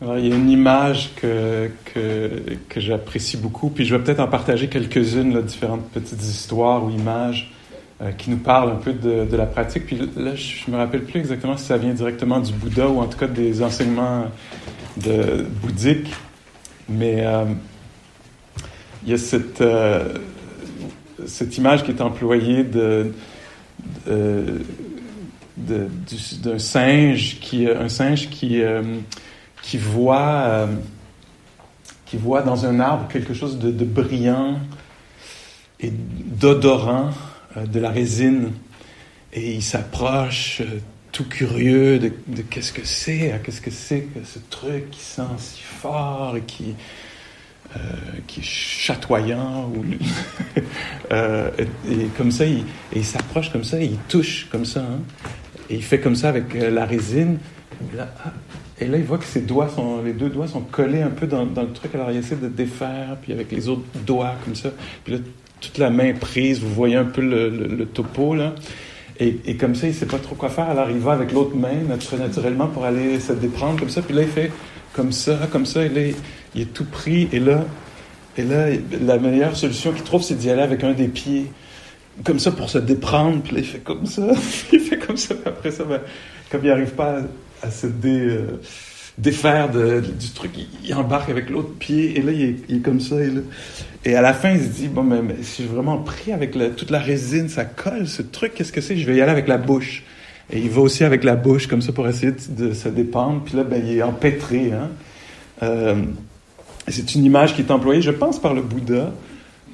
Il 0.00 0.28
y 0.28 0.32
a 0.32 0.36
une 0.36 0.50
image 0.50 1.10
que, 1.16 1.70
que, 1.86 2.30
que 2.68 2.80
j'apprécie 2.80 3.36
beaucoup, 3.36 3.68
puis 3.68 3.84
je 3.84 3.96
vais 3.96 4.02
peut-être 4.02 4.20
en 4.20 4.28
partager 4.28 4.68
quelques-unes, 4.68 5.42
différentes 5.42 5.88
petites 5.90 6.22
histoires 6.22 6.84
ou 6.84 6.90
images 6.90 7.50
euh, 8.00 8.12
qui 8.12 8.30
nous 8.30 8.36
parlent 8.36 8.70
un 8.70 8.76
peu 8.76 8.92
de, 8.92 9.36
la 9.36 9.46
pratique. 9.46 9.86
Puis 9.86 9.98
là, 10.16 10.36
je 10.36 10.70
me 10.70 10.76
rappelle 10.76 11.02
plus 11.02 11.18
exactement 11.18 11.56
si 11.56 11.64
ça 11.64 11.76
vient 11.76 11.92
directement 11.92 12.38
du 12.38 12.52
Bouddha 12.52 12.86
ou 12.86 13.00
en 13.00 13.06
tout 13.06 13.18
cas 13.18 13.26
des 13.26 13.60
enseignements 13.60 14.26
bouddhiques, 15.62 16.14
mais 16.88 17.26
euh, 17.26 17.46
il 19.02 19.10
y 19.10 19.14
a 19.14 19.18
cette, 19.18 19.60
euh, 19.62 20.14
cette 21.26 21.58
image 21.58 21.82
qui 21.82 21.90
est 21.90 22.00
employée 22.00 22.62
de, 22.62 23.12
d'un 25.56 26.58
singe 26.58 27.40
qui, 27.40 27.68
un 27.68 27.88
singe 27.88 28.30
qui 28.30 28.62
qui 29.68 29.76
voit, 29.76 30.44
euh, 30.46 30.66
qui 32.06 32.16
voit 32.16 32.40
dans 32.40 32.64
un 32.64 32.80
arbre 32.80 33.06
quelque 33.06 33.34
chose 33.34 33.58
de, 33.58 33.84
brillant 33.84 34.58
et 35.78 35.92
d'odorant 35.92 37.10
euh, 37.54 37.66
de 37.66 37.78
la 37.78 37.90
résine. 37.90 38.52
Et 39.34 39.52
il 39.52 39.62
s'approche 39.62 40.62
euh, 40.62 40.80
tout 41.12 41.28
curieux 41.28 41.98
de, 41.98 42.10
qu'est-ce 42.48 42.72
que 42.72 42.86
c'est, 42.86 43.38
qu'est-ce 43.44 43.60
que 43.60 43.70
c'est 43.70 44.08
ce 44.24 44.38
truc 44.48 44.90
qui 44.90 45.00
sent 45.00 45.36
si 45.36 45.60
fort 45.60 46.38
et 46.38 46.42
qui, 46.42 46.74
qui 48.26 48.40
est 48.40 48.42
chatoyant. 48.42 49.70
Ou, 49.74 49.84
et, 51.14 52.06
comme 52.16 52.32
ça, 52.32 52.46
il, 52.46 53.04
s'approche 53.04 53.52
comme 53.52 53.64
ça, 53.64 53.78
il 53.78 53.98
touche 54.08 54.46
comme 54.50 54.64
ça. 54.64 54.80
Hein. 54.80 55.00
et 55.68 55.74
il 55.74 55.84
fait 55.84 56.00
comme 56.00 56.16
ça 56.16 56.30
avec 56.30 56.54
la 56.54 56.86
résine. 56.86 57.38
Là, 57.94 58.08
ah, 58.24 58.32
et 58.80 58.86
là, 58.86 58.98
il 58.98 59.04
voit 59.04 59.18
que 59.18 59.24
ses 59.24 59.40
doigts 59.40 59.68
sont, 59.68 60.02
les 60.02 60.12
deux 60.12 60.28
doigts 60.28 60.46
sont 60.46 60.60
collés 60.60 61.02
un 61.02 61.10
peu 61.10 61.26
dans, 61.26 61.44
le 61.44 61.72
truc. 61.72 61.94
Alors, 61.94 62.10
il 62.12 62.18
essaie 62.18 62.36
de 62.36 62.48
défaire, 62.48 63.16
puis 63.20 63.32
avec 63.32 63.50
les 63.50 63.68
autres 63.68 63.82
doigts 64.06 64.34
comme 64.44 64.54
ça. 64.54 64.70
Puis 65.04 65.14
là, 65.14 65.18
toute 65.60 65.78
la 65.78 65.90
main 65.90 66.12
prise, 66.12 66.60
vous 66.60 66.72
voyez 66.72 66.94
un 66.96 67.04
peu 67.04 67.20
le, 67.20 67.84
topo, 67.86 68.34
là. 68.34 68.54
Et, 69.20 69.56
comme 69.56 69.74
ça, 69.74 69.88
il 69.88 69.94
sait 69.94 70.06
pas 70.06 70.18
trop 70.18 70.36
quoi 70.36 70.48
faire. 70.48 70.70
Alors, 70.70 70.90
il 70.90 70.98
va 70.98 71.12
avec 71.12 71.32
l'autre 71.32 71.56
main, 71.56 71.74
naturellement, 71.88 72.68
pour 72.68 72.84
aller 72.84 73.18
se 73.18 73.32
déprendre 73.32 73.80
comme 73.80 73.90
ça. 73.90 74.00
Puis 74.00 74.14
là, 74.14 74.22
il 74.22 74.28
fait 74.28 74.52
comme 74.92 75.10
ça, 75.10 75.48
comme 75.50 75.66
ça. 75.66 75.84
Et 75.84 75.88
là, 75.88 76.02
il 76.54 76.60
est 76.60 76.72
tout 76.72 76.84
pris. 76.84 77.28
Et 77.32 77.40
là, 77.40 77.64
et 78.36 78.44
là 78.44 78.68
la 79.04 79.18
meilleure 79.18 79.56
solution 79.56 79.92
qu'il 79.92 80.04
trouve, 80.04 80.22
c'est 80.22 80.36
d'y 80.36 80.50
aller 80.50 80.62
avec 80.62 80.84
un 80.84 80.92
des 80.92 81.08
pieds. 81.08 81.46
Comme 82.22 82.38
ça, 82.38 82.52
pour 82.52 82.70
se 82.70 82.78
déprendre. 82.78 83.42
Puis 83.42 83.56
là, 83.56 83.60
il 83.60 83.66
fait 83.66 83.80
comme 83.80 84.06
ça. 84.06 84.28
il 84.72 84.78
fait 84.78 84.98
comme 84.98 85.16
ça. 85.16 85.34
après 85.44 85.72
ça, 85.72 85.82
ben, 85.82 86.00
comme 86.48 86.60
il 86.62 86.68
n'arrive 86.68 86.92
pas 86.92 87.22
à 87.62 87.70
se 87.70 87.86
euh, 87.86 88.60
défaire 89.18 89.68
du 89.70 90.30
truc. 90.34 90.52
Il, 90.84 90.94
embarque 90.94 91.30
avec 91.30 91.50
l'autre 91.50 91.74
pied 91.78 92.18
et 92.18 92.22
là, 92.22 92.32
il 92.32 92.56
est, 92.68 92.80
comme 92.80 93.00
ça. 93.00 93.16
Et, 94.04 94.14
à 94.14 94.20
la 94.20 94.32
fin, 94.32 94.52
il 94.52 94.62
se 94.62 94.68
dit, 94.68 94.88
bon, 94.88 95.02
mais, 95.02 95.22
si 95.42 95.64
je 95.64 95.68
vraiment 95.68 95.98
pris 95.98 96.32
avec 96.32 96.52
toute 96.76 96.90
la 96.90 97.00
résine, 97.00 97.48
ça 97.48 97.64
colle, 97.64 98.06
ce 98.06 98.22
truc, 98.22 98.54
qu'est-ce 98.54 98.72
que 98.72 98.80
c'est? 98.80 98.96
Je 98.96 99.06
vais 99.06 99.16
y 99.16 99.20
aller 99.20 99.32
avec 99.32 99.48
la 99.48 99.58
bouche. 99.58 100.04
Et 100.50 100.60
il 100.60 100.70
va 100.70 100.80
aussi 100.80 101.04
avec 101.04 101.24
la 101.24 101.36
bouche, 101.36 101.66
comme 101.66 101.82
ça, 101.82 101.92
pour 101.92 102.08
essayer 102.08 102.32
de, 102.48 102.72
se 102.72 102.88
dépendre. 102.88 103.42
Puis 103.44 103.56
là, 103.56 103.64
ben, 103.64 103.82
il 103.84 103.98
est 103.98 104.02
empêtré. 104.02 104.72
Hein? 104.72 104.90
Euh, 105.62 106.02
c'est 106.86 107.14
une 107.14 107.24
image 107.24 107.54
qui 107.54 107.62
est 107.62 107.70
employée, 107.70 108.00
je 108.00 108.10
pense, 108.10 108.40
par 108.40 108.54
le 108.54 108.62
Bouddha 108.62 109.12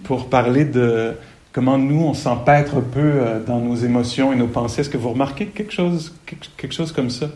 pour 0.02 0.28
parler 0.28 0.64
de 0.64 1.12
comment 1.52 1.78
nous, 1.78 2.02
on 2.02 2.14
s'empêtre 2.14 2.76
un 2.76 2.80
peu 2.80 3.00
euh, 3.00 3.40
dans 3.40 3.60
nos 3.60 3.76
émotions 3.76 4.32
et 4.32 4.36
nos 4.36 4.48
pensées. 4.48 4.80
Est-ce 4.80 4.90
que 4.90 4.96
vous 4.96 5.10
remarquez 5.10 5.46
quelque 5.46 5.72
chose, 5.72 6.12
quelque 6.56 6.74
chose 6.74 6.92
comme 6.92 7.10
ça? 7.10 7.28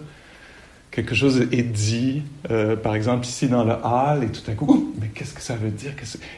Quelque 0.99 1.15
chose 1.15 1.47
est 1.53 1.63
dit, 1.63 2.23
euh, 2.51 2.75
par 2.75 2.97
exemple 2.97 3.25
ici 3.25 3.47
dans 3.47 3.63
le 3.63 3.75
hall, 3.85 4.25
et 4.25 4.33
tout 4.33 4.51
à 4.51 4.55
coup, 4.55 4.93
mais 5.01 5.07
qu'est-ce 5.15 5.33
que 5.33 5.41
ça 5.41 5.55
veut 5.55 5.71
dire? 5.71 5.93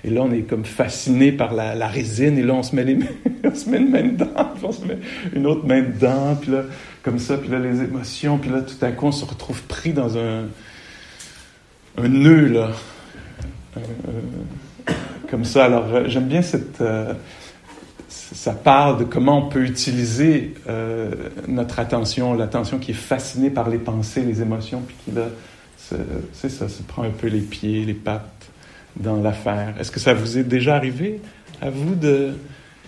Et 0.04 0.10
là, 0.10 0.20
on 0.20 0.30
est 0.30 0.42
comme 0.42 0.66
fasciné 0.66 1.32
par 1.32 1.54
la, 1.54 1.88
résine, 1.88 2.36
et 2.36 2.42
là, 2.42 2.52
on 2.52 2.62
se 2.62 2.76
met, 2.76 2.84
les 2.84 2.98
on 3.44 3.54
se 3.54 3.70
met 3.70 3.78
une 3.78 3.88
main 3.88 4.02
dedans, 4.02 4.52
puis 4.54 4.64
on 4.64 4.72
se 4.72 4.84
met 4.84 4.98
une 5.34 5.46
autre 5.46 5.66
main 5.66 5.80
dedans, 5.80 6.36
puis 6.38 6.50
là, 6.50 6.64
comme 7.02 7.18
ça, 7.18 7.38
puis 7.38 7.48
là, 7.48 7.58
les 7.58 7.80
émotions, 7.80 8.36
puis 8.36 8.50
là, 8.50 8.60
tout 8.60 8.84
à 8.84 8.90
coup, 8.90 9.06
on 9.06 9.12
se 9.12 9.24
retrouve 9.24 9.62
pris 9.62 9.94
dans 9.94 10.18
un, 10.18 10.44
un 11.96 12.08
nœud, 12.08 12.48
là. 12.48 12.70
Euh, 13.78 13.80
euh, 14.08 14.92
comme 15.30 15.46
ça. 15.46 15.64
Alors, 15.64 16.06
j'aime 16.06 16.26
bien 16.26 16.42
cette 16.42 16.82
ça 18.32 18.52
parle 18.52 18.98
de 18.98 19.04
comment 19.04 19.46
on 19.46 19.48
peut 19.48 19.64
utiliser 19.64 20.54
euh, 20.68 21.10
notre 21.48 21.80
attention, 21.80 22.34
l'attention 22.34 22.78
qui 22.78 22.92
est 22.92 22.94
fascinée 22.94 23.50
par 23.50 23.68
les 23.68 23.78
pensées, 23.78 24.22
les 24.22 24.40
émotions, 24.40 24.82
puis 24.86 24.96
qui 25.04 25.10
là, 25.12 25.26
c'est 26.32 26.48
ça, 26.48 26.68
se 26.68 26.82
prend 26.82 27.02
un 27.02 27.10
peu 27.10 27.26
les 27.26 27.40
pieds, 27.40 27.84
les 27.84 27.94
pattes 27.94 28.50
dans 28.96 29.16
l'affaire. 29.16 29.74
Est-ce 29.80 29.90
que 29.90 29.98
ça 29.98 30.14
vous 30.14 30.38
est 30.38 30.44
déjà 30.44 30.76
arrivé 30.76 31.20
à 31.60 31.70
vous 31.70 31.96
de 31.96 32.34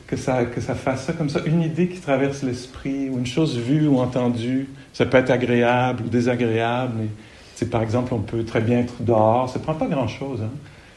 que 0.06 0.16
ça 0.16 0.44
que 0.44 0.60
ça 0.60 0.74
fasse 0.74 1.06
ça 1.06 1.12
comme 1.12 1.30
ça, 1.30 1.40
une 1.44 1.62
idée 1.62 1.88
qui 1.88 1.98
traverse 1.98 2.42
l'esprit 2.42 3.08
ou 3.08 3.18
une 3.18 3.26
chose 3.26 3.58
vue 3.58 3.88
ou 3.88 3.98
entendue, 3.98 4.68
ça 4.92 5.06
peut 5.06 5.16
être 5.16 5.30
agréable 5.30 6.04
ou 6.06 6.08
désagréable. 6.08 6.92
Mais, 7.00 7.66
par 7.66 7.82
exemple, 7.82 8.12
on 8.12 8.18
peut 8.18 8.44
très 8.44 8.60
bien 8.60 8.80
être 8.80 9.02
dehors, 9.02 9.48
ça 9.48 9.58
prend 9.58 9.74
pas 9.74 9.86
grand 9.86 10.08
chose. 10.08 10.40
Hein? 10.42 10.50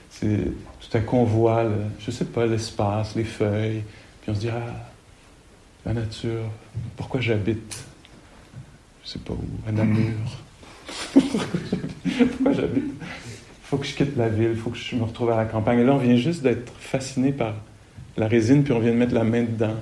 C'est 0.09 0.45
tout 0.45 0.97
à 0.97 0.99
coup 0.99 1.15
on 1.15 1.23
voit, 1.23 1.63
je 1.99 2.11
sais 2.11 2.25
pas, 2.25 2.45
l'espace, 2.45 3.15
les 3.15 3.23
feuilles 3.23 3.83
puis 4.25 4.31
on 4.31 4.35
se 4.35 4.39
dira, 4.39 4.57
ah, 4.57 4.89
la 5.85 5.93
nature, 5.93 6.49
pourquoi 6.97 7.21
j'habite, 7.21 7.85
je 9.03 9.09
sais 9.11 9.19
pas 9.19 9.33
où, 9.33 9.69
à 9.69 9.71
Namur 9.71 10.13
Pourquoi 11.13 12.53
j'habite? 12.53 12.91
Faut 13.65 13.77
que 13.77 13.85
je 13.85 13.93
quitte 13.93 14.17
la 14.17 14.29
ville, 14.29 14.49
il 14.53 14.57
faut 14.57 14.71
que 14.71 14.79
je 14.79 14.95
me 14.95 15.03
retrouve 15.03 15.29
à 15.29 15.37
la 15.37 15.45
campagne. 15.45 15.81
Et 15.81 15.83
là, 15.83 15.93
on 15.93 15.99
vient 15.99 16.15
juste 16.15 16.41
d'être 16.41 16.73
fasciné 16.79 17.33
par 17.33 17.53
la 18.17 18.27
résine, 18.27 18.63
puis 18.63 18.73
on 18.73 18.79
vient 18.79 18.93
de 18.93 18.97
mettre 18.97 19.13
la 19.13 19.23
main 19.23 19.43
dedans. 19.43 19.75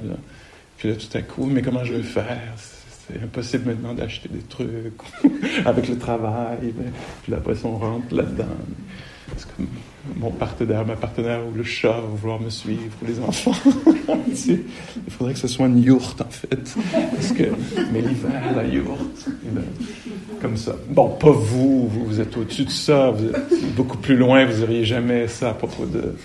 Puis 0.78 0.90
là, 0.90 0.96
tout 0.96 1.18
à 1.18 1.22
coup, 1.22 1.46
mais 1.46 1.62
comment 1.62 1.86
je 1.86 1.94
vais 1.94 2.04
faire? 2.04 2.54
C'est 2.58 3.24
impossible 3.24 3.70
maintenant 3.72 3.94
d'acheter 3.94 4.28
des 4.28 4.42
trucs 4.42 4.68
avec 5.66 5.88
le 5.88 5.98
travail. 5.98 6.74
Puis 7.24 7.34
après, 7.34 7.56
on 7.64 7.78
rentre 7.78 8.14
là-dedans. 8.14 8.58
Parce 9.34 9.46
que 9.46 9.64
mon 10.18 10.32
partenaire, 10.32 10.86
ma 10.86 10.96
partenaire 10.96 11.40
ou 11.48 11.56
le 11.56 11.64
chat 11.64 11.94
va 11.94 12.02
vouloir 12.02 12.40
me 12.40 12.50
suivre, 12.50 12.94
ou 13.02 13.06
les 13.06 13.20
enfants. 13.20 13.56
Il 14.28 14.64
faudrait 15.10 15.34
que 15.34 15.40
ce 15.40 15.48
soit 15.48 15.68
une 15.68 15.82
yourte, 15.82 16.22
en 16.22 16.30
fait. 16.30 16.76
Mais 17.92 18.02
l'hiver, 18.02 18.56
la 18.56 18.66
yourte, 18.66 19.30
comme 20.42 20.58
ça. 20.58 20.76
Bon, 20.90 21.10
pas 21.10 21.32
vous, 21.32 21.88
vous, 21.88 22.20
êtes 22.20 22.36
au-dessus 22.38 22.66
de 22.66 22.70
ça, 22.70 23.12
vous 23.12 23.26
êtes 23.26 23.76
beaucoup 23.76 23.98
plus 23.98 24.18
loin, 24.18 24.46
vous 24.46 24.60
n'auriez 24.60 24.86
jamais 24.86 25.28
ça 25.28 25.52
à 25.52 25.54
propos 25.54 25.86
de, 25.86 26.16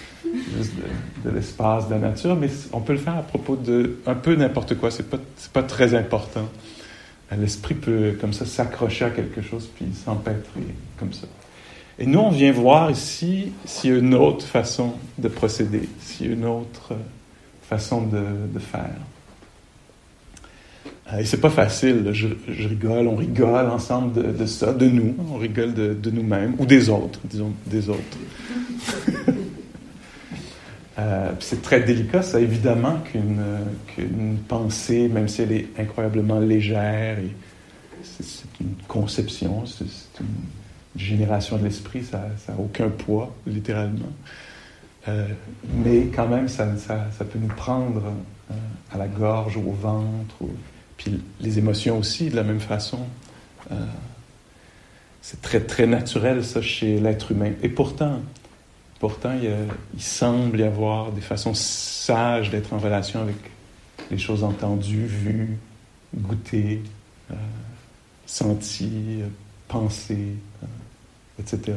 de, 1.25 1.31
l'espace, 1.31 1.89
de 1.89 1.95
la 1.95 2.01
nature, 2.01 2.37
mais 2.37 2.49
on 2.73 2.81
peut 2.81 2.95
le 2.95 2.99
faire 2.99 3.17
à 3.17 3.23
propos 3.23 3.57
de 3.57 3.99
un 4.07 4.15
peu 4.15 4.35
n'importe 4.35 4.77
quoi, 4.77 4.91
c'est 4.91 5.09
pas, 5.09 5.19
pas 5.53 5.63
très 5.63 5.95
important. 5.95 6.49
L'esprit 7.39 7.75
peut, 7.75 8.17
comme 8.19 8.33
ça, 8.33 8.47
s'accrocher 8.47 9.05
à 9.05 9.11
quelque 9.11 9.43
chose, 9.43 9.69
puis 9.75 9.87
s'empêtrer, 9.93 10.75
comme 10.99 11.13
ça. 11.13 11.27
Et 11.99 12.07
nous, 12.07 12.21
on 12.21 12.31
vient 12.31 12.53
voir 12.53 12.91
ici 12.91 13.53
s'il 13.65 13.91
y 13.91 13.93
a 13.93 13.97
une 13.99 14.15
autre 14.15 14.47
façon 14.47 14.93
de 15.19 15.27
procéder, 15.27 15.89
s'il 16.01 16.27
y 16.27 16.31
a 16.31 16.33
une 16.33 16.45
autre 16.45 16.95
façon 17.63 18.03
de, 18.03 18.59
faire. 18.61 18.95
Euh, 21.13 21.19
et 21.19 21.25
c'est 21.25 21.41
pas 21.41 21.51
facile, 21.51 22.11
je, 22.13 22.29
rigole, 22.69 23.09
on 23.09 23.17
rigole 23.17 23.67
ensemble 23.69 24.37
de, 24.37 24.47
ça, 24.47 24.73
de 24.73 24.87
nous, 24.87 25.17
on 25.33 25.39
rigole 25.39 25.75
de, 25.75 26.11
nous-mêmes, 26.11 26.55
ou 26.59 26.67
des 26.67 26.89
autres, 26.89 27.19
disons, 27.25 27.53
des 27.67 27.89
autres. 27.89 27.99
euh, 31.01 31.33
c'est 31.41 31.63
très 31.63 31.81
délicat, 31.81 32.23
ça, 32.23 32.41
évidemment, 32.41 32.99
qu'une 33.13 34.37
pensée, 34.47 35.09
même 35.09 35.27
si 35.27 35.43
elle 35.43 35.53
est 35.53 35.67
incroyablement 35.77 36.39
légère, 36.39 37.19
c'est 38.05 38.61
une 38.61 38.75
conception, 38.87 39.67
c'est 39.67 39.85
une 40.21 40.27
génération 40.97 41.57
de 41.59 41.65
l'esprit, 41.65 42.05
ça 42.05 42.19
n'a 42.49 42.59
aucun 42.59 42.89
poids, 42.89 43.35
littéralement. 43.47 44.13
Euh, 45.09 45.27
mais 45.75 46.07
quand 46.15 46.29
même, 46.29 46.49
ça, 46.49 46.77
ça, 46.77 47.07
ça, 47.17 47.25
peut 47.25 47.39
nous 47.39 47.49
prendre 47.49 48.03
euh, 48.51 48.55
à 48.93 48.99
la 48.99 49.07
gorge, 49.07 49.57
au 49.57 49.73
ventre, 49.73 50.37
puis 50.97 51.23
les 51.41 51.59
émotions 51.59 51.99
aussi, 51.99 52.31
de 52.31 52.37
la 52.37 52.43
même 52.43 52.61
façon. 52.61 53.01
Euh, 53.71 53.77
c'est 55.23 55.41
très, 55.41 55.61
très 55.61 55.87
naturel, 55.87 56.45
ça, 56.45 56.61
chez 56.61 57.01
l'être 57.01 57.33
humain. 57.33 57.53
Et 57.63 57.69
pourtant, 57.69 58.21
pourtant 58.99 59.35
il, 59.41 60.03
semble 60.03 60.61
y 60.61 60.65
avoir 60.65 61.13
des 61.13 61.21
façons 61.21 61.55
sages 61.55 62.51
d'être 62.51 62.73
en 62.73 62.79
relation 62.79 63.21
avec 63.21 63.37
les 64.11 64.19
choses 64.19 64.43
entendues, 64.43 65.07
vues, 65.07 65.59
goûtées, 66.17 66.83
senties, 68.25 69.23
pensées 69.69 70.35
etc. 71.39 71.77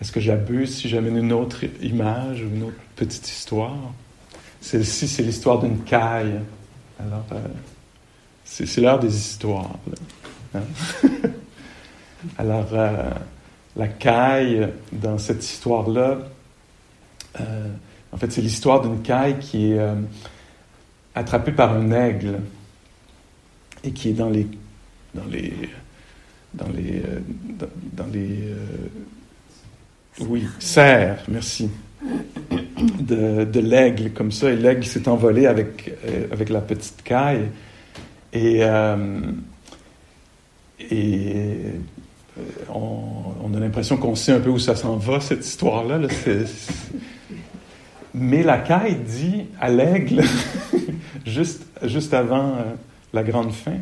Est-ce 0.00 0.12
que 0.12 0.20
j'abuse 0.20 0.76
si 0.76 0.88
j'amène 0.88 1.16
une 1.16 1.32
autre 1.32 1.64
image 1.82 2.42
ou 2.42 2.48
une 2.54 2.62
autre 2.64 2.76
petite 2.94 3.28
histoire? 3.28 3.76
Celle-ci, 4.60 5.08
c'est 5.08 5.22
l'histoire 5.22 5.58
d'une 5.60 5.82
caille. 5.82 6.40
Alors, 7.00 7.26
euh, 7.32 7.40
C'est 8.44 8.80
l'heure 8.80 9.00
des 9.00 9.14
histoires. 9.14 9.70
Hein? 10.54 10.60
Alors, 12.38 12.68
euh, 12.72 13.10
la 13.76 13.88
caille, 13.88 14.68
dans 14.92 15.18
cette 15.18 15.44
histoire-là, 15.44 16.18
euh, 17.40 17.68
en 18.12 18.16
fait, 18.16 18.32
c'est 18.32 18.40
l'histoire 18.40 18.80
d'une 18.80 19.02
caille 19.02 19.38
qui 19.38 19.72
est 19.72 19.78
euh, 19.78 19.94
attrapée 21.14 21.52
par 21.52 21.72
un 21.72 21.90
aigle 21.90 22.40
et 23.84 23.90
qui 23.90 24.10
est 24.10 24.14
dans 24.14 24.30
les. 24.30 24.46
dans 25.14 25.24
les. 25.30 25.52
dans 26.54 26.68
les. 26.68 27.02
dans, 27.92 28.06
les. 28.12 28.54
oui, 30.20 30.44
serres, 30.58 31.22
merci. 31.28 31.70
De, 33.00 33.60
l'aigle, 33.60 34.12
comme 34.12 34.30
ça, 34.30 34.50
et 34.50 34.56
l'aigle 34.56 34.84
s'est 34.84 35.08
envolé 35.08 35.46
avec, 35.46 35.92
avec 36.30 36.48
la 36.48 36.60
petite 36.60 37.02
caille. 37.02 37.48
Et, 38.32 38.62
et 40.90 41.72
on, 42.72 43.54
a 43.54 43.60
l'impression 43.60 43.96
qu'on 43.96 44.14
sait 44.14 44.32
un 44.32 44.40
peu 44.40 44.50
où 44.50 44.58
ça 44.58 44.76
s'en 44.76 44.96
va, 44.96 45.20
cette 45.20 45.44
histoire-là. 45.44 46.00
Mais 48.14 48.42
la 48.42 48.58
caille 48.58 48.96
dit 48.96 49.46
à 49.60 49.70
l'aigle, 49.70 50.22
juste, 51.26 51.66
juste 51.84 52.14
avant 52.14 52.54
euh, 52.54 52.74
la 53.12 53.22
grande 53.22 53.52
fin, 53.52 53.78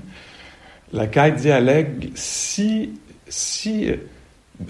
la 0.92 1.06
caille 1.06 1.34
dit 1.34 1.50
à 1.50 1.60
l'aigle, 1.60 2.10
si, 2.14 2.92
si, 3.28 3.90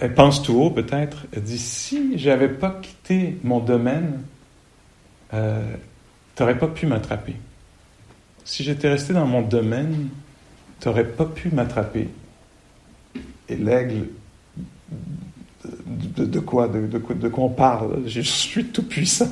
elle 0.00 0.14
pense 0.14 0.42
tout 0.42 0.54
haut 0.54 0.70
peut-être, 0.70 1.26
elle 1.32 1.42
dit, 1.42 1.58
si 1.58 2.18
j'avais 2.18 2.48
pas 2.48 2.78
quitté 2.82 3.38
mon 3.44 3.60
domaine, 3.60 4.22
euh, 5.34 5.62
tu 6.34 6.42
n'aurais 6.42 6.58
pas 6.58 6.68
pu 6.68 6.86
m'attraper. 6.86 7.36
Si 8.44 8.62
j'étais 8.62 8.88
resté 8.88 9.12
dans 9.12 9.26
mon 9.26 9.42
domaine, 9.42 10.08
tu 10.80 10.88
n'aurais 10.88 11.04
pas 11.04 11.24
pu 11.24 11.50
m'attraper. 11.50 12.08
Et 13.48 13.56
l'aigle, 13.56 14.08
de, 15.64 16.40
quoi, 16.40 16.68
de, 16.68 16.86
de, 16.86 17.28
quoi 17.28 17.44
on 17.44 17.48
parle? 17.48 18.02
Je 18.06 18.20
suis 18.20 18.66
tout 18.66 18.82
puissant. 18.82 19.30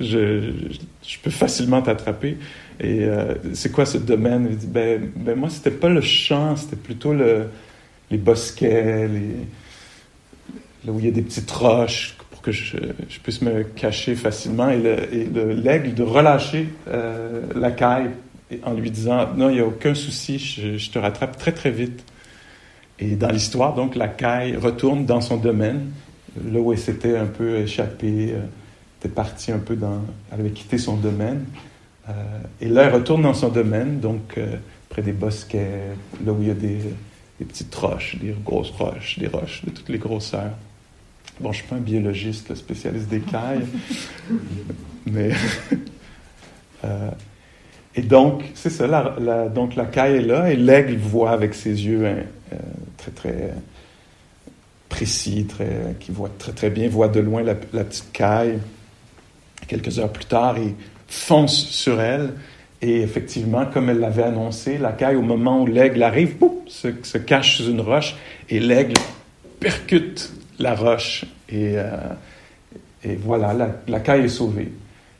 Je, 0.00 0.52
peux 1.22 1.30
facilement 1.30 1.82
t'attraper. 1.82 2.38
Et 2.80 3.04
euh, 3.04 3.34
c'est 3.54 3.70
quoi 3.70 3.86
ce 3.86 3.98
domaine? 3.98 4.48
Il 4.50 4.56
dit 4.56 4.66
ben, 4.66 5.10
ben 5.16 5.38
moi, 5.38 5.50
c'était 5.50 5.70
pas 5.70 5.88
le 5.88 6.00
champ, 6.00 6.56
c'était 6.56 6.76
plutôt 6.76 7.12
le, 7.12 7.46
les 8.10 8.18
bosquets, 8.18 9.08
là 10.84 10.92
où 10.92 10.98
il 10.98 11.04
y 11.04 11.08
a 11.08 11.12
des 11.12 11.22
petites 11.22 11.50
roches 11.50 12.16
pour 12.30 12.42
que 12.42 12.50
je, 12.52 12.76
puisse 13.22 13.42
me 13.42 13.62
cacher 13.62 14.14
facilement. 14.14 14.70
Et 14.70 15.28
l'aigle 15.34 15.94
de 15.94 16.02
relâcher 16.02 16.68
euh, 16.88 17.42
la 17.54 17.70
caille 17.70 18.10
en 18.64 18.74
lui 18.74 18.90
disant 18.90 19.28
non, 19.36 19.48
il 19.48 19.54
n'y 19.54 19.60
a 19.60 19.66
aucun 19.66 19.94
souci, 19.94 20.38
je, 20.38 20.76
je 20.76 20.90
te 20.90 20.98
rattrape 20.98 21.38
très 21.38 21.52
très 21.52 21.70
vite. 21.70 22.04
Et 23.02 23.16
dans 23.16 23.30
l'histoire, 23.30 23.74
donc, 23.74 23.96
la 23.96 24.06
caille 24.06 24.56
retourne 24.56 25.06
dans 25.06 25.20
son 25.20 25.36
domaine, 25.36 25.90
là 26.40 26.60
où 26.60 26.72
elle 26.72 26.78
s'était 26.78 27.16
un 27.16 27.26
peu 27.26 27.56
échappée, 27.56 28.32
euh, 28.32 28.42
était 29.02 29.12
partie 29.12 29.50
un 29.50 29.58
peu 29.58 29.74
dans. 29.74 30.00
Elle 30.30 30.40
avait 30.40 30.50
quitté 30.50 30.78
son 30.78 30.96
domaine. 30.96 31.44
Euh, 32.08 32.12
et 32.60 32.68
là, 32.68 32.84
elle 32.84 32.94
retourne 32.94 33.22
dans 33.22 33.34
son 33.34 33.48
domaine, 33.48 33.98
donc 34.00 34.38
euh, 34.38 34.56
près 34.88 35.02
des 35.02 35.12
bosquets, 35.12 35.96
là 36.24 36.32
où 36.32 36.40
il 36.40 36.48
y 36.48 36.50
a 36.50 36.54
des, 36.54 36.78
petites 37.38 37.74
roches, 37.74 38.16
des 38.20 38.34
grosses 38.44 38.70
roches, 38.70 39.18
des 39.18 39.26
roches 39.26 39.64
de 39.64 39.70
toutes 39.70 39.88
les 39.88 39.98
grosseurs. 39.98 40.52
Bon, 41.40 41.50
je 41.52 41.58
ne 41.58 41.62
suis 41.62 41.68
pas 41.68 41.76
un 41.76 41.80
biologiste, 41.80 42.50
le 42.50 42.54
spécialiste 42.54 43.08
des 43.08 43.20
cailles, 43.20 43.66
mais. 45.06 45.30
et 47.94 48.02
donc, 48.02 48.44
c'est 48.54 48.70
ça, 48.70 48.86
la, 48.86 49.48
donc 49.48 49.74
la 49.74 49.86
caille 49.86 50.16
est 50.16 50.22
là, 50.22 50.50
et 50.50 50.56
l'aigle 50.56 50.96
voit 50.96 51.30
avec 51.30 51.54
ses 51.54 51.84
yeux 51.86 52.06
hein, 52.06 52.24
très, 52.96 53.10
très 53.10 53.54
précis, 54.88 55.46
très, 55.48 55.96
qui 55.98 56.12
voit 56.12 56.30
très, 56.38 56.52
très 56.52 56.70
bien, 56.70 56.88
voit 56.88 57.08
de 57.08 57.20
loin 57.20 57.42
la, 57.42 57.54
petite 57.54 58.12
caille. 58.12 58.58
Quelques 59.72 59.98
heures 59.98 60.12
plus 60.12 60.26
tard, 60.26 60.58
il 60.58 60.74
fonce 61.08 61.64
sur 61.68 61.98
elle. 61.98 62.34
Et 62.82 63.00
effectivement, 63.00 63.64
comme 63.64 63.88
elle 63.88 64.00
l'avait 64.00 64.24
annoncé, 64.24 64.76
la 64.76 64.92
caille, 64.92 65.16
au 65.16 65.22
moment 65.22 65.62
où 65.62 65.66
l'aigle 65.66 66.02
arrive, 66.02 66.34
se, 66.66 66.88
se, 67.02 67.16
cache 67.16 67.56
sous 67.56 67.70
une 67.70 67.80
roche 67.80 68.14
et 68.50 68.60
l'aigle 68.60 68.92
percute 69.60 70.30
la 70.58 70.74
roche. 70.74 71.24
Et, 71.48 71.78
euh, 71.78 71.96
et 73.02 73.14
voilà, 73.14 73.54
la, 73.54 73.70
la, 73.88 74.00
caille 74.00 74.26
est 74.26 74.28
sauvée. 74.28 74.70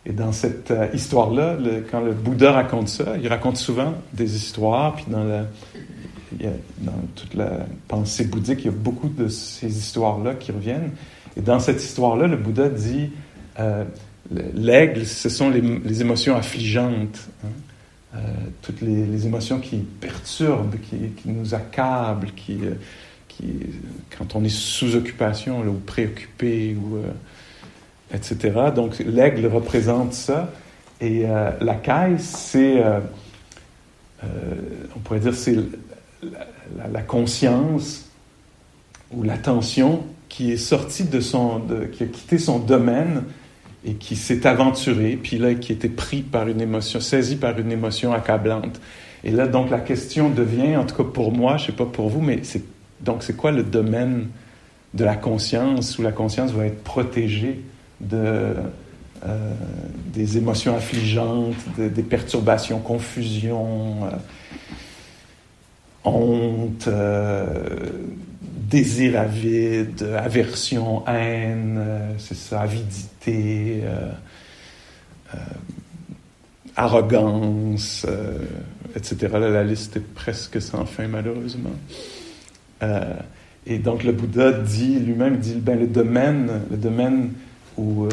Et 0.04 0.12
dans 0.12 0.32
cette 0.32 0.70
euh, 0.70 0.88
histoire-là, 0.92 1.56
quand 1.90 2.02
le 2.02 2.12
Bouddha 2.12 2.52
raconte 2.52 2.88
ça, 2.88 3.14
il 3.18 3.28
raconte 3.28 3.56
souvent 3.56 3.94
des 4.12 4.36
histoires, 4.36 4.96
puis 4.96 5.06
dans 5.08 5.24
la, 5.24 5.46
dans 6.80 6.92
toute 7.16 7.32
la 7.32 7.60
pensée 7.88 8.26
bouddhique, 8.26 8.58
il 8.60 8.66
y 8.66 8.68
a 8.68 8.72
beaucoup 8.72 9.08
de 9.08 9.28
ces 9.28 9.78
histoires-là 9.78 10.34
qui 10.34 10.52
reviennent. 10.52 10.90
Et 11.38 11.40
dans 11.40 11.58
cette 11.58 11.82
histoire-là, 11.82 12.26
le 12.26 12.36
Bouddha 12.36 12.68
dit 12.68 13.12
euh, 13.58 13.84
l'aigle, 14.30 15.06
ce 15.06 15.28
sont 15.28 15.50
les, 15.50 16.00
émotions 16.00 16.36
affligeantes, 16.36 17.28
hein. 17.44 17.48
euh, 18.14 18.18
toutes 18.62 18.80
les, 18.80 19.26
émotions 19.26 19.58
qui 19.58 19.78
perturbent, 19.78 20.76
qui, 20.80 21.12
nous 21.26 21.54
accablent, 21.54 22.28
euh, 22.50 22.74
qui, 23.28 23.44
quand 24.16 24.34
on 24.36 24.44
est 24.44 24.54
sous 24.54 24.96
occupation 24.96 25.60
ou 25.62 25.74
préoccupé, 25.74 26.76
ou, 26.76 26.98
etc. 28.14 28.70
Donc 28.74 28.98
l'aigle 28.98 29.46
représente 29.46 30.12
ça. 30.12 30.52
Et 31.00 31.24
la 31.24 31.74
caille, 31.74 32.20
c'est, 32.20 32.80
on 34.22 34.98
pourrait 35.00 35.18
dire, 35.18 35.34
c'est 35.34 35.56
la, 36.92 37.02
conscience 37.02 38.06
ou 39.10 39.22
l'attention 39.22 40.04
qui 40.28 40.52
est 40.52 40.56
sortie 40.56 41.04
de 41.04 41.20
son, 41.20 41.62
qui 41.92 42.04
a 42.04 42.06
quitté 42.06 42.38
son 42.38 42.58
domaine 42.58 43.24
et 43.84 43.94
qui 43.94 44.16
s'est 44.16 44.46
aventuré, 44.46 45.18
puis 45.20 45.38
là, 45.38 45.54
qui 45.54 45.72
était 45.72 45.88
pris 45.88 46.22
par 46.22 46.48
une 46.48 46.60
émotion, 46.60 47.00
saisi 47.00 47.36
par 47.36 47.58
une 47.58 47.72
émotion 47.72 48.12
accablante. 48.12 48.80
Et 49.24 49.30
là, 49.30 49.46
donc, 49.46 49.70
la 49.70 49.80
question 49.80 50.30
devient, 50.30 50.76
en 50.76 50.84
tout 50.84 50.96
cas 50.96 51.08
pour 51.08 51.32
moi, 51.32 51.56
je 51.56 51.66
sais 51.66 51.72
pas 51.72 51.86
pour 51.86 52.08
vous, 52.08 52.20
mais 52.20 52.40
c'est, 52.42 52.62
donc, 53.00 53.22
c'est 53.22 53.36
quoi 53.36 53.50
le 53.50 53.62
domaine 53.62 54.28
de 54.94 55.04
la 55.04 55.16
conscience 55.16 55.98
où 55.98 56.02
la 56.02 56.12
conscience 56.12 56.52
va 56.52 56.66
être 56.66 56.82
protégée 56.84 57.60
euh, 58.12 58.54
des 60.12 60.36
émotions 60.36 60.76
affligeantes, 60.76 61.54
des 61.78 62.02
perturbations, 62.02 62.80
confusion, 62.80 64.04
euh, 64.04 64.16
honte, 66.04 66.88
euh, 66.88 67.66
désir 68.42 69.18
avide, 69.20 70.02
aversion, 70.02 71.06
haine, 71.06 71.76
euh, 71.78 72.12
c'est 72.18 72.36
ça, 72.36 72.62
avidité, 72.62 73.82
euh, 73.84 74.10
arrogance, 76.76 78.06
etc. 78.96 79.28
la 79.32 79.62
liste 79.62 79.96
est 79.96 80.14
presque 80.14 80.60
sans 80.60 80.86
fin, 80.86 81.06
malheureusement. 81.06 81.72
et 83.66 83.78
donc 83.78 84.04
le 84.04 84.12
Bouddha 84.12 84.52
dit 84.52 84.98
lui-même, 84.98 85.38
dit 85.38 85.54
ben, 85.54 85.78
le 85.78 85.86
domaine, 85.86 86.62
le 86.70 86.76
domaine 86.76 87.32
où 87.76 88.08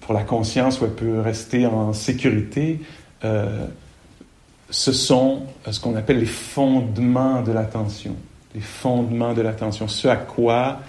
pour 0.00 0.14
la 0.14 0.22
conscience 0.22 0.80
où 0.80 0.84
elle 0.84 0.94
peut 0.94 1.20
rester 1.20 1.66
en 1.66 1.92
sécurité, 1.92 2.80
ce 3.22 4.92
sont 4.92 5.42
ce 5.70 5.80
qu'on 5.80 5.96
appelle 5.96 6.20
les 6.20 6.26
fondements 6.26 7.42
de 7.42 7.52
l'attention. 7.52 8.16
Les 8.54 8.60
fondements 8.60 9.32
de 9.32 9.42
l'attention. 9.42 9.88
Ce 9.88 10.08
à 10.08 10.16
quoi 10.16 10.80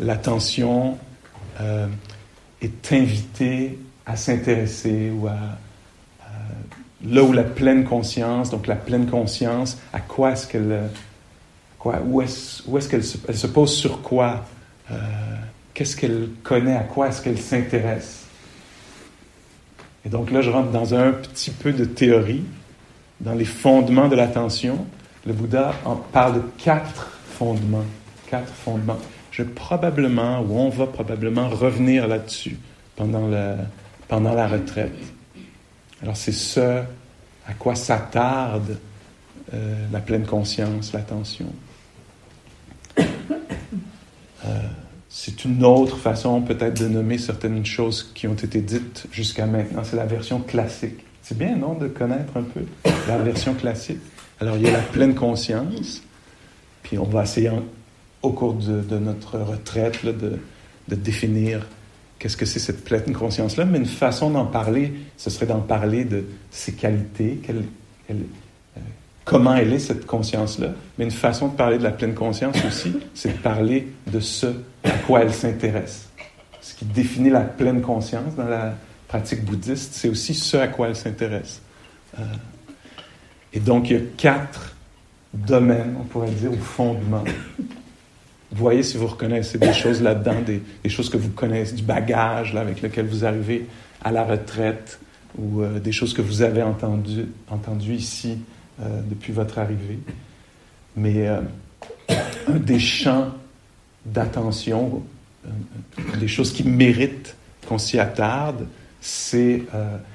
l'attention 0.00 0.98
euh, 1.60 1.86
est 2.60 2.92
invitée 2.92 3.78
à 4.04 4.16
s'intéresser 4.16 5.10
ou 5.10 5.26
à, 5.26 5.34
là 7.04 7.22
où 7.22 7.32
la 7.32 7.44
pleine 7.44 7.84
conscience, 7.84 8.50
donc 8.50 8.66
la 8.66 8.76
pleine 8.76 9.06
conscience, 9.06 9.78
à 9.92 10.00
quoi 10.00 10.32
est-ce 10.32 10.46
qu'elle, 10.46 10.90
quoi, 11.78 12.00
où 12.04 12.22
est-ce, 12.22 12.62
est-ce 12.76 12.88
qu'elle 12.88 13.04
se, 13.04 13.46
pose 13.46 13.72
sur 13.72 14.02
quoi, 14.02 14.44
euh, 14.90 14.94
qu'est-ce 15.74 15.96
qu'elle 15.96 16.28
connaît, 16.42 16.76
à 16.76 16.84
quoi 16.84 17.08
est-ce 17.08 17.22
qu'elle 17.22 17.38
s'intéresse. 17.38 18.24
Et 20.04 20.08
donc 20.08 20.30
là, 20.30 20.40
je 20.40 20.50
rentre 20.50 20.70
dans 20.70 20.94
un 20.94 21.12
petit 21.12 21.50
peu 21.50 21.72
de 21.72 21.84
théorie 21.84 22.44
dans 23.20 23.34
les 23.34 23.44
fondements 23.44 24.08
de 24.08 24.16
l'attention, 24.16 24.86
le 25.26 25.32
Bouddha 25.32 25.74
en 25.84 25.96
parle 25.96 26.34
de 26.36 26.42
quatre 26.58 27.18
fondements. 27.28 27.84
Quatre 28.28 28.52
fondements. 28.52 28.98
Je 29.30 29.42
probablement, 29.42 30.40
ou 30.40 30.56
on 30.56 30.70
va 30.70 30.86
probablement 30.86 31.48
revenir 31.48 32.08
là-dessus 32.08 32.56
pendant 32.94 33.28
la, 33.28 33.56
pendant 34.08 34.34
la 34.34 34.46
retraite. 34.46 34.94
Alors 36.02 36.16
c'est 36.16 36.32
ce 36.32 36.80
à 37.48 37.54
quoi 37.58 37.74
s'attarde 37.74 38.78
euh, 39.54 39.86
la 39.92 40.00
pleine 40.00 40.26
conscience, 40.26 40.92
l'attention. 40.92 41.52
Euh, 44.44 44.60
c'est 45.08 45.44
une 45.44 45.64
autre 45.64 45.96
façon 45.96 46.40
peut-être 46.42 46.78
de 46.80 46.86
nommer 46.86 47.18
certaines 47.18 47.66
choses 47.66 48.12
qui 48.14 48.28
ont 48.28 48.34
été 48.34 48.60
dites 48.60 49.06
jusqu'à 49.10 49.46
maintenant. 49.46 49.82
C'est 49.82 49.96
la 49.96 50.06
version 50.06 50.40
classique 50.40 51.00
C'est 51.20 51.36
bien, 51.36 51.56
non, 51.56 51.74
de 51.74 51.88
connaître 51.88 52.36
un 52.36 52.42
peu 52.42 52.60
la 53.08 53.18
version 53.18 53.54
classique? 53.54 53.98
Alors, 54.40 54.56
il 54.56 54.64
y 54.64 54.68
a 54.68 54.72
la 54.72 54.78
pleine 54.80 55.14
conscience, 55.14 56.02
puis 56.82 56.98
on 56.98 57.04
va 57.04 57.22
essayer 57.22 57.50
au 58.22 58.32
cours 58.32 58.54
de, 58.54 58.98
notre 58.98 59.38
retraite 59.38 60.04
de, 60.04 60.38
définir 60.94 61.66
qu'est-ce 62.18 62.36
que 62.36 62.44
c'est 62.44 62.58
cette 62.58 62.84
pleine 62.84 63.12
conscience-là, 63.12 63.64
mais 63.64 63.78
une 63.78 63.86
façon 63.86 64.30
d'en 64.30 64.46
parler, 64.46 64.92
ce 65.16 65.30
serait 65.30 65.46
d'en 65.46 65.60
parler 65.60 66.04
de 66.04 66.24
ses 66.50 66.72
qualités, 66.72 67.40
euh, 67.50 68.12
comment 69.24 69.54
elle 69.54 69.72
est 69.72 69.78
cette 69.78 70.06
conscience-là, 70.06 70.68
mais 70.98 71.04
une 71.04 71.10
façon 71.10 71.48
de 71.48 71.56
parler 71.56 71.78
de 71.78 71.82
la 71.82 71.90
pleine 71.90 72.14
conscience 72.14 72.56
aussi, 72.66 72.94
c'est 73.14 73.32
de 73.36 73.42
parler 73.42 73.88
de 74.06 74.20
ce 74.20 74.46
à 74.84 74.90
quoi 75.06 75.22
elle 75.22 75.32
s'intéresse. 75.32 76.08
Ce 76.60 76.74
qui 76.74 76.84
définit 76.84 77.30
la 77.30 77.40
pleine 77.40 77.80
conscience 77.80 78.34
dans 78.36 78.48
la 78.48 78.74
pratique 79.08 79.44
bouddhiste, 79.44 79.94
c'est 79.94 80.08
aussi 80.08 80.34
ce 80.34 80.56
à 80.56 80.68
quoi 80.68 80.88
elle 80.88 80.96
s'intéresse. 80.96 81.60
Euh, 82.18 82.22
et 83.56 83.60
donc, 83.60 83.90
il 83.90 83.96
y 83.96 83.98
a 83.98 84.02
quatre 84.16 84.76
domaines, 85.34 85.96
on 85.98 86.04
pourrait 86.04 86.30
dire, 86.30 86.52
ou 86.52 86.58
fondements 86.58 87.24
voyez 88.56 88.82
si 88.82 88.96
vous 88.96 89.06
reconnaissez 89.06 89.58
des 89.58 89.72
choses 89.72 90.02
là-dedans, 90.02 90.42
des, 90.42 90.88
choses 90.88 91.10
que 91.10 91.16
vous 91.16 91.30
connaissez, 91.30 91.74
du 91.74 91.82
bagage 91.82 92.54
avec 92.54 92.82
lequel 92.82 93.06
vous 93.06 93.24
arrivez 93.24 93.66
à 94.02 94.12
la 94.12 94.24
retraite 94.24 94.98
ou 95.38 95.62
euh, 95.62 95.78
des 95.78 95.92
choses 95.92 96.14
que 96.14 96.22
vous 96.22 96.42
avez 96.42 96.62
entendues 96.62 97.26
entendu 97.50 97.94
ici 97.94 98.38
euh, 98.80 99.00
depuis 99.08 99.32
votre 99.32 99.58
arrivée. 99.58 99.98
Mais 100.96 101.28
euh, 101.28 101.40
un 102.48 102.58
des 102.58 102.78
champs 102.78 103.32
d'attention, 104.04 105.02
des 106.18 106.28
choses 106.28 106.52
qui 106.52 106.64
méritent 106.64 107.36
qu'on 107.68 107.78
s'y 107.78 107.98
attarde, 107.98 108.66
c'est, 109.00 109.62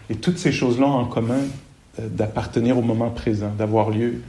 et 0.10 0.16
toutes 0.16 0.38
ces 0.38 0.52
choses-là 0.52 0.88
en 0.88 1.06
commun 1.06 1.42
d'appartenir 2.00 2.78
au 2.78 2.82
moment 2.82 3.10
présent, 3.10 3.52
d'avoir 3.58 3.90
lieu 3.90 4.22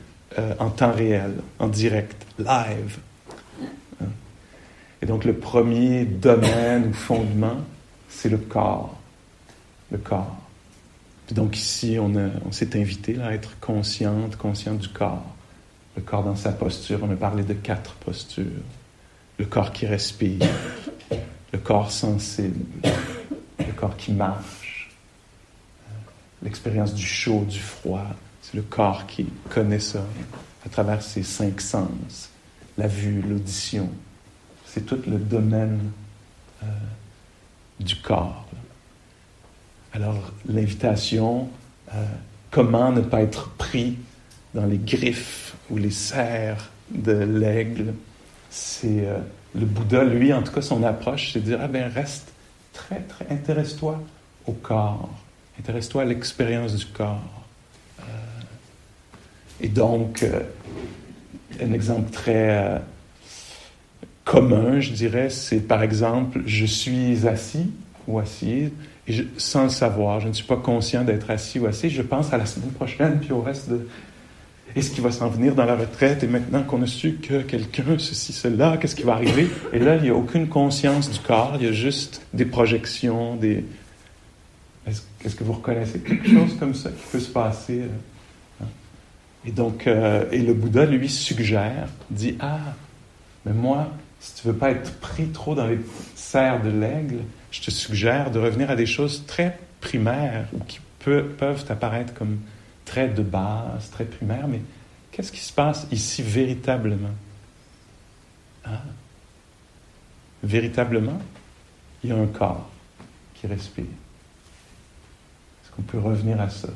en 0.59 0.71
temps 0.71 0.93
réel, 0.93 1.35
en 1.59 1.69
direct, 1.69 2.27
live. 2.39 2.99
Et 5.03 5.07
donc 5.07 5.25
le 5.25 5.35
premier 5.35 6.05
domaine 6.05 6.89
ou 6.89 6.93
fondement, 6.93 7.59
c'est 8.09 8.29
le 8.29 8.39
corps. 8.39 8.97
Le 9.91 9.99
corps. 9.99 10.37
Puis 11.27 11.35
donc 11.35 11.57
ici, 11.57 11.99
on, 11.99 12.53
s'est 12.53 12.79
invité 12.79 13.21
à 13.21 13.35
être 13.35 13.59
consciente, 13.61 14.37
conscient 14.37 14.75
du 14.75 14.89
corps. 14.89 15.25
Le 15.97 16.03
corps 16.03 16.23
dans 16.23 16.37
sa 16.37 16.53
posture. 16.53 17.01
On 17.03 17.11
a 17.11 17.17
parlé 17.17 17.43
de 17.43 17.53
quatre 17.53 17.95
postures. 17.95 18.47
Le 19.39 19.45
corps 19.45 19.73
qui 19.73 19.87
respire, 19.87 20.47
le 21.53 21.59
corps 21.59 21.91
sensible, 21.91 22.65
le 23.59 23.73
corps 23.75 23.97
qui 23.97 24.13
marche, 24.13 24.62
l'expérience 26.43 26.95
du 26.95 27.07
chaud, 27.07 27.45
du 27.49 27.61
froid. 27.61 28.07
C'est 28.43 28.55
le 28.55 28.63
corps 28.63 29.07
qui 29.07 29.27
connaît 29.51 29.79
ça 29.79 30.05
à 30.65 30.69
travers 30.69 31.03
ses 31.03 31.23
cinq 31.23 31.61
sens, 31.61 32.31
la 32.79 32.87
vue, 32.87 33.23
l'audition, 33.23 33.91
c'est 34.65 34.87
tout 34.87 34.99
le 35.07 35.19
domaine 35.19 35.91
euh, 36.63 36.67
du 37.79 37.97
corps. 37.97 38.47
Alors, 39.93 40.33
l'invitation, 40.47 41.51
euh, 41.95 42.05
comment 42.51 42.91
ne 42.93 43.03
pas 43.03 43.23
être 43.23 43.51
pris 43.51 43.99
dans 44.55 44.65
les 44.65 44.79
griffes 44.79 45.55
ou 45.71 45.77
les 45.77 45.91
serres 45.91 46.71
de 46.91 47.13
l'aigle, 47.13 47.95
c'est 48.49 49.07
euh, 49.07 49.19
le 49.55 49.67
Bouddha, 49.67 50.05
lui, 50.05 50.33
en 50.33 50.43
tout 50.43 50.53
cas, 50.53 50.63
son 50.63 50.83
approche, 50.83 51.33
c'est 51.33 51.41
de 51.41 51.45
dire, 51.45 51.59
ah 51.61 51.69
ben, 51.69 51.91
reste 51.93 52.33
très, 52.73 53.01
très, 53.01 53.27
intéresse-toi 53.31 54.03
au 54.47 54.53
corps, 54.53 55.11
intéresse-toi 55.59 56.03
à 56.03 56.05
l'expérience 56.05 56.75
du 56.75 56.87
corps. 56.87 57.21
et 59.61 59.69
donc, 59.69 60.25
un 61.61 61.73
exemple 61.73 62.11
très 62.11 62.81
commun, 64.25 64.81
je 64.81 64.93
dirais, 64.93 65.31
c'est 65.31 65.61
par 65.61 65.83
exemple, 65.83 66.43
je 66.47 66.65
suis 66.65 67.27
assis 67.27 67.71
ou 68.07 68.19
assise, 68.19 68.71
et 69.09 69.27
sans 69.37 69.65
le 69.65 69.69
savoir, 69.69 70.21
je 70.21 70.29
ne 70.29 70.33
suis 70.33 70.47
pas 70.47 70.57
conscient 70.57 71.05
d'être 71.05 71.31
assis 71.31 71.59
ou 71.59 71.67
assis, 71.67 71.91
je 71.91 72.03
pense 72.03 72.33
à 72.33 72.39
la 72.39 72.47
semaine 72.47 72.71
prochaine, 72.71 73.19
puis 73.21 73.33
au 73.33 73.41
reste 73.41 73.69
de... 73.71 73.89
Est-ce 74.75 74.91
qui 74.91 75.03
va 75.03 75.11
s'en 75.11 75.29
venir 75.29 75.55
dans 75.55 75.67
la 75.67 75.77
retraite? 75.77 76.23
Et 76.23 76.27
maintenant 76.27 76.63
qu'on 76.63 76.81
a 76.81 76.87
su 76.87 77.15
que 77.15 77.43
quelqu'un, 77.43 77.99
ceci, 77.99 78.33
cela, 78.33 78.79
qu'est-ce 78.79 78.97
qui 78.97 79.03
va 79.03 79.15
arriver? 79.15 79.51
Et 79.75 79.79
là, 79.79 79.97
il 79.97 80.03
n'y 80.03 80.09
a 80.09 80.15
aucune 80.15 80.49
conscience 80.49 81.11
du 81.11 81.19
corps, 81.19 81.57
il 81.61 81.67
y 81.67 81.69
a 81.69 81.73
juste 81.73 82.23
des 82.33 82.47
projections, 82.47 83.37
des... 83.37 83.65
Est-ce 85.25 85.37
que 85.37 85.45
vous 85.45 85.53
reconnaissez 85.53 86.01
quelque 86.01 86.29
chose 86.29 86.57
comme 86.59 86.75
ça 86.75 86.91
qui 86.91 87.03
peut 87.11 87.21
se 87.21 87.31
passer? 87.31 87.83
Euh, 87.83 88.63
hein? 88.63 88.69
Et 89.47 89.53
donc, 89.53 89.87
euh, 89.87 90.25
et 90.33 90.39
le 90.39 90.55
Bouddha, 90.55 90.85
lui, 90.85 91.09
suggère, 91.09 91.89
dit, 92.11 92.37
ah, 92.41 92.75
mais 93.47 93.53
moi, 93.53 93.91
si 94.21 94.35
tu 94.35 94.47
veux 94.47 94.55
pas 94.55 94.71
être 94.71 94.93
pris 95.01 95.29
trop 95.29 95.55
dans 95.55 95.67
les 95.67 95.81
serres 96.15 96.63
de 96.63 96.71
l'aigle, 96.71 97.19
je 97.51 97.61
te 97.61 97.71
suggère 97.71 98.31
de 98.31 98.39
revenir 98.39 98.71
à 98.71 98.77
des 98.77 98.87
choses 98.87 99.25
très 99.27 99.59
primaires 99.81 100.47
ou 100.53 100.61
qui 100.65 100.81
peuvent 101.01 101.65
apparaître 101.69 102.15
comme 102.15 102.39
très 102.85 103.09
de 103.09 103.23
base, 103.23 103.91
très 103.91 104.05
primaires, 104.05 104.49
mais 104.49 104.61
qu'est-ce 105.11 105.33
qui 105.33 105.41
se 105.41 105.53
passe 105.53 105.87
ici 105.91 106.23
véritablement? 106.23 107.11
Hein? 108.65 108.79
Véritablement, 110.43 111.21
il 112.03 112.11
y 112.11 112.13
a 112.13 112.17
un 112.17 112.27
corps 112.27 112.71
qui 113.35 113.47
respire. 113.47 113.85
Qu'on 115.75 115.83
peut 115.83 115.99
revenir 115.99 116.41
à 116.41 116.49
ça? 116.49 116.69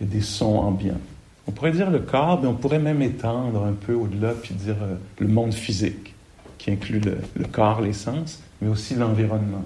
Il 0.00 0.06
y 0.06 0.10
a 0.10 0.12
des 0.12 0.20
sons 0.20 0.56
ambiants. 0.58 1.00
On 1.46 1.52
pourrait 1.52 1.72
dire 1.72 1.90
le 1.90 1.98
corps, 1.98 2.40
mais 2.40 2.48
on 2.48 2.54
pourrait 2.54 2.78
même 2.78 3.02
étendre 3.02 3.64
un 3.64 3.72
peu 3.72 3.94
au-delà, 3.94 4.32
puis 4.32 4.54
dire 4.54 4.76
euh, 4.82 4.94
le 5.18 5.28
monde 5.28 5.52
physique, 5.52 6.14
qui 6.58 6.70
inclut 6.70 7.00
le, 7.00 7.44
corps, 7.46 7.80
les 7.80 7.92
sens, 7.92 8.40
mais 8.60 8.68
aussi 8.68 8.94
l'environnement. 8.94 9.64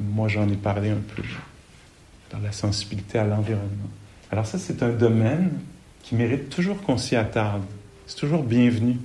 Moi 0.00 0.28
j'en 0.28 0.48
ai 0.48 0.56
parlé 0.56 0.90
un 0.90 1.02
peu, 1.14 1.22
dans 2.32 2.38
la 2.38 2.52
sensibilité 2.52 3.18
à 3.18 3.24
l'environnement. 3.24 3.90
Alors 4.32 4.46
ça, 4.46 4.58
c'est 4.58 4.82
un 4.82 4.90
domaine 4.90 5.50
qui 6.02 6.14
mérite 6.14 6.48
toujours 6.48 6.82
qu'on 6.82 6.98
s'y 6.98 7.16
attarde. 7.16 7.62
C'est 8.06 8.16
toujours 8.16 8.42
bienvenu. 8.42 8.96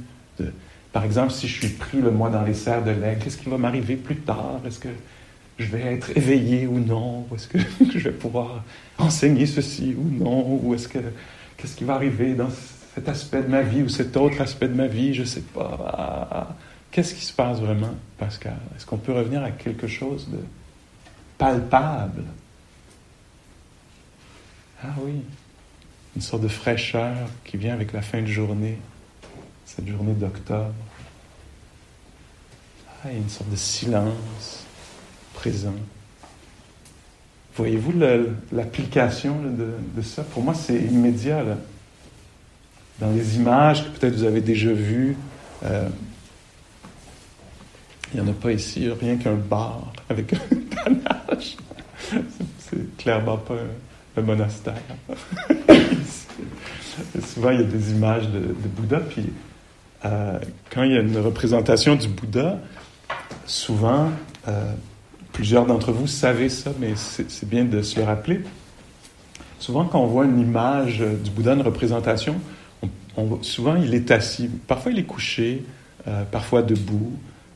Par 0.91 1.03
exemple, 1.03 1.31
si 1.31 1.47
je 1.47 1.59
suis 1.59 1.75
pris 1.75 2.01
le 2.01 2.11
mois 2.11 2.29
dans 2.29 2.43
les 2.43 2.53
serres 2.53 2.83
de 2.83 2.91
l'aigle, 2.91 3.23
qu'est-ce 3.23 3.37
qui 3.37 3.49
va 3.49 3.57
m'arriver 3.57 3.95
plus 3.95 4.15
tard? 4.15 4.59
Est-ce 4.65 4.79
que 4.79 4.89
je 5.59 5.65
vais 5.65 5.81
être 5.81 6.15
éveillé 6.17 6.65
ou 6.65 6.79
non? 6.79 7.27
Ou 7.29 7.35
est-ce 7.35 7.47
que 7.47 7.57
je 7.93 7.99
vais 7.99 8.11
pouvoir 8.11 8.63
enseigner 8.97 9.45
ceci 9.45 9.95
ou 9.97 10.09
non? 10.09 10.59
Ou 10.63 10.73
est-ce 10.73 10.87
que 10.87 10.99
Qu'est-ce 11.59 11.75
qui 11.75 11.83
va 11.83 11.95
arriver 11.95 12.35
dans 12.35 12.49
cet 12.95 13.09
aspect 13.09 13.43
de 13.43 13.49
ma 13.49 13.61
vie 13.61 13.83
ou 13.83 13.89
cet 13.89 14.15
autre 14.15 14.39
aspect 14.39 14.69
de 14.69 14.75
ma 14.75 14.87
vie? 14.87 15.13
Je 15.13 15.21
ne 15.21 15.27
sais 15.27 15.41
pas. 15.41 16.55
Qu'est-ce 16.89 17.13
qui 17.13 17.25
se 17.25 17.33
passe 17.33 17.59
vraiment, 17.59 17.93
Pascal? 18.17 18.57
Est-ce 18.75 18.85
qu'on 18.85 18.97
peut 18.97 19.11
revenir 19.11 19.43
à 19.43 19.51
quelque 19.51 19.85
chose 19.85 20.29
de 20.29 20.39
palpable? 21.37 22.23
Ah 24.81 24.95
oui, 25.03 25.21
une 26.15 26.21
sorte 26.21 26.43
de 26.43 26.47
fraîcheur 26.47 27.27
qui 27.43 27.57
vient 27.57 27.73
avec 27.73 27.91
la 27.91 28.01
fin 28.01 28.21
de 28.21 28.27
journée, 28.27 28.77
cette 29.65 29.87
journée 29.87 30.13
d'octobre. 30.13 30.73
Ah, 33.03 33.11
une 33.11 33.27
sorte 33.27 33.49
de 33.49 33.57
silence 33.57 34.58
présent. 35.39 35.73
Voyez-vous 37.55 37.93
l'application 38.51 39.37
de, 39.41 40.01
ça? 40.01 40.23
Pour 40.23 40.43
moi, 40.43 40.53
c'est 40.53 40.75
immédiat. 40.75 41.45
Dans 42.99 43.11
les 43.11 43.37
images 43.37 43.85
que 43.85 43.97
peut-être 43.97 44.15
vous 44.15 44.25
avez 44.25 44.41
déjà 44.41 44.73
vues, 44.73 45.15
euh, 45.63 45.87
il 48.13 48.19
n'y 48.19 48.27
en 48.27 48.29
a 48.29 48.35
pas 48.35 48.51
ici, 48.51 48.89
rien 48.89 49.15
qu'un 49.15 49.35
bar 49.35 49.93
avec 50.09 50.33
un 50.85 50.89
panache. 50.97 51.55
C'est 52.59 52.97
clairement 52.97 53.37
pas 53.37 53.55
un, 54.17 54.21
monastère. 54.21 54.75
Souvent, 57.33 57.51
il 57.51 57.61
y 57.61 57.63
a 57.63 57.67
des 57.67 57.91
images 57.91 58.27
de, 58.27 58.39
Bouddha, 58.75 58.99
puis 58.99 59.31
euh, 60.03 60.37
quand 60.69 60.83
il 60.83 60.91
y 60.91 60.97
a 60.97 60.99
une 60.99 61.17
représentation 61.17 61.95
du 61.95 62.09
Bouddha, 62.09 62.59
souvent, 63.45 64.11
euh, 64.47 64.73
Plusieurs 65.39 65.65
d'entre 65.65 65.93
vous 65.93 66.05
savez 66.05 66.49
ça, 66.49 66.71
mais 66.81 66.95
c'est 66.97 67.47
bien 67.47 67.63
de 67.63 67.81
se 67.81 67.97
le 67.97 68.03
rappeler. 68.03 68.41
Souvent, 69.57 69.85
quand 69.85 70.01
on 70.01 70.05
voit 70.05 70.25
une 70.25 70.37
image 70.37 70.99
du 70.99 71.31
Bouddha, 71.31 71.53
une 71.53 71.61
représentation, 71.61 72.35
on, 73.15 73.41
souvent 73.41 73.77
il 73.77 73.93
est 73.93 74.11
assis. 74.11 74.49
Parfois, 74.67 74.91
il 74.91 74.99
est 74.99 75.05
couché, 75.05 75.63
euh, 76.09 76.23
parfois 76.29 76.61
debout, 76.61 77.13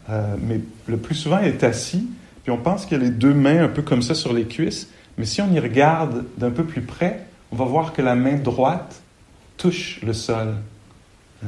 euh, 0.09 0.37
mais 0.39 0.61
le 0.87 0.95
plus 0.95 1.15
souvent, 1.15 1.39
il 1.39 1.47
est 1.49 1.65
assis. 1.65 2.07
Puis 2.43 2.53
on 2.53 2.57
pense 2.57 2.85
qu'il 2.85 2.95
a 2.95 3.03
les 3.03 3.09
deux 3.09 3.33
mains 3.33 3.65
un 3.65 3.67
peu 3.67 3.81
comme 3.81 4.01
ça 4.01 4.15
sur 4.15 4.31
les 4.31 4.45
cuisses. 4.45 4.87
Mais 5.17 5.25
si 5.25 5.41
on 5.41 5.51
y 5.51 5.59
regarde 5.59 6.23
d'un 6.37 6.51
peu 6.51 6.63
plus 6.63 6.83
près, 6.83 7.25
on 7.51 7.57
va 7.57 7.65
voir 7.65 7.91
que 7.91 8.01
la 8.01 8.15
main 8.15 8.35
droite 8.35 9.01
touche 9.57 9.99
le 10.03 10.13
sol. 10.13 10.55
Euh, 11.43 11.47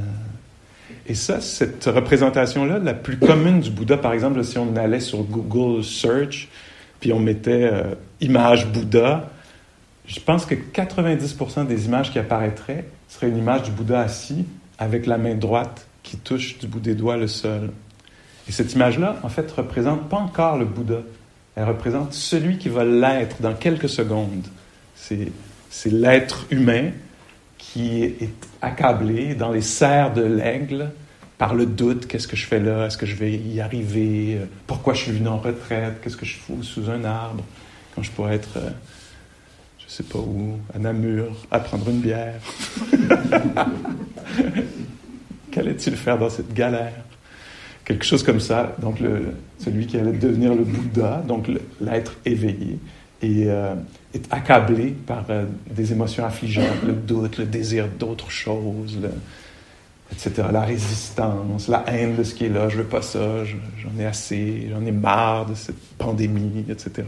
et 1.08 1.14
ça, 1.14 1.40
cette 1.40 1.86
représentation-là, 1.86 2.80
la 2.80 2.94
plus 2.94 3.18
commune 3.18 3.60
du 3.60 3.70
Bouddha, 3.70 3.98
par 3.98 4.14
exemple, 4.14 4.44
si 4.44 4.58
on 4.58 4.76
allait 4.76 5.00
sur 5.00 5.24
Google 5.24 5.84
Search, 5.84 6.50
puis 7.00 7.14
on 7.14 7.20
mettait 7.20 7.70
euh, 7.72 7.94
image 8.22 8.68
Bouddha, 8.68 9.30
je 10.08 10.20
pense 10.20 10.46
que 10.46 10.56
90% 10.56 11.68
des 11.68 11.86
images 11.86 12.12
qui 12.12 12.18
apparaîtraient 12.18 12.86
seraient 13.08 13.30
une 13.30 13.38
image 13.38 13.64
du 13.64 13.72
Bouddha 13.72 14.02
assis 14.02 14.46
avec 14.80 15.06
la 15.06 15.18
main 15.18 15.36
droite 15.36 15.88
qui 16.02 16.18
touche 16.18 16.58
du 16.58 16.68
bout 16.68 16.80
des 16.80 16.96
doigts 16.96 17.18
le 17.18 17.28
sol. 17.28 17.72
Et 18.48 18.52
cette 18.52 18.74
image-là, 18.74 19.18
en 19.24 19.30
fait, 19.30 19.52
représente 19.52 20.10
pas 20.10 20.18
encore 20.18 20.58
le 20.58 20.66
Bouddha. 20.66 21.02
Elle 21.56 21.66
représente 21.66 22.14
celui 22.14 22.58
qui 22.58 22.70
va 22.70 22.84
l'être 22.84 23.42
dans 23.42 23.54
quelques 23.54 23.90
secondes. 23.90 24.46
C'est, 24.96 25.32
c'est 25.70 25.92
l'être 25.92 26.46
humain 26.50 26.92
qui 27.74 28.04
est 28.04 28.30
accablé 28.62 29.36
dans 29.36 29.52
les 29.52 29.62
serres 29.62 30.14
de 30.14 30.22
l'aigle 30.22 30.92
par 31.38 31.54
le 31.54 31.66
doute. 31.66 32.08
Qu'est-ce 32.08 32.28
que 32.28 32.36
je 32.36 32.46
fais 32.46 32.60
là? 32.60 32.86
Est-ce 32.86 32.98
que 32.98 33.06
je 33.06 33.16
vais 33.16 33.34
y 33.34 33.60
arriver? 33.60 34.40
Pourquoi 34.68 34.94
je 34.94 35.02
suis 35.04 35.12
venu 35.12 35.28
en 35.28 35.40
retraite? 35.40 36.00
Qu'est-ce 36.02 36.18
que 36.18 36.26
je 36.26 36.38
fous 36.38 36.64
sous 36.64 36.90
un 36.90 37.04
arbre? 37.04 37.44
Quand 37.94 38.04
je 38.04 38.12
pourrais 38.12 38.36
être, 38.36 38.58
euh, 38.58 38.70
je 39.80 39.92
sais 39.92 40.04
pas 40.04 40.20
où, 40.20 40.58
à 40.74 40.80
Namur, 40.80 41.32
à 41.52 41.60
prendre 41.60 41.90
une 41.90 42.00
bière? 42.00 42.40
Qu'allait-il 45.52 45.96
faire 45.96 46.18
dans 46.18 46.30
cette 46.30 46.54
galère? 46.54 47.04
Quelque 47.84 48.06
chose 48.06 48.24
comme 48.24 48.40
ça. 48.40 48.76
Donc, 48.80 49.00
celui 49.60 49.86
qui 49.86 49.98
allait 49.98 50.12
devenir 50.12 50.56
le 50.56 50.64
Bouddha, 50.64 51.24
donc 51.28 51.50
l'être 51.80 52.16
éveillé, 52.26 52.80
et 53.22 53.46
euh, 53.48 53.76
est 54.16 54.34
accablé 54.34 54.92
par 54.92 55.26
euh, 55.30 55.46
des 55.70 55.92
émotions 55.92 56.26
affligeantes, 56.26 56.84
le 56.86 56.94
doute, 56.94 57.38
le 57.38 57.46
désir 57.46 57.88
d'autre 57.88 58.32
chose, 58.32 59.00
etc. 60.12 60.48
La 60.52 60.62
résistance, 60.62 61.68
la 61.68 61.84
haine 61.88 62.16
de 62.16 62.24
ce 62.24 62.34
qui 62.34 62.46
est 62.46 62.50
là, 62.50 62.70
je 62.70 62.78
veux 62.78 62.84
pas 62.84 63.02
ça, 63.02 63.44
j'en 63.46 64.00
ai 64.00 64.06
assez, 64.06 64.68
j'en 64.72 64.86
ai 64.86 64.92
marre 64.92 65.46
de 65.46 65.56
cette 65.56 65.80
pandémie, 65.98 66.66
etc. 66.70 67.04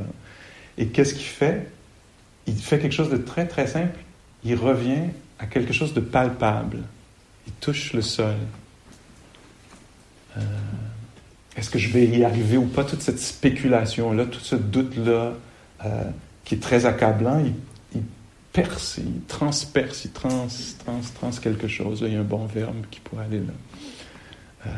Et 0.77 0.87
qu'est-ce 0.87 1.13
qu'il 1.13 1.23
fait? 1.23 1.67
Il 2.45 2.55
fait 2.55 2.79
quelque 2.79 2.93
chose 2.93 3.09
de 3.09 3.17
très, 3.17 3.47
très 3.47 3.67
simple. 3.67 3.99
Il 4.43 4.55
revient 4.55 5.09
à 5.39 5.45
quelque 5.45 5.73
chose 5.73 5.93
de 5.93 5.99
palpable 5.99 6.79
il 7.47 7.53
touche 7.53 7.93
le 7.93 8.01
sol. 8.01 8.35
Euh, 10.37 10.41
est-ce 11.55 11.69
que 11.69 11.79
je 11.79 11.89
vais 11.89 12.05
y 12.05 12.23
arriver 12.23 12.57
ou 12.57 12.65
pas? 12.65 12.83
Toute 12.83 13.01
cette 13.01 13.19
spéculation-là, 13.19 14.25
tout 14.25 14.39
ce 14.39 14.55
doute-là, 14.55 15.33
euh, 15.85 16.03
qui 16.47 16.55
est 16.55 16.59
très 16.59 16.85
accablant, 16.85 17.43
il, 17.93 18.01
perce, 18.53 18.99
il 18.99 19.21
transperce, 19.27 20.05
il 20.05 20.11
trans, 20.11 20.47
trans, 20.85 21.01
trans 21.19 21.31
quelque 21.41 21.67
chose. 21.67 22.03
il 22.07 22.13
y 22.13 22.15
a 22.15 22.21
un 22.21 22.23
bon 22.23 22.45
verbe 22.45 22.85
qui 22.89 23.01
pourrait 23.01 23.25
aller 23.25 23.39
là. 23.39 23.53
Euh, 24.65 24.69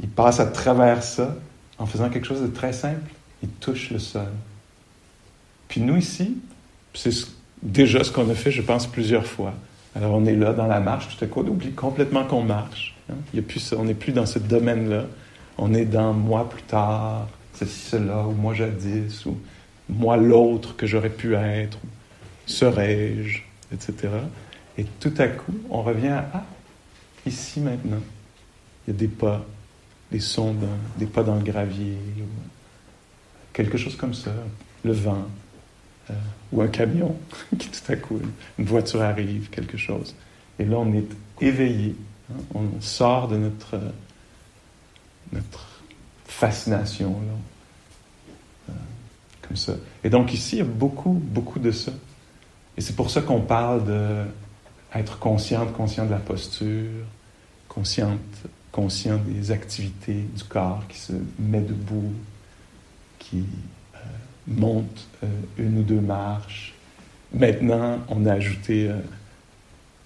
il 0.00 0.08
passe 0.08 0.40
à 0.40 0.46
travers 0.46 1.04
ça 1.04 1.36
en 1.78 1.86
faisant 1.86 2.10
quelque 2.10 2.26
chose 2.26 2.42
de 2.42 2.48
très 2.48 2.72
simple. 2.72 3.12
Il 3.44 3.48
touche 3.48 3.90
le 3.90 4.00
sol. 4.00 4.26
Puis 5.68 5.80
nous 5.80 5.96
ici, 5.96 6.36
c'est 6.94 7.12
déjà 7.62 8.02
ce 8.02 8.10
qu'on 8.10 8.28
a 8.28 8.34
fait, 8.34 8.50
je 8.50 8.62
pense, 8.62 8.88
plusieurs 8.88 9.24
fois. 9.24 9.54
Alors 9.94 10.14
on 10.14 10.26
est 10.26 10.34
là 10.34 10.52
dans 10.52 10.66
la 10.66 10.80
marche, 10.80 11.16
tout 11.16 11.24
à 11.24 11.28
coup 11.28 11.44
on 11.46 11.48
oublie 11.48 11.72
complètement 11.72 12.24
qu'on 12.24 12.42
marche. 12.42 12.96
Hein. 13.08 13.14
Il 13.32 13.36
y 13.36 13.38
a 13.38 13.46
plus 13.46 13.72
on 13.72 13.84
n'est 13.84 13.94
plus 13.94 14.12
dans 14.12 14.26
ce 14.26 14.40
domaine-là. 14.40 15.04
On 15.58 15.74
est 15.74 15.84
dans 15.84 16.12
moi 16.12 16.50
plus 16.50 16.62
tard, 16.62 17.28
ceci, 17.54 17.90
cela, 17.90 18.26
ou 18.26 18.32
moi 18.32 18.52
jadis, 18.52 19.24
ou 19.26 19.38
moi 19.92 20.16
l'autre 20.16 20.76
que 20.76 20.86
j'aurais 20.86 21.10
pu 21.10 21.34
être, 21.34 21.78
serais-je, 22.46 23.42
etc. 23.72 24.08
Et 24.78 24.84
tout 25.00 25.14
à 25.18 25.28
coup, 25.28 25.54
on 25.70 25.82
revient 25.82 26.08
à 26.08 26.30
ah, 26.34 26.46
ici 27.26 27.60
maintenant. 27.60 28.00
Il 28.86 28.92
y 28.92 28.96
a 28.96 28.98
des 28.98 29.08
pas, 29.08 29.44
des 30.10 30.20
sons, 30.20 30.56
des 30.98 31.06
pas 31.06 31.22
dans 31.22 31.36
le 31.36 31.42
gravier, 31.42 31.96
quelque 33.52 33.78
chose 33.78 33.96
comme 33.96 34.14
ça, 34.14 34.32
le 34.84 34.92
vent, 34.92 35.26
euh, 36.10 36.14
ou 36.52 36.62
un 36.62 36.68
camion, 36.68 37.16
qui 37.58 37.68
tout 37.68 37.92
à 37.92 37.96
coup, 37.96 38.20
une 38.58 38.64
voiture 38.64 39.02
arrive, 39.02 39.50
quelque 39.50 39.76
chose. 39.76 40.14
Et 40.58 40.64
là, 40.64 40.78
on 40.78 40.92
est 40.94 41.06
éveillé. 41.40 41.94
Hein. 42.30 42.40
On 42.54 42.80
sort 42.80 43.28
de 43.28 43.36
notre, 43.36 43.78
notre 45.32 45.68
fascination. 46.24 47.10
Là. 47.10 47.51
Euh, 49.52 49.56
ça. 49.56 49.74
Et 50.04 50.10
donc 50.10 50.32
ici, 50.32 50.56
il 50.56 50.58
y 50.58 50.62
a 50.62 50.64
beaucoup, 50.64 51.12
beaucoup 51.12 51.58
de 51.58 51.70
ça. 51.70 51.92
Et 52.76 52.80
c'est 52.80 52.96
pour 52.96 53.10
ça 53.10 53.22
qu'on 53.22 53.40
parle 53.40 53.84
de 53.84 54.24
être 54.94 55.18
consciente, 55.18 55.72
conscient 55.72 56.06
de 56.06 56.10
la 56.10 56.18
posture, 56.18 56.90
consciente, 57.68 58.20
conscient 58.70 59.18
des 59.18 59.50
activités 59.50 60.26
du 60.36 60.44
corps 60.44 60.82
qui 60.88 60.98
se 60.98 61.12
met 61.38 61.60
debout, 61.60 62.12
qui 63.18 63.44
monte 64.46 65.06
euh, 65.22 65.26
une 65.58 65.78
ou 65.78 65.82
deux 65.82 66.00
marches. 66.00 66.74
Maintenant, 67.32 67.98
on 68.08 68.26
a 68.26 68.32
ajouté 68.32 68.88
euh, 68.88 68.96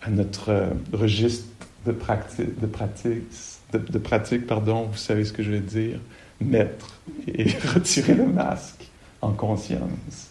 à 0.02 0.10
notre 0.10 0.50
euh, 0.50 0.70
registre 0.92 1.48
de, 1.86 1.92
pratique, 1.92 2.60
de, 2.60 3.98
pratique, 3.98 4.46
pardon, 4.46 4.88
vous 4.90 4.98
savez 4.98 5.24
ce 5.24 5.32
que 5.32 5.42
je 5.42 5.50
vais 5.50 5.60
dire, 5.60 6.00
mettre 6.40 7.00
et 7.26 7.44
retirer 7.74 8.14
le 8.14 8.26
masque 8.26 8.75
en 9.22 9.32
conscience, 9.32 10.30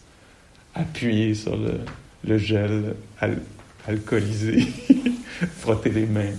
appuyer 0.73 1.33
sur 1.33 1.57
le, 1.57 2.37
gel 2.37 2.95
alcoolisé, 3.87 4.67
frotter 5.57 5.89
les 5.89 6.05
mains, 6.05 6.33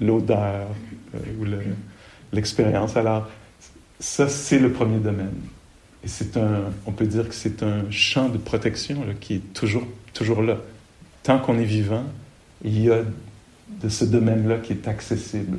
l'odeur 0.00 0.68
ou 1.38 1.44
l'expérience. 2.32 2.96
Alors, 2.96 3.28
ça, 3.98 4.28
c'est 4.28 4.58
le 4.58 4.72
premier 4.72 4.98
domaine. 4.98 5.40
Et 6.02 6.08
c'est 6.08 6.36
un, 6.36 6.72
on 6.86 6.92
peut 6.92 7.06
dire 7.06 7.28
que 7.28 7.34
c'est 7.34 7.62
un 7.62 7.90
champ 7.90 8.28
de 8.28 8.38
protection 8.38 9.04
qui 9.20 9.34
est 9.34 9.52
toujours, 9.52 9.86
toujours 10.14 10.42
là. 10.42 10.56
Tant 11.22 11.38
qu'on 11.38 11.58
est 11.58 11.64
vivant, 11.64 12.04
il 12.64 12.82
y 12.82 12.90
a 12.90 13.02
de 13.82 13.88
ce 13.88 14.04
domaine-là 14.04 14.58
qui 14.58 14.72
est 14.72 14.88
accessible. 14.88 15.58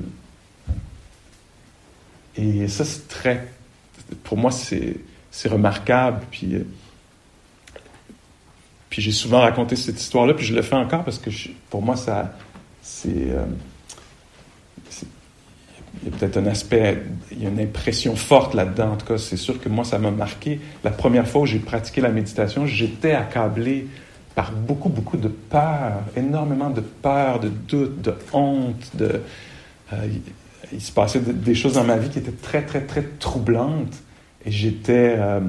Et 2.35 2.67
ça, 2.67 2.85
c'est 2.85 3.07
très, 3.07 3.47
pour 4.23 4.37
moi, 4.37 4.51
c'est, 4.51 4.97
c'est 5.31 5.49
remarquable. 5.49 6.21
Puis, 6.29 6.55
puis 8.89 9.01
j'ai 9.01 9.11
souvent 9.11 9.39
raconté 9.39 9.75
cette 9.75 9.99
histoire-là, 9.99 10.33
puis 10.33 10.45
je 10.45 10.53
le 10.53 10.61
fais 10.61 10.75
encore 10.75 11.03
parce 11.03 11.17
que 11.17 11.29
pour 11.69 11.81
moi, 11.81 11.95
ça, 11.95 12.33
c'est, 12.81 13.09
euh, 13.09 13.45
il 16.03 16.09
y 16.09 16.13
a 16.13 16.17
peut-être 16.17 16.37
un 16.37 16.47
aspect, 16.47 17.03
il 17.31 17.43
y 17.43 17.45
a 17.45 17.49
une 17.49 17.59
impression 17.59 18.15
forte 18.15 18.53
là-dedans. 18.53 18.93
En 18.93 18.95
tout 18.95 19.05
cas, 19.05 19.17
c'est 19.17 19.37
sûr 19.37 19.59
que 19.61 19.69
moi, 19.69 19.83
ça 19.83 19.99
m'a 19.99 20.11
marqué. 20.11 20.59
La 20.83 20.91
première 20.91 21.27
fois 21.27 21.41
où 21.41 21.45
j'ai 21.45 21.59
pratiqué 21.59 22.01
la 22.01 22.09
méditation, 22.09 22.65
j'étais 22.65 23.11
accablé 23.11 23.87
par 24.33 24.51
beaucoup, 24.51 24.89
beaucoup 24.89 25.17
de 25.17 25.27
peur, 25.27 26.01
énormément 26.15 26.69
de 26.69 26.81
peur, 26.81 27.39
de 27.39 27.49
doute, 27.49 28.01
de 28.01 28.15
honte. 28.33 28.95
De, 28.95 29.21
euh, 29.93 30.07
il, 30.71 30.81
se 30.81 30.91
passait 30.91 31.19
des 31.19 31.53
choses 31.53 31.73
dans 31.73 31.83
ma 31.83 31.97
vie 31.97 32.09
qui 32.09 32.19
étaient 32.19 32.31
très, 32.31 32.63
très, 32.63 32.81
très 32.81 33.03
troublantes. 33.19 34.01
Et 34.45 34.51
j'étais, 34.51 35.15
euh, 35.17 35.39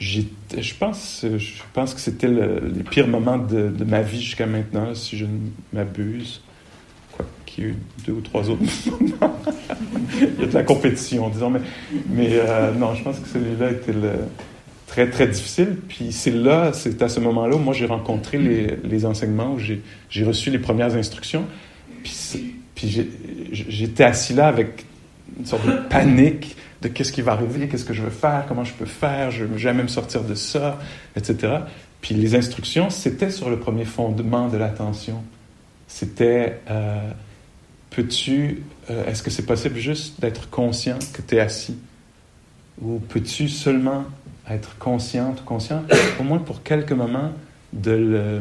je 0.00 0.74
pense, 0.78 1.24
je 1.24 1.62
pense 1.72 1.94
que 1.94 2.00
c'était 2.00 2.28
le, 2.28 2.70
les 2.74 2.82
pires 2.82 3.08
moments 3.08 3.38
de, 3.38 3.72
ma 3.84 4.02
vie 4.02 4.22
jusqu'à 4.22 4.46
maintenant, 4.46 4.94
si 4.94 5.16
je 5.16 5.24
ne 5.24 5.38
m'abuse 5.72 6.42
qu'il 7.46 7.64
y 7.64 7.66
a 7.66 7.70
eu 7.70 7.76
deux 8.06 8.12
ou 8.12 8.20
trois 8.20 8.48
autres 8.48 8.62
moments. 8.90 9.36
Il 10.20 10.40
y 10.40 10.44
a 10.44 10.46
de 10.46 10.54
la 10.54 10.62
compétition, 10.62 11.28
disons, 11.28 11.50
mais, 11.50 11.60
mais 12.08 12.28
euh, 12.32 12.72
non, 12.72 12.94
je 12.94 13.02
pense 13.02 13.18
que 13.18 13.28
celui-là 13.28 13.72
était 13.72 13.94
très, 14.86 15.08
très 15.10 15.26
difficile. 15.26 15.76
Puis 15.88 16.12
c'est 16.12 16.30
là, 16.30 16.72
c'est 16.72 17.00
à 17.02 17.08
ce 17.08 17.20
moment-là 17.20 17.56
où 17.56 17.60
moi 17.60 17.74
j'ai 17.74 17.86
rencontré 17.86 18.38
les, 18.38 18.76
les, 18.84 19.06
enseignements, 19.06 19.54
où 19.54 19.58
j'ai 19.58 20.24
reçu 20.24 20.50
les 20.50 20.58
premières 20.58 20.94
instructions. 20.94 21.44
Puis, 22.04 22.54
puis 22.74 23.08
j'étais 23.52 24.04
assis 24.04 24.34
là 24.34 24.48
avec 24.48 24.84
une 25.38 25.46
sorte 25.46 25.66
de 25.66 25.72
panique 25.88 26.56
de 26.82 26.88
qu'est-ce 26.88 27.12
qui 27.12 27.22
va 27.22 27.32
arriver, 27.32 27.68
qu'est-ce 27.68 27.84
que 27.84 27.94
je 27.94 28.02
veux 28.02 28.10
faire, 28.10 28.44
comment 28.46 28.64
je 28.64 28.72
peux 28.72 28.86
faire, 28.86 29.30
je 29.30 29.44
veux 29.44 29.58
jamais 29.58 29.82
me 29.82 29.88
sortir 29.88 30.22
de 30.22 30.34
ça, 30.34 30.78
etc. 31.16 31.58
Puis 32.00 32.14
les 32.14 32.34
instructions, 32.34 32.90
c'était 32.90 33.30
sur 33.30 33.50
le 33.50 33.58
premier 33.58 33.84
fondement 33.84 34.48
de 34.48 34.56
l'attention. 34.56 35.22
C'était 35.88 36.60
euh, 36.70 37.10
peux-tu, 37.90 38.62
euh, 38.90 39.06
est-ce 39.06 39.22
que 39.22 39.30
c'est 39.30 39.46
possible 39.46 39.78
juste 39.78 40.20
d'être 40.20 40.50
conscient 40.50 40.98
que 41.12 41.22
tu 41.22 41.36
es 41.36 41.40
assis? 41.40 41.76
Ou 42.80 43.00
peux-tu 43.00 43.48
seulement 43.48 44.04
être 44.48 44.78
consciente, 44.78 45.44
conscient, 45.44 45.82
au 46.20 46.22
moins 46.22 46.38
pour 46.38 46.62
quelques 46.62 46.92
moments, 46.92 47.32
de, 47.72 48.40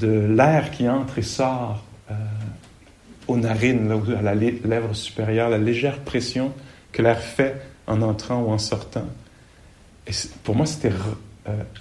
l'air 0.00 0.70
qui 0.70 0.88
entre 0.88 1.18
et 1.18 1.22
sort 1.22 1.84
euh, 2.10 2.14
aux 3.28 3.36
narines, 3.36 3.92
à 4.18 4.22
la 4.22 4.34
lèvre 4.34 4.94
supérieure, 4.94 5.50
la 5.50 5.58
légère 5.58 5.98
pression 6.00 6.52
que 6.94 7.02
l'air 7.02 7.20
fait 7.20 7.60
en 7.86 8.00
entrant 8.00 8.40
ou 8.40 8.50
en 8.50 8.58
sortant. 8.58 9.04
Et 10.06 10.12
pour 10.42 10.56
moi, 10.56 10.64
c'était 10.64 10.94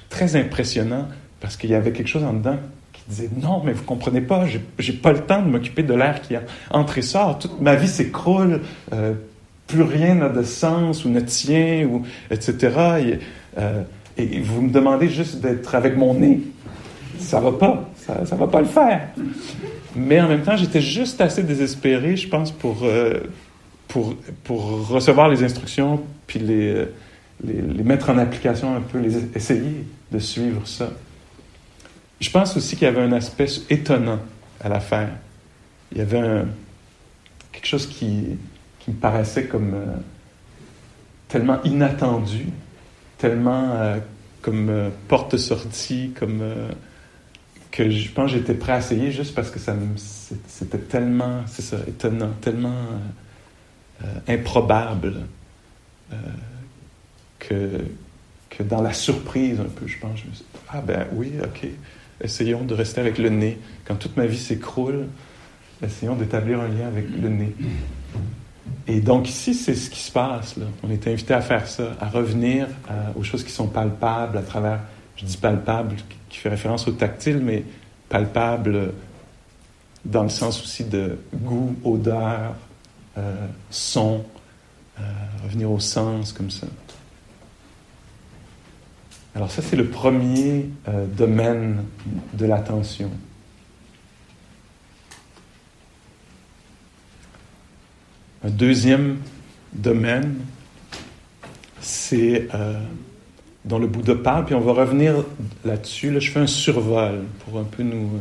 très 0.09 0.35
impressionnant 0.35 1.07
parce 1.39 1.55
qu'il 1.55 1.69
y 1.69 1.75
avait 1.75 1.93
quelque 1.93 2.07
chose 2.07 2.23
en 2.23 2.33
dedans 2.33 2.57
disait 3.07 3.29
non, 3.41 3.61
mais 3.63 3.73
vous 3.73 3.83
comprenez 3.83 4.21
pas, 4.21 4.45
j'ai 4.79 4.93
pas 4.93 5.11
le 5.11 5.19
temps 5.19 5.41
de 5.41 5.49
m'occuper 5.49 5.83
de 5.83 5.93
l'air 5.93 6.21
qui 6.21 6.35
entre 6.71 6.97
et 6.97 7.01
sort. 7.01 7.39
Toute 7.39 7.59
ma 7.61 7.75
vie 7.75 7.87
s'écroule, 7.87 8.61
euh, 8.93 9.13
plus 9.67 9.81
rien 9.81 10.15
n'a 10.15 10.29
de 10.29 10.43
sens 10.43 11.05
ou 11.05 11.09
ne 11.09 11.19
tient, 11.19 11.85
ou, 11.85 12.03
etc. 12.31 13.17
Euh, 13.57 13.83
Et 14.17 14.39
vous 14.39 14.61
me 14.61 14.71
demandez 14.71 15.09
juste 15.09 15.41
d'être 15.41 15.75
avec 15.75 15.97
mon 15.97 16.13
nez. 16.13 16.41
Ça 17.19 17.39
va 17.39 17.51
pas. 17.51 17.89
Ça, 17.95 18.21
ne 18.21 18.37
va 18.37 18.47
pas 18.47 18.59
le 18.59 18.67
faire. 18.67 19.07
Mais 19.95 20.19
en 20.19 20.27
même 20.27 20.41
temps, 20.41 20.57
j'étais 20.57 20.81
juste 20.81 21.21
assez 21.21 21.43
désespéré, 21.43 22.17
je 22.17 22.27
pense, 22.27 22.51
pour, 22.51 22.83
euh, 22.83 23.21
pour, 24.43 24.87
recevoir 24.89 25.29
les 25.29 25.43
instructions, 25.43 26.01
puis 26.27 26.39
les, 26.39 26.85
les, 27.43 27.61
les, 27.61 27.83
mettre 27.83 28.09
en 28.09 28.17
application 28.17 28.75
un 28.75 28.81
peu, 28.81 28.99
les 28.99 29.17
essayer 29.35 29.85
de 30.11 30.19
suivre 30.19 30.67
ça. 30.67 30.89
Je 32.19 32.29
pense 32.29 32.55
aussi 32.57 32.75
qu'il 32.75 32.85
y 32.85 32.89
avait 32.89 33.01
un 33.01 33.11
aspect 33.11 33.47
étonnant 33.69 34.19
à 34.61 34.69
l'affaire. 34.69 35.09
Il 35.91 35.97
y 35.97 36.01
avait 36.01 36.43
quelque 37.51 37.67
chose 37.67 37.87
qui, 37.87 38.37
qui 38.79 38.91
me 38.91 38.95
paraissait 38.95 39.45
comme 39.45 39.73
euh, 39.73 39.95
tellement 41.27 41.61
inattendu, 41.63 42.47
tellement 43.17 43.71
euh, 43.73 43.97
comme 44.41 44.69
euh, 44.69 44.89
porte-sortie, 45.07 46.13
comme 46.17 46.41
que 47.71 47.89
je 47.89 48.11
pense 48.11 48.31
que 48.31 48.37
j'étais 48.37 48.53
prêt 48.53 48.73
à 48.73 48.77
essayer 48.79 49.11
juste 49.11 49.33
parce 49.33 49.49
que 49.49 49.57
ça 49.57 49.75
c'était 50.47 50.77
tellement, 50.77 51.41
c'est 51.47 51.63
ça, 51.63 51.77
étonnant, 51.87 52.31
tellement 52.39 52.75
improbable 54.27 55.15
que, 57.39 57.81
que 58.49 58.63
dans 58.63 58.81
la 58.81 58.93
surprise 58.93 59.59
un 59.59 59.65
peu, 59.65 59.87
je 59.87 59.99
pense, 59.99 60.19
je 60.19 60.25
me 60.25 60.33
ah 60.69 60.81
ben 60.81 61.05
oui, 61.13 61.33
ok, 61.43 61.67
essayons 62.21 62.63
de 62.63 62.73
rester 62.73 63.01
avec 63.01 63.17
le 63.17 63.29
nez. 63.29 63.57
Quand 63.85 63.95
toute 63.95 64.17
ma 64.17 64.25
vie 64.25 64.37
s'écroule, 64.37 65.07
essayons 65.81 66.15
d'établir 66.15 66.59
un 66.59 66.67
lien 66.67 66.87
avec 66.87 67.05
le 67.09 67.29
nez. 67.29 67.55
Et 68.87 68.99
donc 69.01 69.29
ici, 69.29 69.53
c'est 69.53 69.75
ce 69.75 69.89
qui 69.89 70.01
se 70.01 70.11
passe. 70.11 70.55
On 70.83 70.89
est 70.89 71.07
invité 71.07 71.33
à 71.33 71.41
faire 71.41 71.67
ça, 71.67 71.95
à 71.99 72.09
revenir 72.09 72.67
aux 73.15 73.23
choses 73.23 73.43
qui 73.43 73.51
sont 73.51 73.67
palpables 73.67 74.37
à 74.37 74.41
travers, 74.41 74.79
je 75.15 75.25
dis 75.25 75.37
palpable, 75.37 75.95
qui 76.29 76.37
fait 76.37 76.49
référence 76.49 76.87
au 76.87 76.91
tactile, 76.91 77.37
mais 77.37 77.63
palpable 78.09 78.93
dans 80.05 80.23
le 80.23 80.29
sens 80.29 80.61
aussi 80.61 80.83
de 80.83 81.17
goût, 81.33 81.75
odeur, 81.83 82.55
euh, 83.15 83.47
son, 83.69 84.25
euh, 84.99 85.03
revenir 85.43 85.69
au 85.69 85.79
sens 85.79 86.33
comme 86.33 86.49
ça. 86.49 86.65
Alors 89.35 89.51
ça, 89.51 89.61
c'est 89.61 89.75
le 89.75 89.87
premier 89.87 90.69
euh, 90.87 91.05
domaine 91.05 91.85
de 92.33 92.45
l'attention. 92.47 93.11
Un 98.43 98.49
deuxième 98.49 99.19
domaine, 99.73 100.39
c'est 101.79 102.49
dans 103.63 103.79
le 103.79 103.87
Bouddha 103.87 104.15
parle, 104.15 104.43
puis 104.45 104.53
on 104.53 104.59
va 104.59 104.73
revenir 104.73 105.23
là-dessus. 105.63 106.11
Là, 106.11 106.19
je 106.19 106.29
fais 106.29 106.41
un 106.41 106.47
survol 106.47 107.23
pour 107.45 107.57
un 107.57 107.63
peu 107.63 107.83
nous, 107.83 108.19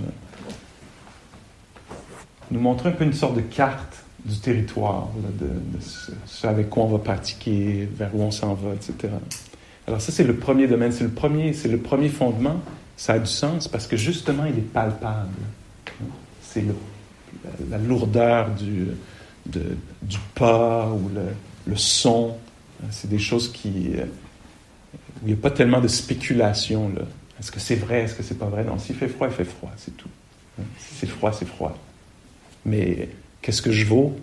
nous 2.53 2.61
montrer 2.61 2.91
un 2.91 2.93
peu 2.93 3.03
une 3.03 3.13
sorte 3.13 3.35
de 3.35 3.41
carte 3.41 4.02
du 4.25 4.37
territoire, 4.39 5.09
de, 5.41 5.81
ce, 5.81 6.47
avec 6.47 6.71
quoi 6.71 6.85
on 6.85 6.89
va 6.89 6.99
pratiquer, 6.99 7.89
vers 7.97 8.15
où 8.15 8.23
on 8.23 8.31
s'en 8.31 8.55
va, 8.55 8.75
etc. 8.75 9.13
Alors 9.87 10.01
ça, 10.01 10.13
c'est 10.13 10.25
le 10.25 10.37
premier 10.37 10.69
domaine, 10.69 10.93
c'est 10.93 11.05
le 11.05 11.11
premier, 11.11 11.53
le 11.53 11.79
premier 11.79 12.09
fondement. 12.09 12.61
Ça 12.97 13.15
a 13.15 13.19
du 13.19 13.27
sens 13.27 13.67
parce 13.67 13.87
que 13.87 13.97
justement, 13.97 14.45
il 14.45 14.57
est 14.59 14.73
palpable. 14.73 15.29
C'est 16.43 16.65
la 17.69 17.79
lourdeur 17.79 18.51
du, 18.51 18.89
du 19.47 20.19
pas 20.35 20.89
ou 20.89 21.11
le, 21.67 21.77
son. 21.77 22.37
C'est 22.91 23.09
des 23.09 23.19
choses 23.19 23.51
qui, 23.51 23.91
où 25.23 25.27
il 25.27 25.29
n'y 25.29 25.33
a 25.33 25.37
pas 25.37 25.51
tellement 25.51 25.81
de 25.81 25.89
spéculation. 25.89 26.93
Est-ce 27.41 27.51
que 27.51 27.59
c'est 27.59 27.77
vrai, 27.77 28.03
est-ce 28.03 28.15
que 28.15 28.23
c'est 28.23 28.39
pas 28.39 28.47
vrai? 28.47 28.63
Non, 28.63 28.79
s'il 28.79 28.95
fait 28.95 29.09
froid, 29.09 29.27
il 29.27 29.35
fait 29.35 29.45
froid, 29.45 29.73
c'est 29.77 29.97
tout. 29.97 30.09
Si 30.79 30.95
c'est 30.95 31.07
froid, 31.07 31.33
c'est 31.33 31.49
froid. 31.49 31.77
Mais 32.65 33.09
qu'est-ce 33.43 33.61
que 33.61 33.73
je 33.73 33.85
vaux? 33.85 34.17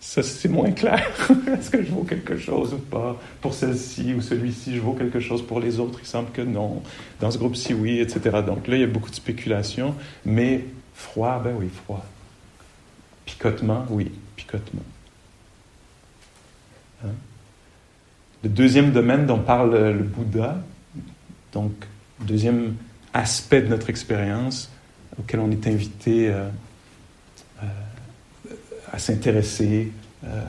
Ça, 0.00 0.22
c'est 0.22 0.48
moins 0.48 0.70
clair. 0.70 1.04
est-ce 1.58 1.70
que 1.70 1.82
je 1.82 1.90
vaux 1.90 2.04
quelque 2.04 2.36
chose 2.36 2.74
ou 2.74 2.78
pas? 2.78 3.20
Pour 3.40 3.54
celle-ci 3.54 4.14
ou 4.14 4.20
celui-ci, 4.20 4.76
je 4.76 4.80
vaux 4.80 4.92
quelque 4.92 5.18
chose. 5.18 5.44
Pour 5.44 5.58
les 5.60 5.80
autres, 5.80 5.98
il 6.02 6.06
semble 6.06 6.30
que 6.30 6.42
non. 6.42 6.82
Dans 7.20 7.30
ce 7.30 7.38
groupe-ci, 7.38 7.74
oui, 7.74 7.98
etc. 7.98 8.38
Donc 8.46 8.68
là, 8.68 8.76
il 8.76 8.80
y 8.80 8.84
a 8.84 8.88
beaucoup 8.88 9.10
de 9.10 9.16
spéculation. 9.16 9.94
Mais 10.24 10.64
froid, 10.94 11.40
ben 11.42 11.54
oui, 11.58 11.68
froid. 11.84 12.04
Picotement, 13.24 13.86
oui 13.90 14.12
picotement. 14.38 14.82
Hein? 17.04 17.10
Le 18.42 18.48
deuxième 18.48 18.92
domaine 18.92 19.26
dont 19.26 19.40
parle 19.40 19.76
le 19.76 20.04
Bouddha, 20.04 20.62
donc 21.52 21.72
deuxième 22.20 22.74
aspect 23.12 23.62
de 23.62 23.68
notre 23.68 23.90
expérience 23.90 24.70
auquel 25.18 25.40
on 25.40 25.50
est 25.50 25.66
invité 25.66 26.28
euh, 26.30 26.48
à 28.92 28.98
s'intéresser, 28.98 29.92
euh, 30.24 30.42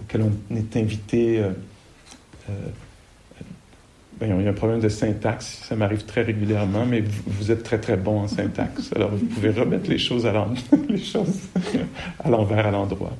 auquel 0.00 0.22
on 0.22 0.56
est 0.56 0.76
invité 0.76 1.42
ben, 4.22 4.36
il 4.38 4.44
y 4.44 4.46
a 4.46 4.50
un 4.50 4.54
problème 4.54 4.78
de 4.78 4.88
syntaxe, 4.88 5.62
ça 5.64 5.74
m'arrive 5.74 6.04
très 6.04 6.22
régulièrement, 6.22 6.86
mais 6.86 7.02
vous, 7.26 7.50
êtes 7.50 7.64
très 7.64 7.80
très 7.80 7.96
bon 7.96 8.20
en 8.20 8.28
syntaxe, 8.28 8.92
alors 8.94 9.10
vous 9.10 9.26
pouvez 9.26 9.50
remettre 9.50 9.90
les 9.90 9.98
choses 9.98 10.26
à 10.26 10.32
l'envers, 12.28 12.66
à 12.66 12.70
l'endroit. 12.70 13.16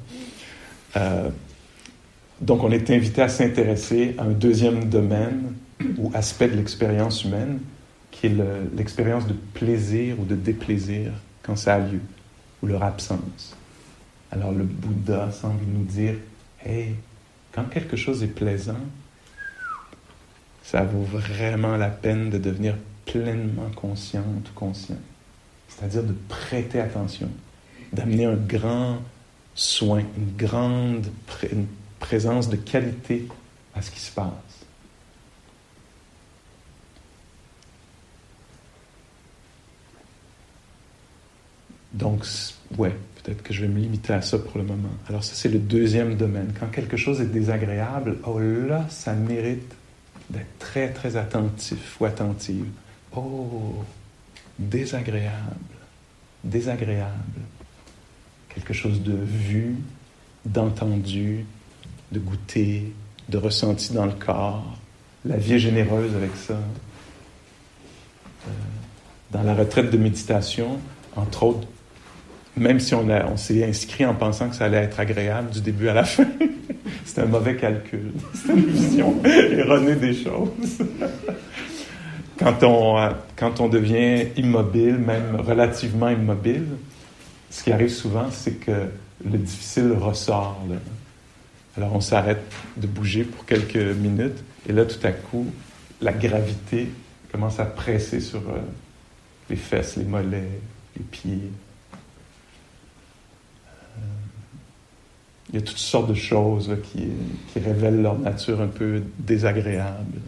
Euh, 0.96 1.28
donc 2.40 2.62
on 2.62 2.70
est 2.70 2.88
invité 2.90 3.20
à 3.20 3.28
s'intéresser 3.28 4.14
à 4.16 4.22
un 4.22 4.30
deuxième 4.30 4.84
domaine 4.84 5.54
ou 5.98 6.12
aspect 6.14 6.46
de 6.46 6.54
l'expérience 6.54 7.24
humaine, 7.24 7.58
qui 8.12 8.28
est 8.28 8.36
l'expérience 8.76 9.26
de 9.26 9.34
plaisir 9.54 10.20
ou 10.20 10.24
de 10.24 10.36
déplaisir 10.36 11.10
quand 11.42 11.56
ça 11.56 11.74
a 11.74 11.78
lieu, 11.80 12.00
ou 12.62 12.68
leur 12.68 12.84
absence. 12.84 13.56
Alors 14.32 14.50
le 14.50 14.64
Bouddha 14.64 15.30
semble 15.30 15.62
nous 15.66 15.84
dire, 15.84 16.14
hey, 16.64 16.94
quand 17.52 17.64
quelque 17.64 17.96
chose 17.96 18.22
est 18.22 18.28
plaisant, 18.28 18.80
ça 20.62 20.84
vaut 20.84 21.02
vraiment 21.02 21.76
la 21.76 21.90
peine 21.90 22.30
de 22.30 22.38
devenir 22.38 22.76
pleinement 23.04 23.68
consciente 23.76 24.48
ou 24.48 24.52
conscient. 24.54 24.96
C'est-à-dire 25.68 26.02
de 26.02 26.14
prêter 26.28 26.80
attention, 26.80 27.28
d'amener 27.92 28.24
un 28.24 28.36
grand 28.36 29.02
soin, 29.54 30.02
une 30.16 30.34
grande 30.34 31.06
présence 32.00 32.48
de 32.48 32.56
qualité 32.56 33.28
à 33.74 33.82
ce 33.82 33.90
qui 33.90 34.00
se 34.00 34.12
passe. 34.12 34.30
Donc, 41.92 42.24
ouais, 42.78 42.96
peut-être 43.22 43.42
que 43.42 43.52
je 43.52 43.62
vais 43.62 43.68
me 43.68 43.78
limiter 43.78 44.12
à 44.12 44.22
ça 44.22 44.38
pour 44.38 44.58
le 44.58 44.64
moment. 44.64 44.90
Alors 45.08 45.22
ça, 45.22 45.34
c'est 45.34 45.48
le 45.48 45.58
deuxième 45.58 46.16
domaine. 46.16 46.52
Quand 46.58 46.66
quelque 46.66 46.96
chose 46.96 47.20
est 47.20 47.26
désagréable, 47.26 48.18
oh 48.24 48.38
là, 48.38 48.86
ça 48.88 49.14
mérite 49.14 49.74
d'être 50.30 50.58
très, 50.58 50.92
très 50.92 51.16
attentif 51.16 52.00
ou 52.00 52.04
attentive. 52.04 52.66
Oh, 53.14 53.84
désagréable, 54.58 55.76
désagréable. 56.42 57.40
Quelque 58.48 58.72
chose 58.72 59.02
de 59.02 59.14
vu, 59.14 59.76
d'entendu, 60.44 61.46
de 62.10 62.18
goûté, 62.18 62.92
de 63.28 63.38
ressenti 63.38 63.92
dans 63.92 64.06
le 64.06 64.12
corps. 64.12 64.78
La 65.24 65.36
vie 65.36 65.54
est 65.54 65.58
généreuse 65.58 66.14
avec 66.16 66.34
ça. 66.36 66.54
Euh, 68.46 68.50
dans 69.30 69.42
la 69.42 69.54
retraite 69.54 69.90
de 69.90 69.96
méditation, 69.96 70.78
entre 71.16 71.44
autres, 71.44 71.68
même 72.56 72.80
si 72.80 72.94
on, 72.94 73.08
on 73.08 73.36
s'est 73.36 73.64
inscrit 73.64 74.04
en 74.04 74.14
pensant 74.14 74.48
que 74.48 74.56
ça 74.56 74.66
allait 74.66 74.78
être 74.78 75.00
agréable 75.00 75.50
du 75.50 75.60
début 75.60 75.88
à 75.88 75.94
la 75.94 76.04
fin, 76.04 76.26
c'est 77.04 77.20
un 77.20 77.26
mauvais 77.26 77.56
calcul. 77.56 78.12
C'est 78.34 78.52
une 78.52 78.66
vision 78.66 79.14
erronée 79.24 79.96
des 79.96 80.14
choses. 80.14 80.82
quand, 82.38 82.62
on, 82.62 83.10
quand 83.36 83.60
on 83.60 83.68
devient 83.68 84.26
immobile, 84.36 84.98
même 84.98 85.36
relativement 85.36 86.08
immobile, 86.08 86.66
ce 87.50 87.62
qui 87.62 87.72
arrive 87.72 87.90
souvent, 87.90 88.30
c'est 88.30 88.54
que 88.54 88.88
le 89.24 89.38
difficile 89.38 89.92
ressort. 89.92 90.58
Alors 91.76 91.94
on 91.94 92.00
s'arrête 92.00 92.42
de 92.76 92.86
bouger 92.86 93.24
pour 93.24 93.44
quelques 93.44 93.76
minutes, 93.76 94.42
et 94.68 94.72
là, 94.72 94.84
tout 94.84 95.04
à 95.06 95.12
coup, 95.12 95.46
la 96.00 96.12
gravité 96.12 96.88
commence 97.30 97.58
à 97.60 97.64
presser 97.64 98.20
sur 98.20 98.40
euh, 98.40 98.60
les 99.48 99.56
fesses, 99.56 99.96
les 99.96 100.04
mollets, 100.04 100.60
les 100.96 101.02
pieds. 101.02 101.50
Il 105.52 105.60
y 105.60 105.62
a 105.62 105.66
toutes 105.66 105.78
sortes 105.78 106.08
de 106.08 106.14
choses 106.14 106.74
qui, 106.84 107.08
révèlent 107.60 108.00
leur 108.00 108.18
nature 108.18 108.60
un 108.60 108.68
peu 108.68 109.02
désagréable. 109.18 110.20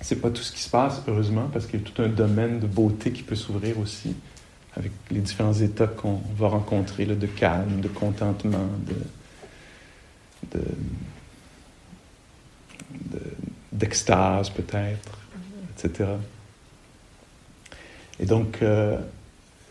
C'est 0.00 0.20
pas 0.20 0.30
tout 0.30 0.42
ce 0.42 0.52
qui 0.52 0.62
se 0.62 0.70
passe, 0.70 1.02
heureusement, 1.06 1.48
parce 1.52 1.66
qu'il 1.66 1.80
y 1.80 1.82
a 1.82 1.86
tout 1.86 2.02
un 2.02 2.08
domaine 2.08 2.58
de 2.60 2.66
beauté 2.66 3.12
qui 3.12 3.22
peut 3.22 3.34
s'ouvrir 3.34 3.78
aussi, 3.78 4.14
avec 4.76 4.92
les 5.10 5.20
différents 5.20 5.52
états 5.52 5.86
qu'on 5.86 6.20
va 6.36 6.48
rencontrer, 6.48 7.04
là, 7.04 7.14
de 7.14 7.26
calme, 7.26 7.80
de 7.80 7.88
contentement, 7.88 8.68
de, 10.52 10.60
d'extase 13.72 14.50
peut-être, 14.50 15.18
etc. 15.76 16.10
Et 18.20 18.26
donc, 18.26 18.58
euh, 18.62 18.98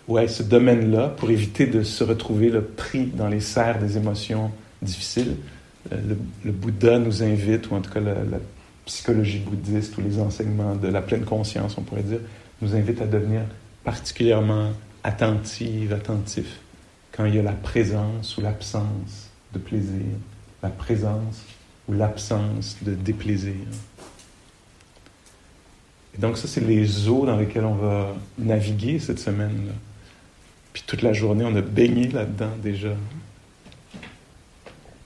ouais, 0.07 0.27
ce 0.27 0.43
domaine-là, 0.43 1.09
pour 1.09 1.29
éviter 1.29 1.65
de 1.65 1.83
se 1.83 2.03
retrouver 2.03 2.49
le 2.49 2.61
pris 2.61 3.05
dans 3.05 3.27
les 3.27 3.39
serres 3.39 3.79
des 3.79 3.97
émotions 3.97 4.51
difficiles, 4.81 5.35
euh, 5.91 5.97
le, 6.43 6.51
Bouddha 6.51 6.99
nous 6.99 7.23
invite, 7.23 7.69
ou 7.69 7.75
en 7.75 7.81
tout 7.81 7.91
cas 7.91 7.99
la, 7.99 8.13
psychologie 8.85 9.39
bouddhiste 9.39 9.97
ou 9.97 10.01
les 10.01 10.19
enseignements 10.19 10.75
de 10.75 10.89
la 10.89 11.01
pleine 11.01 11.23
conscience, 11.23 11.77
on 11.77 11.83
pourrait 11.83 12.03
dire, 12.03 12.19
nous 12.61 12.75
invite 12.75 13.01
à 13.01 13.05
devenir 13.05 13.43
particulièrement 13.85 14.71
attentive, 15.05 15.93
attentif, 15.93 16.59
quand 17.13 17.23
il 17.23 17.35
y 17.35 17.39
a 17.39 17.43
la 17.43 17.53
présence 17.53 18.37
ou 18.37 18.41
l'absence 18.41 19.29
de 19.53 19.59
plaisir, 19.59 20.01
la 20.61 20.69
présence 20.69 21.43
ou 21.87 21.93
l'absence 21.93 22.75
de 22.81 22.93
déplaisir. 22.93 23.53
Et 26.15 26.21
donc 26.21 26.37
ça, 26.37 26.47
c'est 26.47 26.61
les 26.61 27.07
eaux 27.07 27.25
dans 27.25 27.37
lesquelles 27.37 27.65
on 27.65 27.75
va 27.75 28.13
naviguer 28.37 28.99
cette 28.99 29.19
semaine-là. 29.19 29.73
Puis 30.73 30.83
toute 30.85 31.03
la 31.03 31.13
journée, 31.13 31.45
on 31.45 31.55
a 31.55 31.61
baigné 31.61 32.09
là-dedans 32.09 32.51
déjà. 32.61 32.89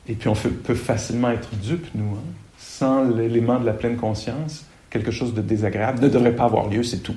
Et 0.08 0.14
puis 0.14 0.30
on 0.30 0.36
peut 0.36 0.76
facilement 0.76 1.30
être 1.32 1.50
dupe, 1.58 1.88
nous. 1.94 2.16
Hein. 2.16 2.24
Sans 2.58 3.04
l'élément 3.04 3.60
de 3.60 3.66
la 3.66 3.74
pleine 3.74 3.98
conscience, 3.98 4.66
quelque 4.90 5.12
chose 5.12 5.34
de 5.34 5.42
désagréable 5.42 6.02
ne 6.02 6.08
devrait 6.08 6.36
pas 6.36 6.46
avoir 6.46 6.70
lieu, 6.70 6.84
c'est 6.84 7.00
tout. 7.00 7.16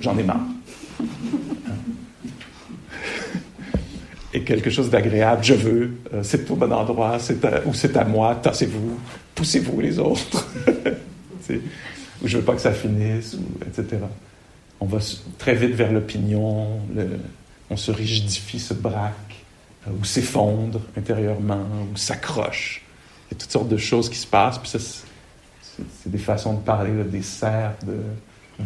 J'en 0.00 0.16
ai 0.18 0.22
marre. 0.22 0.40
Et 4.34 4.42
quelque 4.42 4.68
chose 4.68 4.90
d'agréable, 4.90 5.42
je 5.42 5.54
veux, 5.54 5.96
euh, 6.12 6.22
c'est 6.22 6.50
au 6.50 6.56
bon 6.56 6.70
endroit, 6.70 7.18
c'est 7.18 7.42
ou 7.64 7.72
c'est 7.72 7.96
à 7.96 8.04
moi, 8.04 8.34
tassez-vous, 8.34 9.00
poussez-vous 9.34 9.80
les 9.80 9.98
autres. 9.98 10.46
ou 11.50 12.28
je 12.28 12.36
veux 12.36 12.44
pas 12.44 12.52
que 12.52 12.60
ça 12.60 12.72
finisse, 12.72 13.38
etc. 13.66 14.02
On 14.80 14.86
va 14.86 14.98
très 15.38 15.54
vite 15.54 15.72
vers 15.74 15.90
l'opinion, 15.90 16.80
on 17.70 17.76
se 17.76 17.90
rigidifie, 17.90 18.58
se 18.58 18.74
braque, 18.74 19.44
euh, 19.86 19.90
ou 20.00 20.04
s'effondre 20.04 20.80
intérieurement, 20.96 21.66
ou 21.92 21.96
s'accroche. 21.96 22.82
Il 23.26 23.34
y 23.34 23.36
a 23.36 23.40
toutes 23.40 23.50
sortes 23.52 23.68
de 23.68 23.76
choses 23.76 24.08
qui 24.08 24.16
se 24.16 24.26
passent, 24.26 24.58
puis 24.58 24.68
ça, 24.68 24.78
c'est 24.78 26.10
des 26.10 26.18
façons 26.18 26.54
de 26.54 26.60
parler, 26.60 27.04
des 27.04 27.22
serres 27.22 27.76
de, 27.86 28.00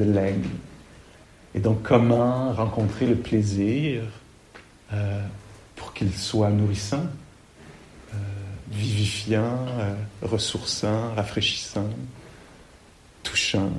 de. 0.04 0.34
Et 1.54 1.60
donc, 1.60 1.82
comment 1.82 2.52
rencontrer 2.52 3.06
le 3.06 3.16
plaisir 3.16 4.04
euh, 4.92 5.22
pour 5.76 5.92
qu'il 5.92 6.14
soit 6.14 6.50
nourrissant, 6.50 7.04
euh, 8.14 8.16
vivifiant, 8.70 9.66
ressourçant, 10.22 11.14
rafraîchissant, 11.14 11.90
touchant 13.22 13.70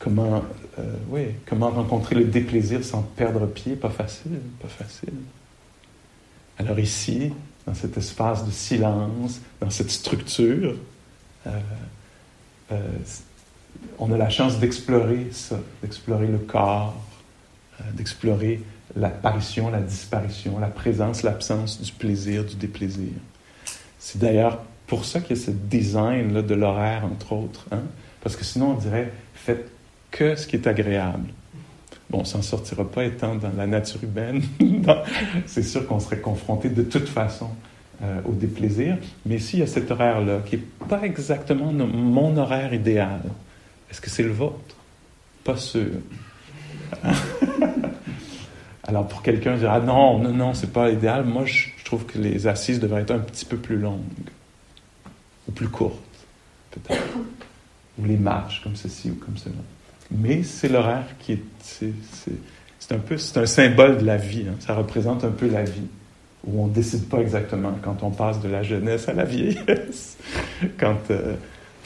Comment, 0.00 0.42
oui, 1.08 1.22
comment 1.46 1.70
rencontrer 1.70 2.14
le 2.14 2.24
déplaisir 2.24 2.84
sans 2.84 3.02
perdre 3.02 3.46
pied? 3.46 3.76
Pas 3.76 3.90
facile, 3.90 4.38
pas 4.60 4.68
facile. 4.68 5.14
Alors 6.58 6.78
ici, 6.78 7.32
dans 7.66 7.74
cet 7.74 7.96
espace 7.96 8.46
de 8.46 8.50
silence, 8.50 9.40
dans 9.60 9.70
cette 9.70 9.90
structure, 9.90 10.76
on 13.98 14.12
a 14.12 14.16
la 14.16 14.30
chance 14.30 14.58
d'explorer 14.58 15.28
ça, 15.32 15.58
d'explorer 15.82 16.26
le 16.26 16.38
corps, 16.38 16.96
euh, 17.80 17.84
d'explorer 17.92 18.62
l'apparition, 18.96 19.70
la 19.70 19.80
disparition, 19.80 20.58
la 20.58 20.68
présence, 20.68 21.22
l'absence 21.22 21.80
du 21.80 21.92
plaisir, 21.92 22.44
du 22.44 22.56
déplaisir. 22.56 23.12
C'est 23.98 24.18
d'ailleurs 24.18 24.62
pour 24.86 25.04
ça 25.04 25.20
qu'il 25.20 25.36
y 25.36 25.40
a 25.40 25.42
ce 25.42 25.50
design 25.50 26.32
là, 26.32 26.42
de 26.42 26.54
l'horaire, 26.54 27.04
entre 27.04 27.32
autres. 27.32 27.66
Hein? 27.70 27.82
Parce 28.22 28.36
que 28.36 28.44
sinon, 28.44 28.70
on 28.70 28.74
dirait, 28.74 29.12
faites 29.34 29.70
que 30.10 30.34
ce 30.36 30.46
qui 30.46 30.56
est 30.56 30.66
agréable. 30.66 31.28
Bon, 32.10 32.20
on 32.20 32.24
s'en 32.24 32.42
sortira 32.42 32.84
pas 32.90 33.04
étant 33.04 33.36
dans 33.36 33.52
la 33.56 33.66
nature 33.66 34.02
humaine. 34.02 34.42
C'est 35.46 35.62
sûr 35.62 35.86
qu'on 35.86 36.00
serait 36.00 36.18
confronté 36.18 36.68
de 36.68 36.82
toute 36.82 37.08
façon 37.08 37.50
euh, 38.02 38.20
au 38.24 38.32
déplaisir. 38.32 38.96
Mais 39.26 39.38
s'il 39.38 39.60
y 39.60 39.62
a 39.62 39.66
cet 39.66 39.90
horaire-là, 39.90 40.40
qui 40.44 40.56
n'est 40.56 40.62
pas 40.88 41.02
exactement 41.02 41.72
mon 41.72 42.36
horaire 42.36 42.74
idéal, 42.74 43.20
est-ce 43.90 44.00
que 44.00 44.10
c'est 44.10 44.22
le 44.22 44.32
vôtre? 44.32 44.74
Pas 45.44 45.56
sûr. 45.56 45.90
Alors 48.84 49.06
pour 49.06 49.22
quelqu'un 49.22 49.56
dire 49.56 49.70
ah 49.70 49.80
non 49.80 50.18
non 50.18 50.32
non 50.32 50.54
c'est 50.54 50.72
pas 50.72 50.90
idéal, 50.90 51.24
moi 51.24 51.44
je, 51.44 51.68
trouve 51.84 52.06
que 52.06 52.18
les 52.18 52.46
assises 52.46 52.80
devraient 52.80 53.02
être 53.02 53.10
un 53.10 53.18
petit 53.18 53.44
peu 53.44 53.56
plus 53.56 53.76
longues 53.76 54.00
ou 55.48 55.52
plus 55.52 55.68
courtes 55.68 55.98
peut-être 56.70 57.18
ou 57.98 58.04
les 58.04 58.16
marches 58.16 58.62
comme 58.62 58.76
ceci 58.76 59.10
ou 59.10 59.16
comme 59.16 59.36
cela. 59.36 59.54
Mais 60.10 60.42
c'est 60.42 60.68
l'horaire 60.68 61.06
qui 61.18 61.32
est 61.32 61.42
c'est 61.62 62.94
un 62.94 62.98
peu 62.98 63.16
c'est 63.16 63.38
un 63.38 63.46
symbole 63.46 63.98
de 63.98 64.04
la 64.04 64.16
vie. 64.16 64.46
Hein. 64.48 64.56
Ça 64.60 64.74
représente 64.74 65.24
un 65.24 65.30
peu 65.30 65.48
la 65.48 65.62
vie 65.62 65.86
où 66.46 66.62
on 66.62 66.66
décide 66.68 67.08
pas 67.08 67.18
exactement 67.18 67.72
quand 67.82 68.02
on 68.02 68.10
passe 68.10 68.40
de 68.40 68.48
la 68.48 68.62
jeunesse 68.62 69.08
à 69.08 69.12
la 69.12 69.24
vieillesse, 69.24 70.16
quand 70.78 70.98
euh, 71.10 71.34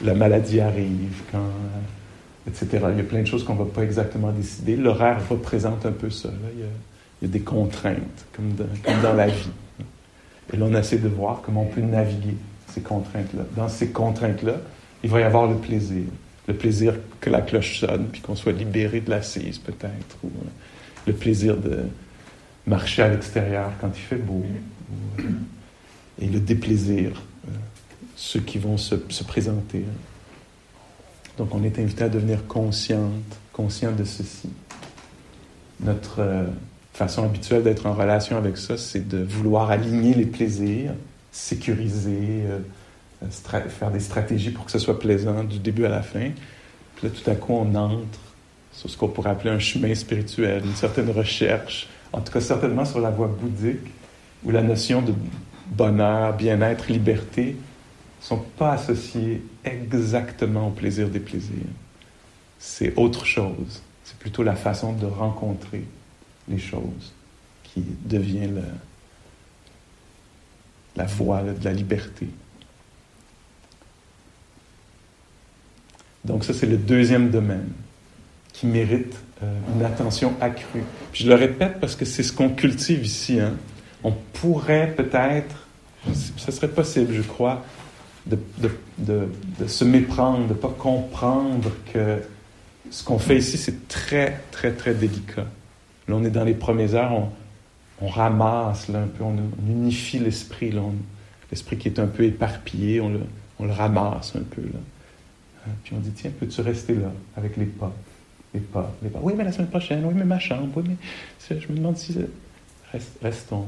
la 0.05 0.15
maladie 0.15 0.61
arrive, 0.61 1.23
quand 1.33 1.39
euh, 1.39 2.49
etc. 2.49 2.87
Il 2.93 2.99
y 2.99 3.01
a 3.01 3.05
plein 3.05 3.23
de 3.23 3.27
choses 3.27 3.45
qu'on 3.45 3.55
ne 3.55 3.61
va 3.61 3.65
pas 3.67 3.83
exactement 3.83 4.31
décider. 4.31 4.77
L'horaire 4.77 5.21
représente 5.29 5.87
un 5.87 5.93
peu 5.93 6.11
ça. 6.11 6.31
Il, 6.55 6.61
y 6.61 6.65
a, 7.25 7.29
des 7.29 7.41
contraintes, 7.41 8.27
comme, 8.35 8.55
dans 9.03 9.13
la 9.15 9.29
vie. 9.29 9.51
Et 10.53 10.57
là, 10.57 10.67
on 10.69 10.75
essaie 10.75 10.99
de 10.99 11.09
voir 11.09 11.41
comment 11.43 11.63
on 11.63 11.67
peut 11.67 11.81
naviguer 11.81 12.37
ces 12.69 12.83
contraintes-là. 12.83 13.45
Dans 13.57 13.69
ces 13.69 13.89
contraintes-là, 13.89 14.57
il 15.03 15.11
va 15.11 15.21
y 15.21 15.23
avoir 15.23 15.47
le 15.49 15.57
plaisir. 15.57 16.05
Le 16.47 16.55
plaisir 16.55 16.95
que 17.21 17.31
la 17.31 17.41
cloche 17.41 17.81
sonne, 17.81 18.09
puis 18.13 18.21
qu'on 18.21 18.37
soit 18.37 18.53
libéré 18.53 19.01
de 19.01 19.11
l'assise, 19.11 19.59
peut-être. 19.59 20.17
Ou 20.23 20.29
euh, 20.29 20.49
le 21.07 21.13
plaisir 21.13 21.57
de 21.57 21.85
marcher 22.67 23.03
à 23.03 23.09
l'extérieur 23.09 23.71
quand 23.81 23.91
il 23.95 24.01
fait 24.01 24.17
beau. 24.17 24.45
Euh, 25.19 25.23
et 26.21 26.27
le 26.27 26.41
déplaisir, 26.41 27.23
euh, 27.47 27.51
ceux 28.17 28.41
qui 28.41 28.59
vont 28.59 28.77
se, 28.77 28.95
se 29.09 29.25
présenter. 29.25 29.85
Donc 31.39 31.55
on 31.55 31.65
est 31.65 31.79
invité 31.79 32.05
à 32.05 32.09
devenir 32.09 32.47
consciente, 32.47 33.11
conscient 33.53 33.93
de 33.93 34.05
ceci. 34.05 34.51
Notre 35.81 36.47
façon 36.93 37.25
habituelle 37.25 37.65
d'être 37.65 37.87
en 37.87 37.95
relation 37.95 38.37
avec 38.37 38.57
ça, 38.57 38.77
c'est 38.77 39.09
de 39.09 39.19
vouloir 39.19 39.73
aligner 39.73 40.15
les 40.15 40.27
plaisirs, 40.27 40.93
sécuriser, 41.33 42.45
faire 43.31 43.91
des 43.91 44.01
stratégies 44.01 44.51
pour 44.51 44.65
que 44.65 44.71
ce 44.71 44.79
soit 44.79 44.99
plaisant 44.99 45.45
du 45.45 45.59
début 45.59 45.85
à 45.85 45.89
la 45.89 46.03
fin. 46.03 46.31
Puis 46.97 47.09
là, 47.09 47.11
tout 47.11 47.31
à 47.31 47.35
coup, 47.35 47.55
on 47.55 47.75
entre 47.75 48.19
sur 48.73 48.91
ce 48.91 48.97
qu'on 48.97 49.09
pourrait 49.09 49.31
appeler 49.31 49.51
un 49.51 49.59
chemin 49.59 49.95
spirituel, 49.95 50.65
une 50.65 50.75
certaine 50.75 51.11
recherche, 51.11 51.89
en 52.13 52.21
tout 52.21 52.33
cas 52.33 52.41
certainement 52.41 52.85
sur 52.85 53.01
la 53.01 53.11
voie 53.11 53.29
bouddhique, 53.29 53.91
où 54.45 54.51
la 54.51 54.63
notion 54.63 55.01
de 55.01 55.15
bonheur, 55.67 56.37
bien-être, 56.37 56.91
liberté 56.91 57.57
sont 58.21 58.39
pas 58.39 58.73
associés 58.73 59.43
exactement 59.65 60.69
au 60.69 60.71
plaisir 60.71 61.09
des 61.09 61.21
plaisirs. 61.21 61.55
C'est 62.59 62.95
autre 62.97 63.25
chose. 63.25 63.83
C'est 64.05 64.19
plutôt 64.19 64.43
la 64.43 64.55
façon 64.55 64.93
de 64.93 65.07
rencontrer 65.07 65.85
les 66.49 66.59
choses 66.59 67.13
qui 67.63 67.85
devient 68.05 68.51
la 70.97 71.05
voie 71.05 71.43
de 71.43 71.65
la 71.65 71.73
liberté. 71.73 72.29
Donc 76.25 76.45
ça, 76.45 76.55
c'est 76.55 76.67
le 76.67 76.77
deuxième 76.77 77.31
domaine 77.31 77.69
qui 78.53 78.67
mérite 78.67 79.17
euh, 79.43 79.59
une 79.75 79.85
attention 79.85 80.35
accrue. 80.41 80.85
je 81.13 81.29
le 81.29 81.35
répète 81.35 81.81
parce 81.81 81.97
que 81.97 82.05
c'est 82.05 82.23
ce 82.23 82.33
qu'on 82.33 82.51
cultive 82.51 83.05
ici. 83.05 83.41
Hein. 83.41 83.55
On 84.03 84.13
pourrait 84.13 84.95
peut-être, 84.97 85.67
ce 86.37 86.53
serait 86.53 86.69
possible, 86.69 87.13
je 87.13 87.23
crois, 87.23 87.65
de, 88.27 88.39
se 89.67 89.85
méprendre, 89.85 90.47
de 90.47 90.55
ne 90.55 90.59
pas 90.59 90.75
comprendre 90.79 91.71
que 91.93 92.23
ce 92.91 93.05
qu'on 93.05 93.19
fait 93.19 93.39
ici, 93.39 93.59
c'est 93.59 93.89
très, 93.89 94.41
très, 94.51 94.73
très 94.73 94.95
délicat. 94.95 95.47
Là, 96.09 96.15
on 96.15 96.25
est 96.25 96.31
dans 96.31 96.45
les 96.45 96.55
premières 96.55 96.95
heures, 96.95 97.13
on, 98.01 98.09
ramasse 98.09 98.91
un 98.91 99.07
peu, 99.07 99.25
on, 99.25 99.37
unifie 99.69 100.19
l'esprit, 100.19 100.73
l'esprit 101.51 101.79
qui 101.79 101.89
est 101.89 101.99
un 101.99 102.07
peu 102.07 102.25
éparpillé, 102.25 103.01
on 103.01 103.09
le, 103.09 103.21
on 103.59 103.65
le 103.65 103.73
ramasse 103.73 104.35
un 104.37 104.43
peu. 104.43 104.63
Là. 104.63 104.81
Hein, 105.66 105.70
puis 105.83 105.94
on 105.96 106.00
dit, 106.00 106.11
tiens, 106.11 106.31
peux-tu 106.38 106.61
rester 106.61 106.94
là 106.94 107.12
avec 107.37 107.57
les 107.57 107.66
pas, 107.66 107.92
les 108.53 108.61
pas, 108.61 108.92
les 109.03 109.09
pas. 109.09 109.20
Oui, 109.22 109.35
mais 109.37 109.44
la 109.44 109.53
semaine 109.53 109.68
prochaine, 109.68 110.05
oui, 110.05 110.14
mais 110.14 110.24
ma 110.24 110.38
chambre, 110.38 110.68
oui, 110.77 110.85
mais 110.87 111.59
je 111.59 111.72
me 111.72 111.77
demande 111.77 111.96
si... 111.96 112.16
restons. 113.22 113.66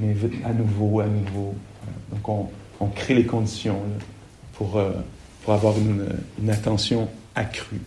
On 0.00 0.08
invite 0.08 0.44
à 0.44 0.52
nouveau, 0.52 1.00
à 1.00 1.06
nouveau. 1.06 1.54
Donc 2.12 2.28
on, 2.28 2.48
on 2.80 2.86
crée 2.86 3.14
les 3.14 3.26
conditions 3.26 3.80
pour, 4.54 4.78
euh, 4.78 4.90
pour 5.42 5.52
avoir 5.52 5.74
une, 5.78 6.50
attention 6.50 7.08
accrue. 7.34 7.80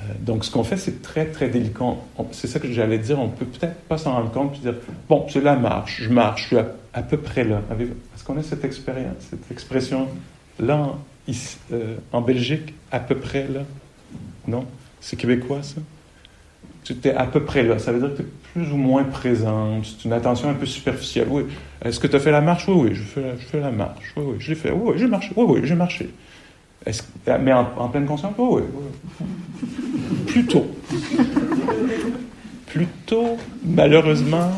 Euh, 0.00 0.04
donc, 0.20 0.44
ce 0.44 0.50
qu'on 0.50 0.64
fait, 0.64 0.76
c'est 0.76 1.00
très, 1.02 1.26
très 1.26 1.48
délicat. 1.48 1.94
C'est 2.32 2.48
ça 2.48 2.58
que 2.58 2.70
j'allais 2.70 2.98
dire. 2.98 3.20
On 3.20 3.28
peut 3.28 3.46
peut-être 3.46 3.80
pas 3.82 3.98
s'en 3.98 4.12
rendre 4.12 4.32
compte 4.32 4.56
et 4.56 4.60
dire 4.60 4.74
Bon, 5.08 5.26
c'est 5.28 5.40
la 5.40 5.56
marche, 5.56 6.02
je 6.02 6.10
marche, 6.10 6.42
je 6.42 6.46
suis 6.48 6.56
à, 6.92 7.02
peu 7.02 7.16
près 7.16 7.44
là. 7.44 7.62
Est-ce 7.80 8.24
qu'on 8.24 8.36
a 8.38 8.42
cette 8.42 8.64
expérience, 8.64 9.16
cette 9.30 9.50
expression 9.50 10.08
Euh, 11.72 11.96
en, 12.12 12.20
Belgique, 12.20 12.74
à 12.90 12.98
peu 12.98 13.14
près 13.14 13.46
là. 13.46 13.60
Non? 14.46 14.66
C'est 15.00 15.16
québécois, 15.16 15.62
ça? 15.62 15.80
Tu 16.84 16.94
es 17.04 17.14
à 17.14 17.26
peu 17.26 17.44
près 17.44 17.62
là. 17.62 17.78
Ça 17.78 17.92
veut 17.92 18.00
dire 18.00 18.10
que 18.10 18.16
tu 18.16 18.22
es 18.22 18.26
plus 18.52 18.72
ou 18.72 18.76
moins 18.76 19.04
présente. 19.04 19.86
C'est 19.86 20.04
une 20.06 20.12
attention 20.12 20.50
un 20.50 20.54
peu 20.54 20.66
superficielle. 20.66 21.28
Oui. 21.30 21.44
Est-ce 21.84 22.00
que 22.00 22.08
tu 22.08 22.16
as 22.16 22.20
fait 22.20 22.32
la 22.32 22.40
marche? 22.40 22.66
Oui, 22.68 22.88
oui, 22.88 22.94
je 22.94 23.02
fais 23.02 23.20
la, 23.20 23.36
je 23.36 23.76
marche. 23.76 24.12
Oui, 24.16 24.24
oui, 24.26 24.36
j'ai 24.40 24.56
fait. 24.56 24.72
Oui, 24.72 24.92
oui, 24.92 24.94
j'ai 24.96 25.06
marché. 25.06 25.30
Oui, 25.36 25.44
oui, 25.48 25.60
j'ai 25.62 25.76
marché. 25.76 26.10
mais 27.40 27.52
en, 27.52 27.88
pleine 27.88 28.06
conscience? 28.06 28.34
Oui, 28.36 28.62
oui. 28.74 29.26
Plutôt. 30.26 30.66
Plutôt, 32.66 33.36
malheureusement, 33.64 34.50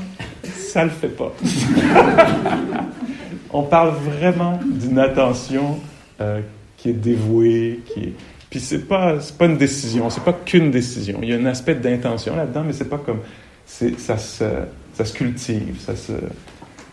ça 0.44 0.84
le 0.84 0.90
fait 0.90 1.08
pas. 1.08 1.34
On 3.52 3.64
parle 3.64 3.94
vraiment 3.96 4.58
d'une 4.64 4.98
attention 4.98 5.78
euh, 6.20 6.40
qui 6.76 6.90
est 6.90 6.94
dévouée, 6.94 7.80
qui 7.86 8.00
est... 8.00 8.12
Puis 8.50 8.60
c'est 8.60 8.86
pas, 8.86 9.18
pas 9.36 9.46
une 9.46 9.56
décision, 9.56 10.10
c'est 10.10 10.22
pas 10.22 10.32
qu'une 10.32 10.70
décision. 10.70 11.18
Il 11.22 11.28
y 11.28 11.32
a 11.32 11.36
un 11.36 11.46
aspect 11.46 11.74
d'intention 11.74 12.36
là-dedans, 12.36 12.62
mais 12.64 12.72
c'est 12.72 12.88
pas 12.88 12.98
comme... 12.98 13.20
Ça 13.66 14.18
se, 14.18 14.44
ça 14.92 15.04
se 15.04 15.12
cultive, 15.12 15.80
ça 15.80 15.96
se... 15.96 16.12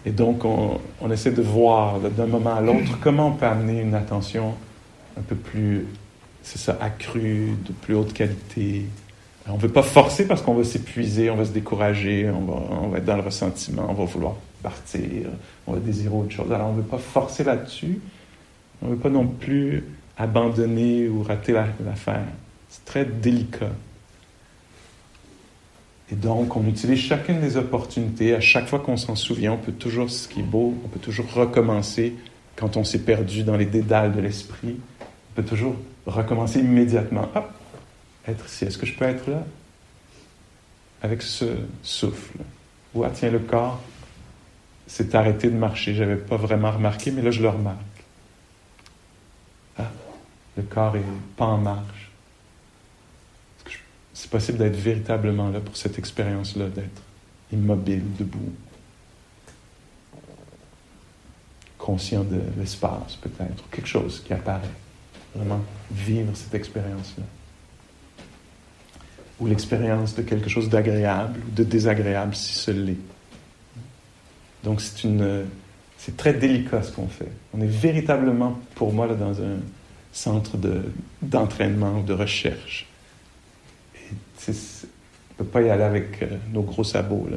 Et 0.05 0.11
donc, 0.11 0.45
on, 0.45 0.79
on 0.99 1.11
essaie 1.11 1.31
de 1.31 1.41
voir 1.41 1.99
d'un 1.99 2.25
moment 2.25 2.55
à 2.55 2.61
l'autre 2.61 2.99
comment 3.01 3.27
on 3.27 3.31
peut 3.33 3.45
amener 3.45 3.81
une 3.81 3.93
attention 3.93 4.55
un 5.17 5.21
peu 5.21 5.35
plus, 5.35 5.85
c'est 6.41 6.57
ça, 6.57 6.77
accrue, 6.81 7.55
de 7.65 7.73
plus 7.73 7.95
haute 7.95 8.13
qualité, 8.13 8.85
on 9.47 9.55
ne 9.55 9.61
veut 9.61 9.69
pas 9.69 9.83
forcer 9.83 10.27
parce 10.27 10.41
qu'on 10.41 10.53
va 10.53 10.63
s'épuiser, 10.63 11.29
on 11.29 11.35
va 11.35 11.45
se 11.45 11.51
décourager, 11.51 12.29
on 12.29 12.41
va, 12.41 12.61
on 12.83 12.87
va, 12.87 12.97
être 12.99 13.05
dans 13.05 13.17
le 13.17 13.23
ressentiment, 13.23 13.87
on 13.89 13.93
va 13.93 14.05
vouloir 14.05 14.35
partir, 14.61 15.29
on 15.65 15.73
va 15.73 15.79
désirer 15.79 16.13
autre 16.13 16.31
chose. 16.31 16.51
Alors 16.51 16.69
on 16.69 16.73
ne 16.73 16.77
veut 16.77 16.87
pas 16.87 16.99
forcer 16.99 17.43
là-dessus, 17.43 17.99
on 18.81 18.87
ne 18.87 18.91
veut 18.91 18.99
pas 18.99 19.09
non 19.09 19.27
plus 19.27 19.83
abandonner 20.17 21.07
ou 21.07 21.23
rater 21.23 21.53
l'affaire. 21.53 22.25
C'est 22.69 22.85
très 22.85 23.05
délicat. 23.05 23.71
Et 26.11 26.15
donc, 26.15 26.55
on 26.57 26.67
utilise 26.67 26.99
chacune 26.99 27.39
des 27.39 27.57
opportunités. 27.57 28.35
À 28.35 28.41
chaque 28.41 28.67
fois 28.67 28.79
qu'on 28.79 28.97
s'en 28.97 29.15
souvient, 29.15 29.53
on 29.53 29.57
peut 29.57 29.71
toujours, 29.71 30.09
ce 30.09 30.27
qui 30.27 30.41
est 30.41 30.43
beau, 30.43 30.75
on 30.83 30.87
peut 30.89 30.99
toujours 30.99 31.31
recommencer 31.33 32.15
quand 32.55 32.75
on 32.75 32.83
s'est 32.83 32.99
perdu 32.99 33.43
dans 33.43 33.55
les 33.55 33.65
dédales 33.65 34.11
de 34.13 34.19
l'esprit. 34.19 34.77
On 35.01 35.41
peut 35.41 35.47
toujours 35.47 35.75
recommencer 36.05 36.59
immédiatement. 36.59 37.29
Hop, 37.33 37.51
être 38.27 38.45
ici. 38.45 38.65
Est-ce 38.65 38.77
que 38.77 38.85
je 38.85 38.93
peux 38.93 39.05
être 39.05 39.29
là? 39.29 39.45
Avec 41.01 41.21
ce 41.21 41.45
souffle? 41.81 42.39
Ou, 42.93 43.05
ah 43.05 43.09
tiens, 43.13 43.31
le 43.31 43.39
corps 43.39 43.81
s'est 44.87 45.15
arrêté 45.15 45.49
de 45.49 45.55
marcher. 45.55 45.93
Je 45.93 46.03
n'avais 46.03 46.17
pas 46.17 46.35
vraiment 46.35 46.71
remarqué, 46.71 47.11
mais 47.11 47.21
là, 47.21 47.31
je 47.31 47.41
le 47.41 47.49
remarque. 47.49 47.77
Le 50.57 50.63
corps 50.63 50.95
est 50.95 51.03
pas 51.37 51.45
en 51.45 51.57
marche. 51.57 52.11
C'est 54.13 54.29
possible 54.29 54.57
d'être 54.57 54.75
véritablement 54.75 55.49
là 55.49 55.59
pour 55.59 55.75
cette 55.77 55.97
expérience-là, 55.97 56.67
d'être 56.67 57.01
immobile, 57.51 58.03
debout, 58.19 58.53
conscient 61.77 62.23
de 62.23 62.39
l'espace 62.57 63.15
peut-être, 63.15 63.63
quelque 63.71 63.87
chose 63.87 64.21
qui 64.25 64.33
apparaît. 64.33 64.67
Vraiment 65.33 65.61
vivre 65.91 66.35
cette 66.35 66.53
expérience-là? 66.53 67.23
Ou 69.39 69.47
l'expérience 69.47 70.13
de 70.13 70.21
quelque 70.21 70.49
chose 70.49 70.69
d'agréable 70.69 71.39
ou 71.47 71.51
de 71.51 71.63
désagréable 71.63 72.35
si 72.35 72.53
ce 72.53 72.71
l'est. 72.71 72.97
Donc 74.63 74.81
c'est 74.81 75.05
une, 75.05 75.45
c'est 75.97 76.15
très 76.15 76.33
délicat 76.33 76.83
ce 76.83 76.91
qu'on 76.91 77.07
fait. 77.07 77.31
On 77.53 77.61
est 77.61 77.65
véritablement, 77.65 78.59
pour 78.75 78.93
moi, 78.93 79.07
là, 79.07 79.15
dans 79.15 79.41
un 79.41 79.57
centre 80.11 80.57
de, 80.57 80.83
d'entraînement 81.21 81.99
ou 81.99 82.03
de 82.03 82.13
recherche. 82.13 82.87
On 84.47 84.51
ne 84.51 84.55
peut 85.37 85.45
pas 85.45 85.61
y 85.61 85.69
aller 85.69 85.83
avec 85.83 86.21
euh, 86.21 86.37
nos 86.51 86.61
gros 86.61 86.83
sabots. 86.83 87.27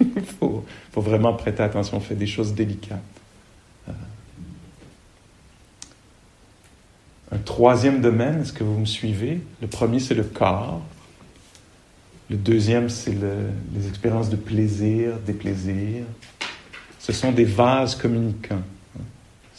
Il 0.00 0.22
faut, 0.40 0.64
vraiment 0.96 1.34
prêter 1.34 1.62
attention. 1.62 1.98
On 1.98 2.00
fait 2.00 2.14
des 2.14 2.26
choses 2.26 2.54
délicates. 2.54 3.00
Euh, 3.88 3.92
un 7.32 7.38
troisième 7.38 8.00
domaine, 8.00 8.40
est-ce 8.40 8.52
que 8.52 8.64
vous 8.64 8.78
me 8.78 8.86
suivez? 8.86 9.40
Le 9.60 9.66
premier, 9.66 10.00
c'est 10.00 10.14
le 10.14 10.24
corps. 10.24 10.82
Le 12.30 12.36
deuxième, 12.36 12.88
c'est 12.88 13.14
les 13.74 13.88
expériences 13.88 14.30
de 14.30 14.36
plaisir, 14.36 15.18
des 15.26 15.34
plaisirs. 15.34 16.04
Ce 16.98 17.12
sont 17.12 17.32
des 17.32 17.44
vases 17.44 17.94
communicants. 17.94 18.62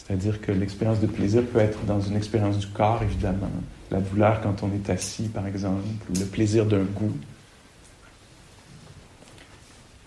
C'est-à-dire 0.05 0.41
que 0.41 0.51
l'expérience 0.51 0.99
de 0.99 1.07
plaisir 1.07 1.43
peut 1.45 1.59
être 1.59 1.83
dans 1.85 2.01
une 2.01 2.15
expérience 2.15 2.57
du 2.57 2.67
corps, 2.67 3.01
évidemment. 3.03 3.49
La 3.89 3.99
douleur 4.01 4.41
quand 4.41 4.63
on 4.63 4.71
est 4.73 4.89
assis, 4.89 5.29
par 5.29 5.47
exemple, 5.47 5.83
ou 6.09 6.19
le 6.19 6.25
plaisir 6.25 6.65
d'un 6.65 6.83
goût. 6.83 7.15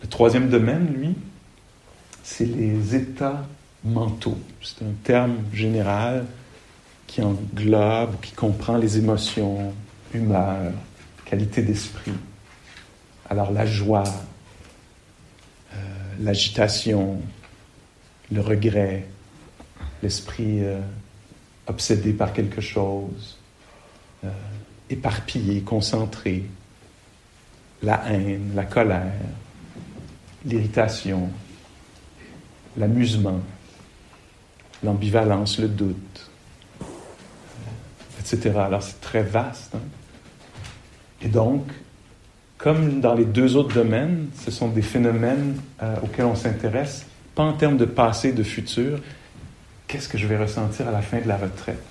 Le 0.03 0.09
troisième 0.09 0.49
domaine, 0.49 0.93
lui, 0.93 1.15
c'est 2.23 2.45
les 2.45 2.95
états 2.95 3.47
mentaux. 3.85 4.39
C'est 4.63 4.85
un 4.85 4.93
terme 5.03 5.37
général 5.53 6.27
qui 7.07 7.23
englobe, 7.23 8.21
qui 8.21 8.33
comprend 8.33 8.77
les 8.77 8.99
émotions, 8.99 9.73
humeur, 10.13 10.73
qualité 11.25 11.63
d'esprit. 11.63 12.13
Alors 13.31 13.51
la 13.51 13.65
joie, 13.65 14.05
euh, 15.73 15.77
l'agitation, 16.21 17.21
le 18.31 18.41
regret, 18.41 19.07
l'esprit 20.03 20.65
euh, 20.65 20.81
obsédé 21.67 22.13
par 22.13 22.33
quelque 22.33 22.61
chose, 22.61 23.39
euh, 24.25 24.31
éparpillé, 24.91 25.63
concentré, 25.63 26.45
la 27.83 28.03
haine, 28.11 28.53
la 28.55 28.65
colère, 28.65 29.13
l'irritation, 30.45 31.29
l'amusement, 32.77 33.41
l'ambivalence, 34.83 35.59
le 35.59 35.69
doute, 35.69 36.31
etc. 38.21 38.53
Alors 38.59 38.83
c'est 38.83 39.01
très 39.01 39.23
vaste. 39.23 39.75
Hein. 39.75 39.81
Et 41.23 41.29
donc, 41.29 41.65
comme 42.59 43.01
dans 43.01 43.15
les 43.15 43.25
deux 43.25 43.57
autres 43.57 43.75
domaines, 43.75 44.29
ce 44.45 44.51
sont 44.51 44.69
des 44.69 44.83
phénomènes 44.83 45.57
euh, 45.83 45.97
auxquels 46.03 46.25
on 46.25 46.35
s'intéresse, 46.35 47.07
pas 47.35 47.43
en 47.43 47.53
termes 47.53 47.77
de 47.77 47.85
passé, 47.85 48.33
de 48.33 48.43
futur. 48.43 49.01
Qu'est-ce 49.89 50.09
que 50.09 50.19
je 50.19 50.27
vais 50.27 50.37
ressentir 50.37 50.89
à 50.89 50.91
la 50.91 51.03
fin 51.03 51.21
de 51.21 51.29
la 51.29 51.37
retraite? 51.37 51.83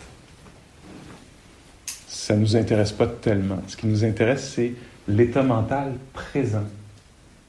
Ça 2.07 2.35
ne 2.35 2.41
nous 2.41 2.55
intéresse 2.55 2.91
pas 2.91 3.07
tellement. 3.07 3.61
Ce 3.67 3.77
qui 3.77 3.87
nous 3.87 4.03
intéresse, 4.03 4.53
c'est 4.55 4.73
l'état 5.07 5.43
mental 5.43 5.93
présent. 6.13 6.63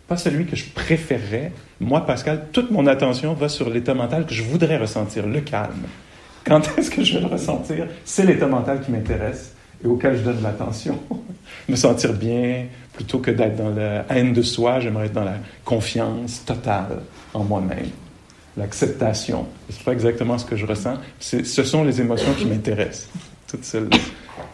Pas 0.06 0.16
celui 0.16 0.46
que 0.46 0.54
je 0.54 0.66
préférerais. 0.70 1.52
Moi, 1.80 2.06
Pascal, 2.06 2.46
toute 2.52 2.70
mon 2.70 2.86
attention 2.86 3.34
va 3.34 3.48
sur 3.48 3.70
l'état 3.70 3.94
mental 3.94 4.26
que 4.26 4.34
je 4.34 4.42
voudrais 4.42 4.76
ressentir, 4.76 5.26
le 5.26 5.40
calme. 5.40 5.86
Quand 6.44 6.60
est-ce 6.78 6.90
que 6.90 7.02
je 7.02 7.14
vais 7.14 7.20
le 7.20 7.26
ressentir? 7.26 7.88
C'est 8.04 8.24
l'état 8.24 8.46
mental 8.46 8.80
qui 8.82 8.92
m'intéresse 8.92 9.54
et 9.82 9.86
auquel 9.86 10.16
je 10.16 10.22
donne 10.22 10.42
l'attention. 10.42 10.98
Me 11.68 11.74
sentir 11.74 12.12
bien, 12.12 12.66
plutôt 12.92 13.18
que 13.18 13.30
d'être 13.30 13.56
dans 13.56 13.70
la 13.70 14.04
haine 14.08 14.32
de 14.32 14.42
soi, 14.42 14.78
j'aimerais 14.80 15.06
être 15.06 15.12
dans 15.12 15.24
la 15.24 15.38
confiance 15.64 16.44
totale 16.44 17.00
en 17.34 17.42
moi-même, 17.42 17.90
l'acceptation. 18.56 19.46
C'est 19.70 19.82
pas 19.82 19.92
exactement 19.92 20.38
ce 20.38 20.44
que 20.44 20.56
je 20.56 20.66
ressens. 20.66 20.98
Ce 21.18 21.42
sont 21.42 21.84
les 21.84 22.00
émotions 22.00 22.32
qui 22.34 22.46
m'intéressent, 22.46 23.08
toutes 23.46 23.64
celles-là. 23.64 23.98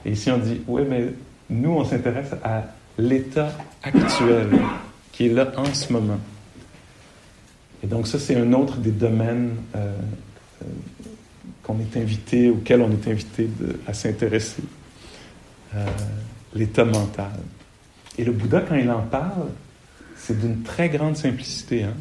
Et 0.04 0.12
ici, 0.12 0.30
on 0.30 0.38
dit, 0.38 0.60
oui, 0.66 0.82
mais 0.88 1.12
nous, 1.50 1.70
on 1.70 1.84
s'intéresse 1.84 2.32
à 2.42 2.64
l'état 2.98 3.52
actuel 3.82 4.48
qui 5.12 5.26
est 5.26 5.32
là 5.32 5.52
en 5.56 5.72
ce 5.72 5.92
moment. 5.92 6.18
Et 7.82 7.86
donc, 7.86 8.06
ça, 8.06 8.18
c'est 8.18 8.36
un 8.36 8.52
autre 8.52 8.76
des 8.76 8.90
domaines 8.90 9.56
euh, 9.74 9.94
euh, 10.62 10.66
qu'on 11.62 11.78
est 11.80 11.96
invité, 11.96 12.50
auquel 12.50 12.80
on 12.80 12.90
est 12.90 13.08
invité 13.08 13.48
à 13.86 13.94
s'intéresser. 13.94 14.62
Euh, 15.74 15.86
l'état 16.54 16.84
mental. 16.84 17.32
Et 18.18 18.24
le 18.24 18.32
Bouddha, 18.32 18.60
quand 18.60 18.74
il 18.74 18.90
en 18.90 19.00
parle, 19.00 19.48
c'est 20.16 20.38
d'une 20.38 20.62
très 20.62 20.88
grande 20.90 21.16
simplicité. 21.16 21.84
Hein. 21.84 21.94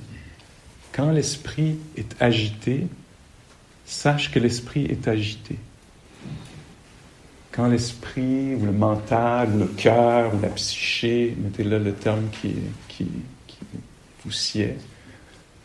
Quand 0.93 1.11
l'esprit 1.11 1.77
est 1.95 2.15
agité, 2.21 2.87
sache 3.85 4.31
que 4.31 4.39
l'esprit 4.39 4.85
est 4.85 5.07
agité. 5.07 5.57
Quand 7.51 7.67
l'esprit, 7.67 8.55
ou 8.55 8.65
le 8.65 8.71
mental, 8.71 9.49
ou 9.53 9.59
le 9.59 9.65
cœur, 9.65 10.33
ou 10.33 10.41
la 10.41 10.49
psyché, 10.49 11.35
mettez 11.37 11.63
là 11.63 11.79
le 11.79 11.93
terme 11.93 12.29
qui, 12.31 12.55
qui, 12.87 13.07
vous 14.23 14.31
sied, 14.31 14.75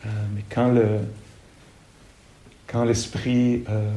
euh, 0.05 0.09
mais 0.33 0.43
quand 0.49 0.69
le, 0.69 0.99
quand 2.67 2.83
l'esprit, 2.83 3.63
euh, 3.69 3.91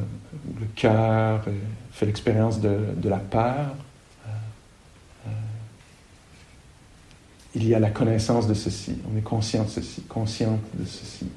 le 0.59 0.65
cœur 0.75 1.43
euh, 1.47 1.51
fait 1.91 2.05
l'expérience 2.05 2.61
de, 2.61 2.79
la 3.03 3.17
peur, 3.17 3.75
il 7.55 7.67
y 7.67 7.75
a 7.75 7.79
la 7.79 7.89
connaissance 7.89 8.47
de 8.47 8.53
ceci, 8.53 8.93
on 9.11 9.17
est 9.17 9.23
conscient 9.23 9.63
de 9.63 9.69
ceci, 9.69 10.01
consciente 10.03 10.61
de 10.73 10.85
ceci. 10.85 11.27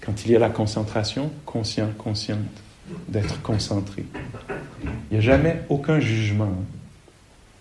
Quand 0.00 0.24
il 0.24 0.32
y 0.32 0.36
a 0.36 0.38
la 0.38 0.50
concentration, 0.50 1.30
conscient, 1.44 1.90
consciente 1.98 2.38
d'être 3.08 3.42
concentré. 3.42 4.04
Il 4.82 4.90
n'y 5.12 5.18
a 5.18 5.20
jamais 5.20 5.62
aucun 5.68 6.00
jugement. 6.00 6.54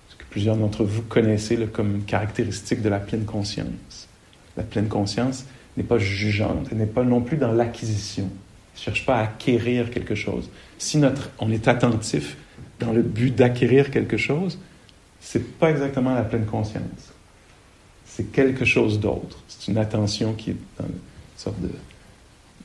Ce 0.10 0.16
que 0.16 0.24
plusieurs 0.30 0.56
d'entre 0.56 0.84
vous 0.84 1.02
connaissez 1.02 1.58
comme 1.68 2.04
caractéristique 2.04 2.82
de 2.82 2.90
la 2.90 3.00
pleine 3.00 3.26
conscience. 3.26 4.08
La 4.56 4.64
pleine 4.64 4.88
conscience 4.88 5.46
n'est 5.76 5.84
pas 5.84 5.98
jugeante, 5.98 6.68
elle 6.72 6.78
n'est 6.78 6.86
pas 6.86 7.04
non 7.04 7.22
plus 7.22 7.38
dans 7.38 7.52
l'acquisition. 7.52 8.30
Elle 8.30 8.80
ne 8.80 8.84
cherche 8.84 9.06
pas 9.06 9.18
à 9.18 9.24
acquérir 9.24 9.90
quelque 9.90 10.16
chose. 10.16 10.50
Si 10.78 10.98
notre, 10.98 11.30
on 11.40 11.52
est 11.52 11.68
attentif 11.68 12.38
dans 12.80 12.94
le 12.94 13.02
but 13.02 13.36
d'acquérir 13.36 13.92
quelque 13.92 14.18
chose, 14.18 14.60
c'est 15.20 15.58
pas 15.58 15.72
exactement 15.72 16.14
la 16.14 16.24
pleine 16.24 16.46
conscience. 16.46 17.15
C'est 18.16 18.32
quelque 18.32 18.64
chose 18.64 19.02
d'autre. 19.02 19.40
C'est 19.50 19.70
une 19.70 19.78
attention 19.78 20.34
qui 20.34 20.52
est 20.52 20.58
dans 20.80 20.86
une 20.86 20.94
sorte 21.36 21.60
de 21.60 21.70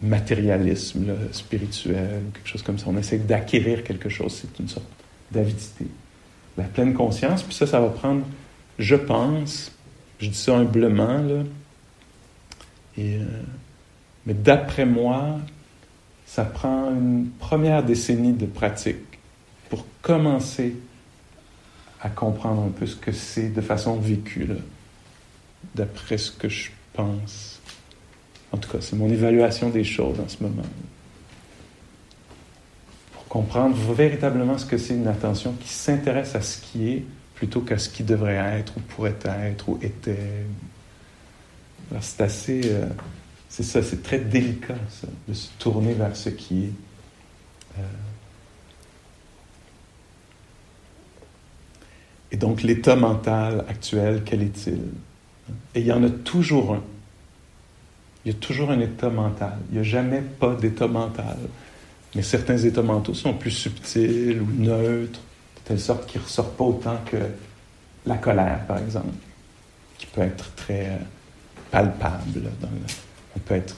matérialisme 0.01 1.13
spirituel, 1.33 2.23
quelque 2.33 2.47
chose 2.47 2.63
comme 2.63 2.79
ça. 2.79 2.85
On 2.87 2.97
essaie 2.97 3.19
d'acquérir 3.19 3.83
quelque 3.83 4.09
chose. 4.09 4.33
C'est 4.41 4.63
une 4.63 4.69
sorte 4.69 4.87
d'avidité. 5.33 5.87
La 6.57 6.65
pleine 6.65 6.95
conscience, 6.95 7.43
puis 7.43 7.53
ça, 7.53 7.67
ça 7.67 7.81
va 7.81 7.89
prendre, 7.89 8.23
je 8.79 8.95
pense, 8.95 9.73
je 10.21 10.29
dis 10.29 10.37
ça 10.39 10.57
humblement, 10.57 11.25
euh, 12.99 13.25
mais 14.27 14.35
d'après 14.35 14.87
moi, 14.87 15.41
ça 16.27 16.45
prend 16.45 16.93
une 16.93 17.29
première 17.41 17.83
décennie 17.83 18.35
de 18.35 18.47
pratique 18.47 19.19
pour 19.69 19.85
commencer 20.01 20.77
à 22.01 22.09
comprendre 22.09 22.63
un 22.63 22.71
peu 22.71 22.87
ce 22.87 22.95
que 22.95 23.11
c'est 23.11 23.49
de 23.49 23.61
façon 23.61 23.97
vécue, 23.97 24.47
d'après 25.75 26.19
ce 26.19 26.31
que 26.31 26.49
je 26.49 26.71
pense. 26.93 27.61
En 28.53 28.59
tout 28.59 28.71
cas, 28.71 28.79
c'est 28.81 28.97
mon 28.97 29.09
évaluation 29.09 29.71
des 29.71 29.85
choses 29.85 30.19
en 30.21 30.29
ce 30.29 30.43
moment. 30.43 30.63
Pour 33.13 33.29
comprendre 33.29 33.77
véritablement 33.95 34.59
ce 34.59 34.67
que 34.67 34.77
c'est 34.77 34.95
une 34.95 35.07
attention 35.07 35.53
qui 35.61 35.69
s'intéresse 35.69 36.35
à 36.35 36.41
ce 36.41 36.61
qui 36.61 36.91
est 36.91 37.05
plutôt 37.35 37.61
qu'à 37.61 37.79
ce 37.79 37.89
qui 37.89 38.03
devrait 38.03 38.59
être 38.59 38.77
ou 38.77 38.81
pourrait 38.81 39.17
être 39.25 39.69
ou 39.69 39.79
était. 39.83 40.45
C'est 42.01 42.21
assez... 42.21 42.61
Euh, 42.65 42.87
c'est 43.49 43.65
ça, 43.65 43.83
c'est 43.83 44.03
très 44.03 44.19
délicat, 44.21 44.77
ça, 44.89 45.09
de 45.27 45.35
se 45.35 45.49
tourner 45.59 45.93
vers 45.95 46.15
ce 46.15 46.29
qui 46.29 46.65
est. 46.67 46.73
Euh, 47.79 47.83
Et 52.33 52.37
donc, 52.37 52.63
l'état 52.63 52.97
mental 52.97 53.65
actuel, 53.69 54.23
quel 54.25 54.43
est-il? 54.43 54.81
Et 55.75 55.81
il 55.81 55.87
y 55.87 55.93
en 55.93 56.03
a 56.05 56.11
toujours 56.11 56.75
un. 56.75 56.83
Il 58.25 58.33
y 58.33 58.35
a 58.35 58.39
toujours 58.39 58.71
un 58.71 58.81
état 58.81 59.09
mental. 59.09 59.59
Il 59.71 59.75
n'y 59.75 59.81
a 59.81 59.83
jamais 59.83 60.21
pas 60.21 60.55
d'état 60.55 60.87
mental. 60.87 61.39
Mais 62.15 62.23
certains 62.23 62.59
états 62.59 62.83
mentaux 62.83 63.15
sont 63.15 63.35
plus 63.35 63.51
subtils 63.51 64.41
ou 64.41 64.63
neutres, 64.63 65.21
de 65.21 65.61
telle 65.65 65.81
sorte 65.81 66.07
qu'ils 66.07 66.21
ne 66.21 66.27
ressortent 66.27 66.57
pas 66.57 66.65
autant 66.65 66.99
que 67.07 67.17
la 68.05 68.17
colère, 68.17 68.67
par 68.67 68.79
exemple, 68.79 69.15
qui 69.97 70.07
peut 70.07 70.23
être 70.23 70.55
très 70.55 70.87
euh, 70.87 70.97
palpable. 71.71 72.51
on 73.37 73.39
peut 73.41 73.55
être, 73.55 73.77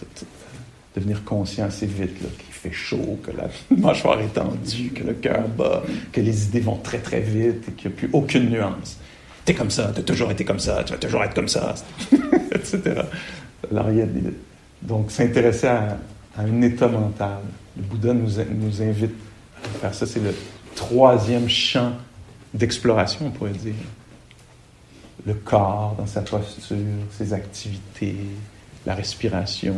devenir 0.95 1.25
conscient 1.25 1.67
assez 1.67 1.87
vite 1.87 2.19
qu'il 2.19 2.53
fait 2.53 2.73
chaud, 2.73 3.19
que 3.23 3.31
la 3.31 3.49
mâchoire 3.77 4.21
est 4.21 4.35
tendue, 4.35 4.91
que 4.95 5.05
le 5.05 5.15
cœur 5.15 5.49
bat, 5.49 5.83
que 6.11 6.21
les 6.21 6.47
idées 6.47 6.61
vont 6.61 6.77
très 6.77 6.99
très 6.99 7.21
vite 7.21 7.69
et 7.69 7.73
qu'il 7.73 7.91
n'y 7.91 7.97
a 7.97 7.99
plus 7.99 8.11
aucune 8.13 8.51
nuance. 8.51 8.99
T'es 9.45 9.55
comme 9.55 9.71
ça, 9.71 9.91
t'as 9.95 10.03
toujours 10.03 10.31
été 10.31 10.45
comme 10.45 10.61
ça, 10.61 10.85
tu 10.85 10.93
vas 10.93 10.99
toujours 10.99 11.25
être 11.25 11.35
comme 11.35 11.49
ça, 11.49 11.75
etc. 12.53 13.03
Donc, 14.83 15.11
s'intéresser 15.11 15.67
à, 15.67 15.99
un 16.39 16.63
état 16.63 16.89
mental. 16.89 17.39
Le 17.77 17.83
Bouddha 17.83 18.15
nous, 18.15 18.83
invite 18.83 19.15
à 19.65 19.79
faire 19.79 19.95
ça. 19.95 20.07
C'est 20.07 20.21
le 20.21 20.35
troisième 20.75 21.49
champ 21.49 21.93
d'exploration, 22.55 23.27
on 23.27 23.31
pourrait 23.31 23.51
dire. 23.51 23.75
Le 25.27 25.35
corps 25.35 25.95
dans 25.99 26.07
sa 26.07 26.23
posture, 26.23 26.77
ses 27.11 27.33
activités, 27.33 28.17
la 28.87 28.95
respiration, 28.95 29.77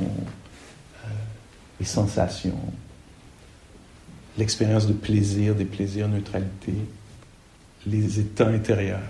les 1.81 1.87
sensations, 1.87 2.59
l'expérience 4.39 4.87
de 4.87 4.93
plaisir, 4.93 5.55
des 5.55 5.65
plaisirs, 5.65 6.09
neutralité, 6.09 6.75
les 7.87 8.21
états 8.21 8.49
intérieurs. 8.49 9.01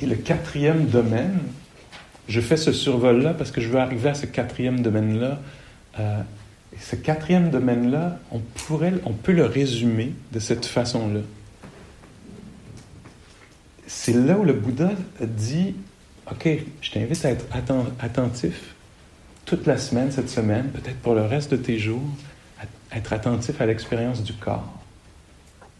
Et 0.00 0.06
le 0.06 0.16
quatrième 0.16 0.86
domaine, 0.86 1.38
je 2.28 2.40
fais 2.40 2.56
ce 2.56 2.72
survol-là 2.72 3.34
parce 3.34 3.50
que 3.50 3.60
je 3.60 3.68
veux 3.68 3.78
arriver 3.78 4.10
à 4.10 4.14
ce 4.14 4.26
quatrième 4.26 4.80
domaine-là. 4.80 5.40
Euh, 6.00 6.22
ce 6.80 6.96
quatrième 6.96 7.50
domaine-là, 7.50 8.18
on, 8.30 8.40
peut 8.40 9.32
le 9.32 9.44
résumer 9.44 10.12
de 10.32 10.38
cette 10.38 10.66
façon-là. 10.66 11.20
C'est 13.86 14.14
là 14.14 14.38
où 14.38 14.44
le 14.44 14.54
Bouddha 14.54 14.90
dit 15.20 15.74
OK, 16.30 16.48
je 16.80 16.90
t'invite 16.90 17.24
à 17.24 17.30
être 17.30 17.44
attentif 18.00 18.74
toute 19.44 19.66
la 19.66 19.76
semaine, 19.76 20.10
cette 20.10 20.30
semaine, 20.30 20.70
peut-être 20.70 20.98
pour 20.98 21.14
le 21.14 21.22
reste 21.22 21.50
de 21.50 21.56
tes 21.56 21.78
jours, 21.78 22.08
à 22.60 22.96
être 22.96 23.12
attentif 23.12 23.60
à 23.60 23.66
l'expérience 23.66 24.22
du 24.22 24.32
corps, 24.32 24.81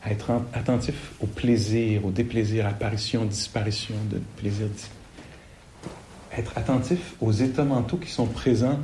à 0.04 0.10
être 0.10 0.32
attentif 0.52 1.12
au 1.20 1.26
plaisir, 1.26 2.04
au 2.04 2.10
déplaisir, 2.10 2.66
apparition, 2.66 3.24
disparition 3.24 3.94
de 4.10 4.20
plaisir, 4.36 4.66
être 6.36 6.56
attentif 6.56 7.14
aux 7.20 7.32
états 7.32 7.64
mentaux 7.64 7.98
qui 7.98 8.10
sont 8.10 8.26
présents 8.26 8.80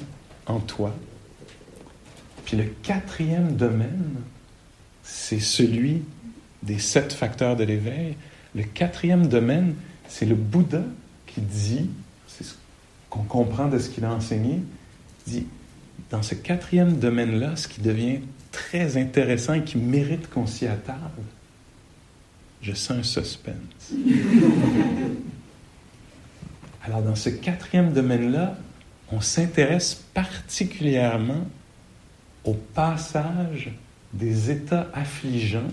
en 0.46 0.60
toi. 0.60 0.94
Puis 2.44 2.56
le 2.56 2.64
quatrième 2.82 3.56
domaine, 3.56 4.14
c'est 5.02 5.40
celui 5.40 6.02
des 6.62 6.78
sept 6.78 7.12
facteurs 7.12 7.56
de 7.56 7.64
l'éveil. 7.64 8.16
Le 8.54 8.62
quatrième 8.62 9.26
domaine, 9.26 9.74
c'est 10.08 10.26
le 10.26 10.34
Bouddha 10.34 10.82
qui 11.26 11.40
dit, 11.40 11.90
c'est 12.26 12.44
ce 12.44 12.54
qu'on 13.10 13.22
comprend 13.22 13.68
de 13.68 13.78
ce 13.78 13.90
qu'il 13.90 14.04
a 14.04 14.12
enseigné, 14.12 14.60
dit, 15.26 15.46
dans 16.10 16.22
ce 16.22 16.34
quatrième 16.34 16.98
domaine-là, 16.98 17.56
ce 17.56 17.68
qui 17.68 17.80
devient 17.80 18.20
très 18.50 18.96
intéressant 18.96 19.54
et 19.54 19.64
qui 19.64 19.78
mérite 19.78 20.28
qu'on 20.30 20.46
s'y 20.46 20.66
attarde, 20.66 21.00
je 22.62 22.72
sens 22.72 22.98
un 22.98 23.02
suspense. 23.02 23.92
Alors, 26.84 27.02
dans 27.02 27.14
ce 27.14 27.28
quatrième 27.28 27.92
domaine-là, 27.92 28.56
on 29.12 29.20
s'intéresse 29.20 29.94
particulièrement 30.14 31.46
au 32.44 32.54
passage 32.54 33.70
des 34.12 34.50
états 34.50 34.88
affligeants, 34.94 35.68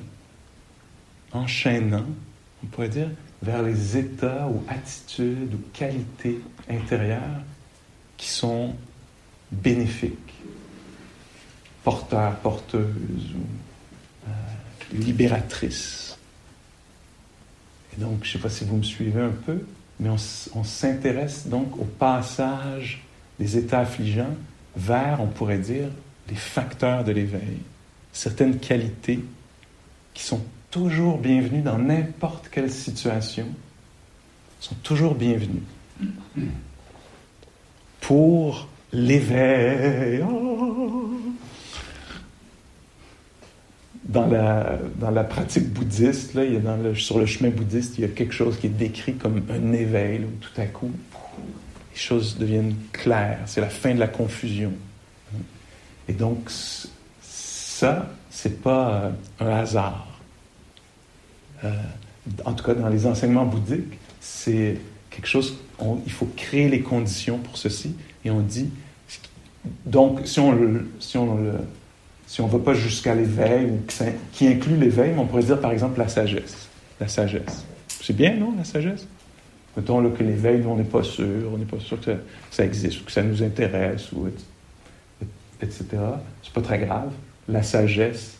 enchaînants, 1.32 2.08
on 2.64 2.68
pourrait 2.68 2.90
dire, 2.90 3.10
vers 3.42 3.62
les 3.62 3.98
états 3.98 4.48
ou 4.48 4.64
attitudes 4.68 5.54
ou 5.54 5.60
qualités 5.74 6.40
intérieures 6.70 7.42
qui 8.18 8.30
sont 8.30 8.74
bénéfiques, 9.52 10.25
porteurs, 11.86 12.36
porteuses 12.38 13.32
ou 13.36 14.28
euh, 14.28 14.32
libératrices. 14.92 16.18
Et 17.96 18.02
donc, 18.02 18.24
je 18.24 18.30
ne 18.30 18.34
sais 18.34 18.40
pas 18.40 18.50
si 18.50 18.66
vous 18.66 18.76
me 18.76 18.84
suivez 18.84 19.22
un 19.22 19.34
peu, 19.46 19.64
mais 20.00 20.10
on, 20.10 20.64
s'intéresse 20.64 21.48
donc 21.48 21.78
au 21.78 21.86
passage 21.86 23.04
des 23.40 23.56
états 23.56 23.82
affligeants 23.82 24.36
vers, 24.76 25.22
on 25.22 25.28
pourrait 25.28 25.60
dire, 25.60 25.88
les 26.28 26.36
facteurs 26.36 27.04
de 27.04 27.12
l'éveil, 27.12 27.60
certaines 28.12 28.58
qualités 28.58 29.24
qui 30.14 30.24
sont 30.24 30.42
toujours 30.72 31.20
bienvenus 31.20 31.64
dans 31.64 31.78
n'importe 31.78 32.50
quelle 32.50 32.72
situation, 32.72 33.46
sont 34.60 34.76
toujours 34.82 35.14
bienvenus 35.14 35.62
pour 38.02 38.68
l'éveil. 38.92 40.24
Dans 44.06 44.28
la, 44.28 44.78
dans 45.00 45.10
la 45.10 45.24
pratique 45.24 45.74
bouddhiste, 45.74 46.36
là, 46.36 46.44
sur 46.94 47.18
le 47.18 47.26
chemin 47.26 47.50
bouddhiste, 47.50 47.98
il 47.98 48.02
y 48.02 48.06
a 48.06 48.10
quelque 48.10 48.34
chose 48.34 48.60
qui 48.60 48.68
est 48.68 48.70
décrit 48.70 49.16
comme 49.16 49.42
un 49.50 49.74
éveil, 49.74 50.20
où 50.20 50.32
tout 50.40 50.62
à 50.62 50.66
coup, 50.68 50.92
les 51.92 52.00
choses 52.00 52.38
deviennent 52.38 52.76
claires. 52.92 53.40
C'est 53.48 53.62
la 53.62 53.70
fin 53.70 53.96
de 53.96 54.00
la 54.00 54.08
confusion. 54.08 54.74
Et 56.08 56.14
donc, 56.14 56.50
ça, 57.20 58.12
c'est 58.30 58.62
pas 58.62 58.90
euh, 58.92 59.10
un 59.40 59.50
hasard. 59.58 60.08
Euh, 61.64 61.72
en 62.44 62.54
tout 62.54 62.66
cas 62.66 62.74
dans 62.74 62.90
les 62.90 63.06
enseignements 63.06 63.46
bouddhiques, 63.46 63.98
c'est 64.20 64.78
quelque 65.10 65.28
chose, 65.28 65.58
il 66.06 66.12
faut 66.12 66.30
créer 66.36 66.70
les 66.70 66.82
conditions 66.82 67.38
pour 67.38 67.58
ceci, 67.58 67.96
et 68.24 68.32
on 68.32 68.42
dit, 68.42 68.70
donc 69.86 70.22
si 70.26 70.40
on 70.40 70.52
le, 70.52 70.90
si 71.00 71.18
on 71.18 71.38
le, 71.38 71.54
si 72.28 72.42
on 72.42 72.48
va 72.48 72.60
pas 72.60 72.74
jusqu'à 72.74 73.16
l'éveil, 73.16 73.72
qui 74.34 74.48
inclut 74.48 74.78
l'éveil, 74.78 75.14
on 75.18 75.26
pourrait 75.26 75.44
dire 75.44 75.60
par 75.60 75.72
exemple 75.72 76.00
la 76.00 76.08
sagesse. 76.08 76.68
La 77.00 77.08
sagesse. 77.08 77.66
C'est 78.02 78.16
bien, 78.16 78.36
non, 78.36 78.54
la 78.58 78.64
sagesse? 78.64 79.08
Mettons 79.78 80.00
là, 80.00 80.10
que 80.10 80.24
l'éveil, 80.24 80.64
on 80.66 80.76
n'est 80.76 80.84
pas 80.84 81.04
sûr, 81.04 81.52
on 81.54 81.58
n'est 81.58 81.66
pas 81.66 81.80
sûr 81.80 82.00
que 82.00 82.18
ça, 82.50 82.64
existe, 82.64 83.02
ou 83.02 83.06
que 83.06 83.12
ça 83.12 83.24
nous 83.24 83.44
intéresse, 83.44 84.12
ou 84.14 84.28
etc. 85.62 85.84
C'est 86.42 86.54
pas 86.54 86.62
très 86.62 86.80
grave. 86.80 87.12
La 87.50 87.62
sagesse, 87.62 88.38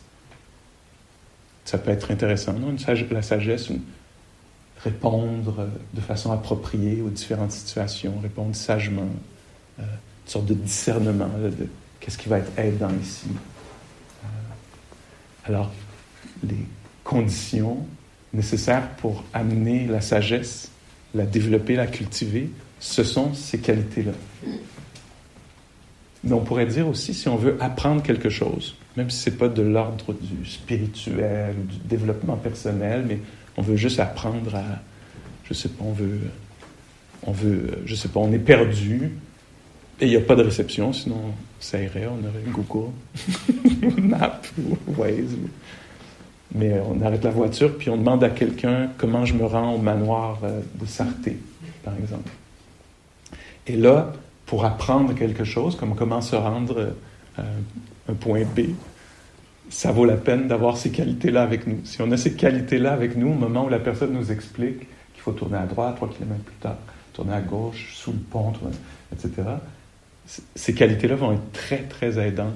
ça 1.64 1.78
peut 1.78 1.90
être 1.90 2.10
intéressant, 2.10 2.54
non? 2.54 2.74
la 3.10 3.22
sagesse, 3.22 3.70
répondre 4.82 5.68
de 5.92 6.00
façon 6.00 6.32
appropriée 6.32 7.02
aux 7.02 7.10
différentes 7.10 7.52
situations, 7.52 8.14
répondre 8.22 8.54
sagement, 8.54 9.08
euh, 9.78 9.82
une 9.82 10.30
sorte 10.30 10.46
de 10.46 10.54
discernement 10.54 11.28
de 11.38 11.66
qu'est-ce 12.00 12.18
qui 12.18 12.28
va 12.28 12.38
être 12.38 12.52
aidant 12.58 12.92
ici. 13.02 13.26
Alors, 15.48 15.70
les 16.42 16.66
conditions 17.04 17.86
nécessaires 18.32 18.88
pour 18.96 19.24
amener 19.32 19.86
la 19.86 20.00
sagesse, 20.00 20.70
la 21.14 21.24
développer, 21.24 21.76
la 21.76 21.86
cultiver, 21.86 22.50
ce 22.80 23.04
sont 23.04 23.32
ces 23.34 23.58
qualités-là. 23.58 24.12
Mais 26.24 26.32
on 26.32 26.40
pourrait 26.40 26.66
dire 26.66 26.88
aussi, 26.88 27.14
si 27.14 27.28
on 27.28 27.36
veut 27.36 27.56
apprendre 27.60 28.02
quelque 28.02 28.28
chose, 28.28 28.76
même 28.96 29.10
si 29.10 29.20
ce 29.20 29.30
n'est 29.30 29.36
pas 29.36 29.48
de 29.48 29.62
l'ordre 29.62 30.14
du 30.14 30.44
spirituel, 30.44 31.54
du 31.66 31.76
développement 31.84 32.36
personnel, 32.36 33.04
mais 33.06 33.20
on 33.56 33.62
veut 33.62 33.76
juste 33.76 34.00
apprendre 34.00 34.54
à, 34.56 34.64
je 35.44 35.54
sais 35.54 35.68
pas, 35.68 35.84
on 35.84 35.92
veut, 35.92 36.20
on 37.22 37.30
veut, 37.30 37.82
je 37.86 37.94
sais 37.94 38.08
pas, 38.08 38.20
on 38.20 38.32
est 38.32 38.38
perdu 38.38 39.12
et 40.00 40.06
il 40.06 40.10
n'y 40.10 40.16
a 40.16 40.20
pas 40.20 40.36
de 40.36 40.42
réception, 40.42 40.92
sinon 40.92 41.16
ça 41.58 41.80
irait, 41.80 42.06
on 42.06 42.18
aurait 42.26 42.44
Google, 42.48 42.90
Map 44.02 44.42
ou 44.58 44.76
Waze. 44.98 45.36
Mais 46.54 46.80
on 46.86 47.04
arrête 47.04 47.24
la 47.24 47.30
voiture 47.30 47.76
puis 47.76 47.90
on 47.90 47.96
demande 47.96 48.22
à 48.22 48.30
quelqu'un 48.30 48.90
comment 48.98 49.24
je 49.24 49.34
me 49.34 49.44
rends 49.44 49.74
au 49.74 49.78
manoir 49.78 50.38
euh, 50.44 50.60
de 50.80 50.86
Sarté, 50.86 51.38
par 51.82 51.94
exemple. 51.96 52.30
Et 53.66 53.76
là, 53.76 54.12
pour 54.44 54.64
apprendre 54.64 55.14
quelque 55.14 55.44
chose, 55.44 55.76
comme 55.76 55.94
comment 55.94 56.20
se 56.20 56.36
rendre 56.36 56.94
à 57.36 57.42
un 58.08 58.14
point 58.14 58.44
B, 58.44 58.60
ça 59.68 59.90
vaut 59.90 60.04
la 60.04 60.16
peine 60.16 60.46
d'avoir 60.46 60.76
ces 60.76 60.90
qualités-là 60.90 61.42
avec 61.42 61.66
nous. 61.66 61.80
Si 61.84 62.00
on 62.00 62.10
a 62.12 62.16
ces 62.16 62.34
qualités-là 62.34 62.92
avec 62.92 63.16
nous, 63.16 63.30
au 63.30 63.34
moment 63.34 63.64
où 63.64 63.68
la 63.68 63.80
personne 63.80 64.12
nous 64.12 64.30
explique 64.30 64.80
qu'il 64.80 65.22
faut 65.22 65.32
tourner 65.32 65.58
à 65.58 65.66
droite, 65.66 65.96
trois 65.96 66.08
kilomètres 66.08 66.44
plus 66.44 66.56
tard, 66.56 66.76
tourner 67.12 67.34
à 67.34 67.40
gauche, 67.40 67.94
sous 67.94 68.12
le 68.12 68.18
pont, 68.18 68.52
etc., 69.12 69.42
ces 70.54 70.74
qualités-là 70.74 71.14
vont 71.14 71.32
être 71.32 71.52
très, 71.52 71.82
très 71.84 72.18
aidantes. 72.18 72.52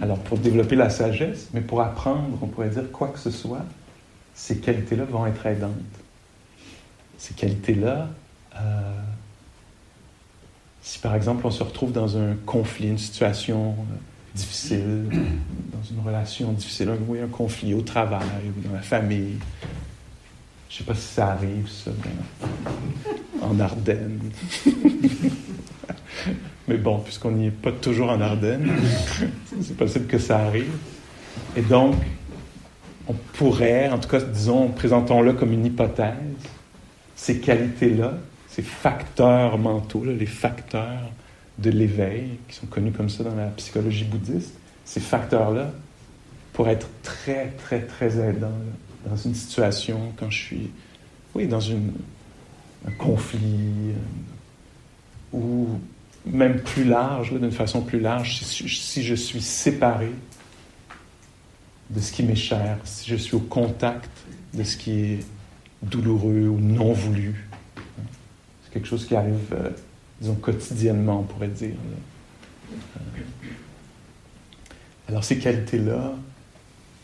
Alors, 0.00 0.18
pour 0.18 0.38
développer 0.38 0.76
la 0.76 0.88
sagesse, 0.88 1.48
mais 1.52 1.60
pour 1.60 1.80
apprendre, 1.80 2.38
on 2.40 2.46
pourrait 2.46 2.70
dire 2.70 2.90
quoi 2.92 3.08
que 3.08 3.18
ce 3.18 3.30
soit, 3.30 3.64
ces 4.34 4.58
qualités-là 4.58 5.04
vont 5.04 5.26
être 5.26 5.44
aidantes. 5.46 5.72
Ces 7.18 7.34
qualités-là, 7.34 8.08
euh, 8.56 9.00
si 10.80 10.98
par 11.00 11.14
exemple 11.14 11.46
on 11.46 11.50
se 11.50 11.62
retrouve 11.62 11.92
dans 11.92 12.16
un 12.16 12.34
conflit, 12.46 12.88
une 12.88 12.98
situation 12.98 13.72
euh, 13.72 13.94
difficile, 14.34 15.08
dans 15.72 15.82
une 15.90 16.00
relation 16.04 16.52
difficile, 16.52 16.88
un, 16.88 17.24
un 17.24 17.28
conflit 17.28 17.74
au 17.74 17.82
travail 17.82 18.22
ou 18.56 18.68
dans 18.68 18.74
la 18.74 18.82
famille, 18.82 19.36
je 20.70 20.76
ne 20.76 20.78
sais 20.78 20.84
pas 20.84 20.94
si 20.94 21.08
ça 21.14 21.32
arrive, 21.32 21.68
ça, 21.68 21.90
en 23.42 23.58
Ardennes. 23.58 24.20
Mais 26.70 26.76
bon, 26.76 27.00
puisqu'on 27.00 27.32
n'y 27.32 27.48
est 27.48 27.50
pas 27.50 27.72
toujours 27.72 28.10
en 28.10 28.20
Ardennes, 28.20 28.70
c'est 29.60 29.76
possible 29.76 30.06
que 30.06 30.18
ça 30.18 30.38
arrive. 30.38 30.70
Et 31.56 31.62
donc, 31.62 31.96
on 33.08 33.14
pourrait, 33.32 33.88
en 33.88 33.98
tout 33.98 34.08
cas, 34.08 34.20
disons, 34.20 34.68
présentons-le 34.68 35.32
comme 35.32 35.52
une 35.52 35.66
hypothèse, 35.66 36.14
ces 37.16 37.40
qualités-là, 37.40 38.12
ces 38.46 38.62
facteurs 38.62 39.58
mentaux, 39.58 40.04
les 40.04 40.26
facteurs 40.26 41.10
de 41.58 41.70
l'éveil, 41.70 42.38
qui 42.46 42.54
sont 42.54 42.66
connus 42.66 42.92
comme 42.92 43.08
ça 43.10 43.24
dans 43.24 43.34
la 43.34 43.48
psychologie 43.48 44.04
bouddhiste, 44.04 44.54
ces 44.84 45.00
facteurs-là 45.00 45.72
pourraient 46.52 46.74
être 46.74 46.88
très, 47.02 47.48
très, 47.48 47.80
très 47.80 48.16
aidants 48.16 48.60
dans 49.08 49.16
une 49.16 49.34
situation 49.34 50.12
quand 50.16 50.30
je 50.30 50.38
suis, 50.38 50.70
oui, 51.34 51.48
dans 51.48 51.68
un 51.68 52.92
conflit, 52.96 53.90
euh, 53.90 55.36
ou 55.36 55.80
même 56.26 56.60
plus 56.60 56.84
large, 56.84 57.32
d'une 57.32 57.50
façon 57.50 57.82
plus 57.82 58.00
large, 58.00 58.40
si, 58.42 59.02
je 59.02 59.14
suis 59.14 59.40
séparé 59.40 60.10
de 61.88 62.00
ce 62.00 62.12
qui 62.12 62.22
m'est 62.22 62.36
cher, 62.36 62.78
si 62.84 63.10
je 63.10 63.16
suis 63.16 63.34
au 63.34 63.40
contact 63.40 64.10
de 64.54 64.62
ce 64.62 64.76
qui 64.76 65.00
est 65.00 65.18
douloureux 65.82 66.48
ou 66.48 66.60
non 66.60 66.92
voulu, 66.92 67.48
quelque 68.70 68.86
chose 68.86 69.06
qui 69.06 69.16
arrive, 69.16 69.52
euh, 69.52 69.70
disons, 70.20 70.34
quotidiennement, 70.36 71.20
on 71.20 71.22
pourrait 71.24 71.48
dire. 71.48 71.74
Euh, 71.74 72.98
alors, 75.08 75.24
ces 75.24 75.38
qualités-là, 75.38 76.12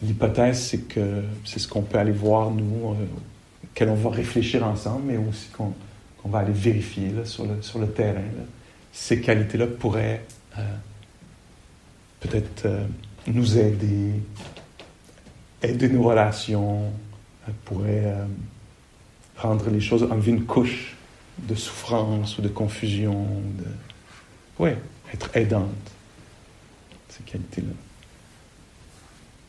l'hypothèse, 0.03 0.61
c'est 0.61 0.83
que 0.83 1.23
c'est 1.45 1.59
ce 1.59 1.67
qu'on 1.67 1.83
peut 1.83 1.99
aller 1.99 2.13
voir, 2.13 2.53
nous, 2.53 2.95
euh, 3.81 3.95
va 3.95 4.11
réfléchir 4.11 4.65
ensemble, 4.65 5.07
mais 5.07 5.17
aussi 5.17 5.49
qu'on 5.49 5.75
va 6.29 6.39
aller 6.41 6.53
vérifier 6.53 7.13
sur 7.25 7.79
le 7.79 7.89
terrain. 7.89 8.23
Ces 8.99 9.21
qualités-là 9.21 9.67
pourraient 9.67 10.25
peut-être 12.21 12.67
nous 13.27 13.59
aider, 13.59 14.13
aider 15.63 15.89
nos 15.91 16.03
relations, 16.03 16.91
pourraient 17.67 18.17
rendre 19.37 19.69
les 19.69 19.81
choses, 19.81 20.05
enlever 20.05 20.31
une 20.33 20.47
couche 20.47 20.97
de 21.47 21.55
souffrance 21.55 22.39
ou 22.39 22.43
de 22.43 22.49
confusion, 22.49 23.27
de... 23.59 23.67
Oui, 24.59 24.71
être 25.13 25.29
aidante, 25.37 25.69
ces 27.11 27.23
qualités-là. 27.23 27.75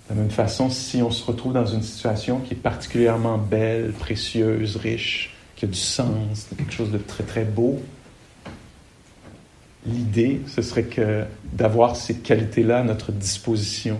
De 0.09 0.15
la 0.15 0.21
même 0.23 0.29
façon, 0.29 0.69
si 0.69 1.01
on 1.01 1.09
se 1.09 1.23
retrouve 1.23 1.53
dans 1.53 1.65
une 1.65 1.83
situation 1.83 2.41
qui 2.41 2.53
est 2.53 2.57
particulièrement 2.57 3.37
belle, 3.37 3.93
précieuse, 3.93 4.75
riche, 4.75 5.33
qui 5.55 5.63
a 5.63 5.69
du 5.69 5.73
sens, 5.73 6.47
quelque 6.57 6.73
chose 6.73 6.91
de 6.91 6.97
très 6.97 7.23
très 7.23 7.45
beau, 7.45 7.81
l'idée, 9.87 10.41
ce 10.47 10.61
serait 10.61 10.87
d'avoir 11.53 11.95
ces 11.95 12.15
qualités-là 12.15 12.79
à 12.79 12.83
notre 12.83 13.11
disposition, 13.11 13.97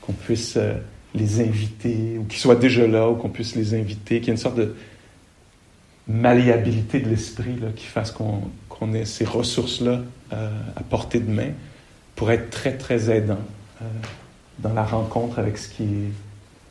qu'on 0.00 0.12
puisse 0.12 0.56
euh, 0.56 0.74
les 1.14 1.40
inviter, 1.40 2.18
ou 2.18 2.24
qu'ils 2.24 2.40
soient 2.40 2.56
déjà 2.56 2.86
là, 2.86 3.08
ou 3.08 3.14
qu'on 3.14 3.28
puisse 3.28 3.54
les 3.54 3.74
inviter, 3.74 4.20
qu'il 4.20 4.28
y 4.28 4.30
ait 4.30 4.34
une 4.34 4.40
sorte 4.40 4.56
de, 4.56 4.74
malléabilité 6.06 7.00
de 7.00 7.08
l'esprit 7.08 7.56
qui 7.76 7.86
fasse 7.86 8.12
qu'on 8.12 8.94
ait 8.94 9.04
ces 9.04 9.24
ressources-là 9.24 10.02
euh, 10.32 10.50
à 10.76 10.82
portée 10.82 11.20
de 11.20 11.30
main 11.30 11.52
pour 12.14 12.30
être 12.30 12.50
très, 12.50 12.76
très 12.76 13.10
aidant 13.10 13.38
euh, 13.80 13.84
dans 14.58 14.72
la 14.72 14.84
rencontre 14.84 15.38
avec 15.38 15.56
ce 15.58 15.68
qui 15.68 15.84
est 15.84 16.12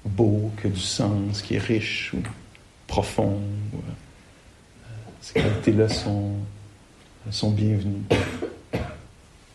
beau, 0.05 0.51
qui 0.61 0.67
a 0.67 0.69
du 0.69 0.79
sens, 0.79 1.41
qui 1.41 1.55
est 1.55 1.59
riche 1.59 2.13
ou 2.13 2.21
profond. 2.87 3.39
Ces 5.21 5.33
qualités-là 5.33 5.89
sont, 5.89 6.33
sont 7.31 7.51
bienvenues. 7.51 8.03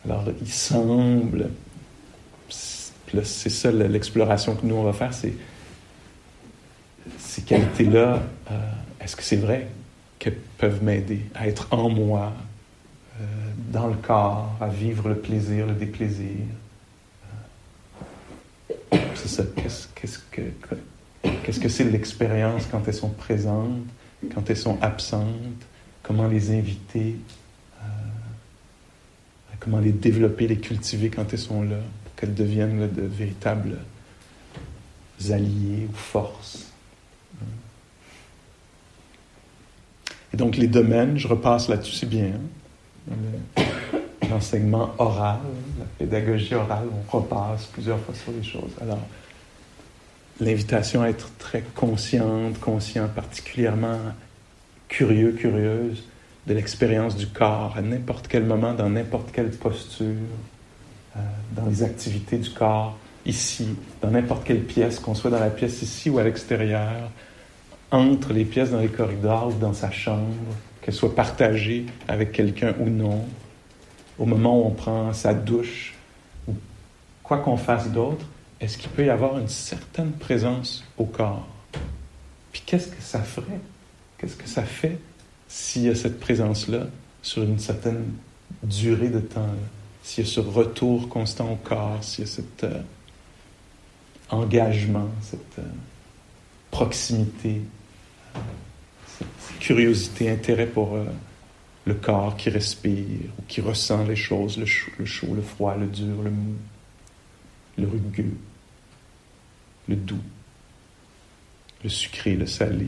Alors, 0.05 0.23
il 0.41 0.51
semble, 0.51 1.49
c'est 3.23 3.49
ça 3.49 3.71
l'exploration 3.71 4.55
que 4.55 4.65
nous, 4.65 4.75
on 4.75 4.83
va 4.83 4.93
faire, 4.93 5.13
c'est 5.13 5.33
ces 7.17 7.41
qualités-là 7.41 8.21
est-ce 9.09 9.15
que 9.15 9.23
c'est 9.23 9.37
vrai 9.37 9.67
qu'elles 10.19 10.37
peuvent 10.57 10.83
m'aider 10.83 11.21
à 11.33 11.47
être 11.47 11.67
en 11.71 11.89
moi, 11.89 12.33
euh, 13.19 13.25
dans 13.71 13.87
le 13.87 13.95
corps, 13.95 14.55
à 14.61 14.67
vivre 14.67 15.09
le 15.09 15.15
plaisir, 15.15 15.65
le 15.65 15.73
déplaisir? 15.73 16.45
Euh, 18.93 18.97
c'est 19.15 19.29
ça. 19.29 19.43
Qu'est-ce, 19.55 20.19
que, 20.31 20.41
qu'est-ce 21.43 21.59
que 21.59 21.69
c'est 21.69 21.85
l'expérience 21.85 22.67
quand 22.69 22.87
elles 22.87 22.93
sont 22.93 23.09
présentes, 23.09 23.87
quand 24.33 24.47
elles 24.49 24.57
sont 24.57 24.77
absentes? 24.81 25.65
Comment 26.03 26.27
les 26.27 26.51
inviter? 26.51 27.15
Comment 29.59 29.79
les 29.79 29.91
développer, 29.91 30.47
les 30.47 30.57
cultiver 30.57 31.09
quand 31.09 31.31
elles 31.31 31.39
sont 31.39 31.63
là, 31.63 31.77
pour 32.05 32.15
qu'elles 32.15 32.33
deviennent 32.33 32.89
de 32.89 33.01
véritables 33.01 33.77
alliés 35.29 35.87
ou 35.89 35.95
forces? 35.95 36.71
Et 40.33 40.37
donc 40.37 40.57
les 40.57 40.67
domaines, 40.67 41.17
je 41.17 41.27
repasse 41.27 41.67
là-dessus, 41.67 41.95
c'est 41.95 42.09
bien. 42.09 42.31
Hein. 43.11 43.63
L'enseignement 44.29 44.93
oral, 44.99 45.39
la 45.79 45.85
pédagogie 45.97 46.53
orale, 46.53 46.87
on 46.93 47.17
repasse 47.17 47.65
plusieurs 47.65 47.99
fois 47.99 48.13
sur 48.13 48.31
les 48.31 48.43
choses. 48.43 48.71
Alors, 48.79 48.99
l'invitation 50.39 51.01
à 51.01 51.09
être 51.09 51.31
très 51.39 51.63
consciente, 51.73 52.59
conscient, 52.59 53.07
particulièrement 53.07 53.97
curieux, 54.87 55.31
curieuse 55.31 56.03
de 56.49 56.53
l'expérience 56.55 57.15
du 57.15 57.27
corps 57.27 57.75
à 57.77 57.81
n'importe 57.81 58.27
quel 58.27 58.43
moment, 58.43 58.73
dans 58.73 58.89
n'importe 58.89 59.31
quelle 59.31 59.51
posture, 59.51 60.15
euh, 61.15 61.19
dans 61.55 61.67
les 61.67 61.83
activités 61.83 62.37
du 62.37 62.49
corps, 62.49 62.97
ici, 63.25 63.75
dans 64.01 64.09
n'importe 64.09 64.43
quelle 64.43 64.63
pièce, 64.63 64.99
qu'on 64.99 65.13
soit 65.13 65.29
dans 65.29 65.39
la 65.39 65.51
pièce 65.51 65.83
ici 65.83 66.09
ou 66.09 66.17
à 66.17 66.23
l'extérieur, 66.23 67.11
entre 67.91 68.33
les 68.33 68.45
pièces 68.45 68.71
dans 68.71 68.79
les 68.79 68.87
corridors 68.87 69.49
ou 69.49 69.59
dans 69.59 69.73
sa 69.73 69.91
chambre, 69.91 70.33
qu'elle 70.81 70.95
soit 70.95 71.15
partagée 71.15 71.85
avec 72.07 72.31
quelqu'un 72.31 72.73
ou 72.79 72.89
non, 72.89 73.25
au 74.17 74.25
moment 74.25 74.59
où 74.59 74.65
on 74.65 74.71
prend 74.71 75.13
sa 75.13 75.35
douche 75.35 75.93
quoi 77.29 77.37
qu'on 77.37 77.57
fasse 77.57 77.91
d'autre, 77.91 78.25
est-ce 78.59 78.75
qu'il 78.75 78.89
peut 78.89 79.05
y 79.05 79.09
avoir 79.11 79.37
une 79.37 79.47
certaine 79.47 80.13
présence 80.13 80.83
au 80.97 81.05
corps? 81.05 81.47
Puis 82.51 82.63
qu'est-ce 82.65 82.87
que 82.87 83.01
ça 83.01 83.19
ferait? 83.19 83.59
Qu'est-ce 84.17 84.35
que 84.35 84.49
ça 84.49 84.63
fait 84.63 84.97
s'il 85.49 85.81
y 85.81 85.89
a 85.89 85.95
cette 85.95 86.19
présence-là 86.19 86.87
sur 87.21 87.43
une 87.43 87.59
certaine 87.59 88.13
durée 88.63 89.09
de 89.09 89.19
temps? 89.19 89.49
S'il 90.03 90.23
y 90.23 90.27
a 90.27 90.31
ce 90.31 90.39
retour 90.39 91.09
constant 91.09 91.51
au 91.51 91.55
corps, 91.57 92.01
s'il 92.03 92.25
y 92.25 92.27
a 92.27 92.31
cet 92.31 92.63
euh, 92.63 92.81
engagement, 94.29 95.09
cette 95.21 95.59
euh, 95.59 95.63
proximité, 96.71 97.61
cette 99.07 99.59
curiosité, 99.59 100.29
intérêt 100.29 100.67
pour 100.67 100.95
euh, 100.95 101.05
le 101.85 101.95
corps 101.95 102.37
qui 102.37 102.49
respire 102.49 103.29
ou 103.39 103.41
qui 103.47 103.59
ressent 103.59 104.05
les 104.05 104.15
choses, 104.15 104.57
le 104.57 104.65
le, 104.99 105.05
chaud, 105.05 105.33
le 105.33 105.41
froid, 105.41 105.75
le 105.75 105.87
dur, 105.87 106.21
le 106.21 106.29
mou, 106.29 106.53
le 107.77 107.87
rugueux, 107.87 108.37
le 109.87 109.95
doux, 109.95 110.23
le 111.83 111.89
sucré, 111.89 112.35
le 112.35 112.45
salé, 112.45 112.87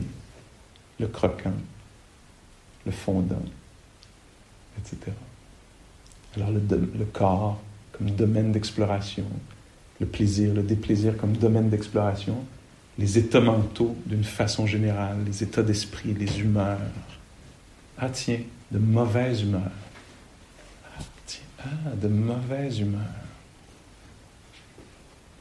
le 1.00 1.08
croquant, 1.08 1.54
le 2.86 2.92
fondant, 2.92 3.42
etc. 4.78 5.12
Alors 6.36 6.50
le, 6.50 7.04
corps 7.12 7.60
comme 7.92 8.10
domaine 8.10 8.52
d'exploration, 8.52 9.26
le 10.00 10.06
plaisir, 10.06 10.54
le 10.54 10.62
déplaisir 10.62 11.16
comme 11.16 11.36
domaine 11.36 11.68
d'exploration, 11.68 12.36
les 12.98 13.18
états 13.18 13.40
mentaux 13.40 13.96
d'une 14.06 14.24
façon 14.24 14.66
générale, 14.66 15.18
les 15.26 15.42
états 15.42 15.62
d'esprit, 15.62 16.14
les 16.14 16.40
humeurs. 16.40 16.78
Ah 17.98 18.08
tiens, 18.08 18.40
de 18.70 18.78
mauvaise 18.78 19.42
humeur. 19.42 19.70
Ah 20.96 21.02
tiens, 21.26 21.40
ah, 21.60 21.94
de 21.94 22.08
mauvaise 22.08 22.80
humeur. 22.80 23.00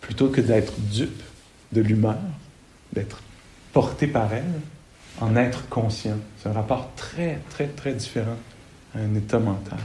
Plutôt 0.02 0.30
que 0.30 0.42
d'être 0.42 0.74
dupe 0.80 1.22
de 1.72 1.82
l'humeur, 1.82 2.18
d'être 2.94 3.22
porté 3.72 4.08
par 4.08 4.34
elle, 4.34 4.60
en 5.20 5.36
être 5.36 5.68
conscient. 5.70 6.18
C'est 6.38 6.50
un 6.50 6.54
rapport 6.54 6.90
très, 6.96 7.40
très, 7.50 7.68
très 7.68 7.94
différent 7.94 8.38
à 8.96 9.00
un 9.00 9.16
état 9.16 9.40
mental. 9.40 9.80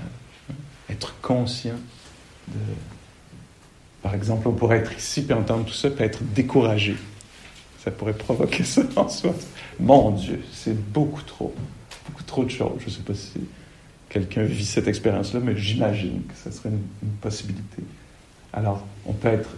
Être 0.88 1.14
conscient 1.20 1.78
de... 2.48 2.58
Par 4.02 4.14
exemple, 4.14 4.46
on 4.48 4.52
pourrait 4.52 4.78
être 4.78 4.96
ici 4.96 5.22
puis 5.22 5.34
entendre 5.34 5.64
tout 5.64 5.74
ça, 5.74 5.90
puis 5.90 6.04
être 6.04 6.22
découragé 6.22 6.96
ça 7.86 7.92
pourrait 7.92 8.14
provoquer 8.14 8.64
ça 8.64 8.82
en 8.96 9.08
soi. 9.08 9.32
Mon 9.78 10.10
Dieu, 10.10 10.42
c'est 10.52 10.76
beaucoup 10.76 11.22
trop, 11.22 11.54
beaucoup 12.06 12.24
trop 12.24 12.44
de 12.44 12.50
choses. 12.50 12.80
Je 12.80 12.86
ne 12.86 12.90
sais 12.90 13.02
pas 13.02 13.14
si 13.14 13.38
quelqu'un 14.08 14.42
vit 14.42 14.64
cette 14.64 14.88
expérience-là, 14.88 15.38
mais 15.38 15.56
j'imagine 15.56 16.22
que 16.24 16.34
ça 16.34 16.50
serait 16.50 16.70
une, 16.70 17.08
possibilité. 17.20 17.84
Alors, 18.52 18.84
on 19.06 19.12
peut 19.12 19.28
être 19.28 19.50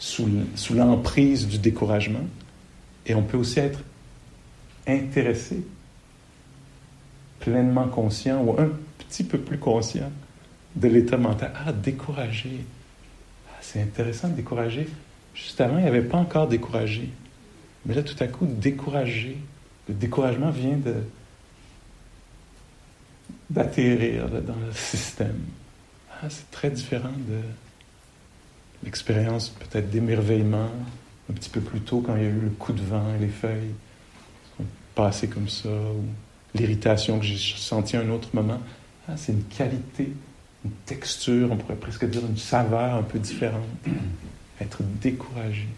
sous, 0.00 0.28
sous 0.56 0.74
l'emprise 0.74 1.46
du 1.46 1.58
découragement 1.58 2.26
et 3.06 3.14
on 3.14 3.22
peut 3.22 3.36
aussi 3.36 3.60
être 3.60 3.78
intéressé, 4.92 5.64
pleinement 7.40 7.88
conscient 7.88 8.42
ou 8.42 8.58
un 8.58 8.70
petit 8.98 9.24
peu 9.24 9.38
plus 9.38 9.58
conscient 9.58 10.10
de 10.76 10.88
l'état 10.88 11.16
mental. 11.16 11.52
Ah, 11.66 11.72
découragé. 11.72 12.64
Ah, 13.50 13.56
c'est 13.60 13.82
intéressant 13.82 14.28
de 14.28 14.34
décourager. 14.34 14.88
Juste 15.34 15.60
avant, 15.60 15.78
il 15.78 15.82
n'y 15.82 15.88
avait 15.88 16.02
pas 16.02 16.18
encore 16.18 16.48
découragé. 16.48 17.08
Mais 17.86 17.94
là, 17.94 18.02
tout 18.02 18.16
à 18.20 18.26
coup, 18.26 18.46
découragé. 18.46 19.38
Le 19.88 19.94
découragement 19.94 20.50
vient 20.50 20.76
de 20.76 20.94
d'atterrir 23.50 24.28
dans 24.28 24.56
le 24.66 24.72
système. 24.72 25.40
Ah, 26.20 26.26
c'est 26.28 26.50
très 26.50 26.70
différent 26.70 27.08
de 27.08 27.40
l'expérience 28.84 29.48
peut-être 29.48 29.90
d'émerveillement 29.90 30.70
un 31.30 31.32
petit 31.32 31.48
peu 31.48 31.60
plus 31.60 31.80
tôt 31.80 32.02
quand 32.04 32.16
il 32.16 32.22
y 32.22 32.26
a 32.26 32.28
eu 32.28 32.40
le 32.40 32.50
coup 32.50 32.72
de 32.72 32.82
vent 32.82 33.14
et 33.14 33.18
les 33.18 33.28
feuilles 33.28 33.72
passées 34.98 35.28
comme 35.28 35.48
ça, 35.48 35.68
ou 35.68 36.02
l'irritation 36.58 37.20
que 37.20 37.24
j'ai 37.24 37.38
sentie 37.38 37.96
à 37.96 38.00
un 38.00 38.10
autre 38.10 38.30
moment. 38.32 38.58
Ah, 39.08 39.12
c'est 39.16 39.30
une 39.30 39.44
qualité, 39.44 40.12
une 40.64 40.72
texture, 40.86 41.52
on 41.52 41.56
pourrait 41.56 41.76
presque 41.76 42.04
dire 42.10 42.22
une 42.28 42.36
saveur 42.36 42.96
un 42.96 43.04
peu 43.04 43.20
différente. 43.20 43.62
Être 44.60 44.82
découragé. 45.00 45.68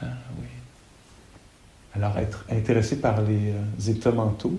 Ah 0.00 0.06
oui. 0.40 0.46
Alors, 1.94 2.16
être 2.18 2.46
intéressé 2.50 2.98
par 2.98 3.20
les 3.20 3.52
euh, 3.52 3.90
états 3.90 4.10
mentaux. 4.10 4.58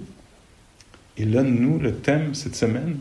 Et 1.18 1.26
là, 1.26 1.42
nous, 1.42 1.80
le 1.80 1.96
thème 1.96 2.36
cette 2.36 2.56
semaine, 2.56 2.98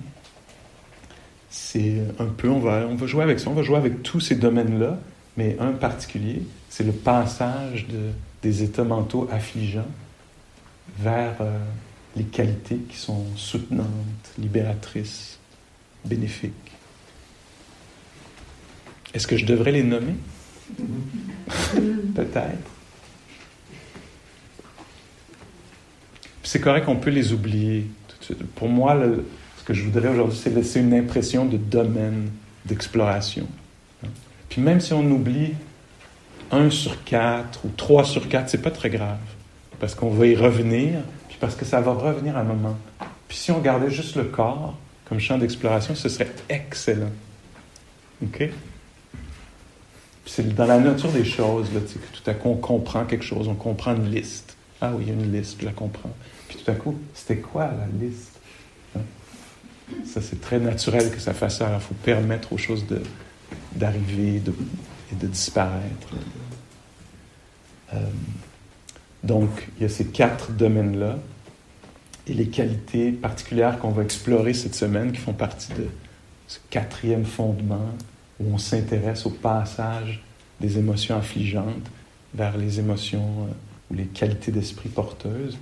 c'est 1.51 2.03
un 2.19 2.25
peu, 2.25 2.49
on 2.49 2.59
va, 2.59 2.87
on 2.89 2.95
va 2.95 3.07
jouer 3.07 3.23
avec 3.23 3.39
ça, 3.39 3.51
on 3.51 3.55
va 3.55 3.63
jouer 3.63 3.77
avec 3.77 4.03
tous 4.03 4.21
ces 4.21 4.35
domaines-là, 4.35 4.99
mais 5.37 5.59
un 5.61 5.73
particulier, 5.73 6.43
c'est 6.71 6.85
le 6.85 6.93
passage 6.93 7.87
de, 7.87 8.11
des 8.45 8.63
états 8.63 8.85
mentaux 8.85 9.27
affligeants 9.33 9.89
vers 10.99 11.35
euh, 11.41 11.59
les 12.15 12.25
qualités 12.25 12.77
qui 12.77 12.97
sont 12.97 13.25
soutenantes, 13.37 13.87
libératrices, 14.39 15.39
bénéfiques. 16.05 16.53
Est-ce 19.15 19.27
que 19.27 19.39
je 19.39 19.47
devrais 19.47 19.73
les 19.73 19.83
nommer? 19.83 20.15
Peut-être. 22.15 22.71
C'est 26.43 26.61
correct 26.61 26.85
qu'on 26.85 26.97
peut 26.97 27.11
les 27.11 27.33
oublier 27.33 27.87
tout 28.09 28.19
de 28.19 28.25
suite. 28.25 28.45
Pour 28.55 28.69
moi, 28.69 29.01
ce 29.57 29.65
que 29.65 29.73
je 29.73 29.85
voudrais 29.85 30.09
aujourd'hui, 30.09 30.39
c'est 30.41 30.55
laisser 30.55 30.81
une 30.81 30.93
impression 30.93 31.47
de 31.47 31.57
domaine 31.57 32.29
d'exploration. 32.67 33.49
Puis 34.51 34.61
même 34.61 34.81
si 34.81 34.93
on 34.93 35.11
oublie 35.11 35.55
un 36.51 36.71
sur 36.71 37.05
quatre 37.05 37.65
ou 37.65 37.71
trois 37.77 38.05
sur 38.05 38.29
quatre, 38.29 38.49
c'est 38.49 38.63
pas 38.63 38.71
très 38.71 38.91
grave. 38.91 39.19
Parce 39.81 39.95
qu'on 39.95 40.11
va 40.11 40.27
y 40.27 40.37
revenir, 40.37 41.01
puis 41.29 41.37
parce 41.41 41.57
que 41.57 41.65
ça 41.65 41.81
va 41.81 41.93
revenir 41.93 42.37
à 42.37 42.41
un 42.41 42.45
moment. 42.45 42.77
Puis 43.29 43.39
si 43.39 43.51
on 43.51 43.61
gardait 43.61 43.91
juste 43.91 44.17
le 44.17 44.25
corps 44.25 44.77
comme 45.09 45.21
champ 45.21 45.39
d'exploration, 45.39 45.95
ce 45.95 46.09
serait 46.09 46.33
excellent. 46.49 47.11
OK? 48.23 48.51
c'est 50.27 50.55
dans 50.55 50.67
la 50.67 50.79
nature 50.79 51.13
des 51.13 51.25
choses 51.25 51.73
là, 51.73 51.81
que 51.81 52.19
tout 52.19 52.31
à 52.31 52.35
coup 52.35 52.49
on 52.49 52.57
comprend 52.57 53.05
quelque 53.05 53.25
chose, 53.25 53.49
on 53.49 53.55
comprend 53.55 53.95
une 53.95 54.11
liste. 54.11 54.57
Ah 54.81 54.93
oui, 54.95 55.05
il 55.07 55.09
y 55.09 55.11
a 55.11 55.15
une 55.15 55.33
liste, 55.33 55.59
je 55.61 55.67
la 55.67 55.73
comprends. 55.73 56.11
Puis 56.49 56.59
tout 56.59 56.71
à 56.71 56.75
coup, 56.75 56.99
c'était 57.15 57.37
quoi 57.37 57.67
la 57.67 57.87
liste? 58.07 58.41
Hein? 58.97 59.03
Ça, 60.05 60.21
c'est 60.21 60.41
très 60.41 60.59
naturel 60.59 61.11
que 61.11 61.21
ça 61.21 61.35
fasse 61.35 61.59
ça. 61.59 61.71
Il 61.73 61.81
faut 61.81 61.95
permettre 61.95 62.53
aux 62.53 62.59
choses 62.59 62.85
d'arriver 63.75 64.41
de, 64.41 64.53
de 65.21 65.27
disparaître. 65.27 66.09
Euh, 67.93 67.99
donc, 69.23 69.69
il 69.77 69.83
y 69.83 69.87
a 69.87 69.89
ces 69.89 70.07
quatre 70.07 70.53
domaines-là 70.53 71.19
et 72.27 72.35
les 72.35 72.49
qualités 72.49 73.13
particulières 73.13 73.79
qu'on 73.79 73.91
va 73.91 74.03
explorer 74.03 74.55
cette 74.55 74.75
semaine 74.75 75.13
qui 75.13 75.19
font 75.19 75.33
partie 75.33 75.73
de 75.75 75.87
ce 76.47 76.59
quatrième 76.71 77.25
fondement 77.25 77.91
où 78.41 78.55
on 78.55 78.59
s'intéresse 78.59 79.27
au 79.27 79.31
passage 79.31 80.23
des 80.61 80.79
émotions 80.79 81.17
affligeantes 81.17 81.91
vers 82.35 82.57
les 82.57 82.79
émotions 82.79 83.47
euh, 83.49 83.53
ou 83.91 83.95
les 83.95 84.07
qualités 84.07 84.53
d'esprit 84.53 84.89
porteuses. 84.89 85.59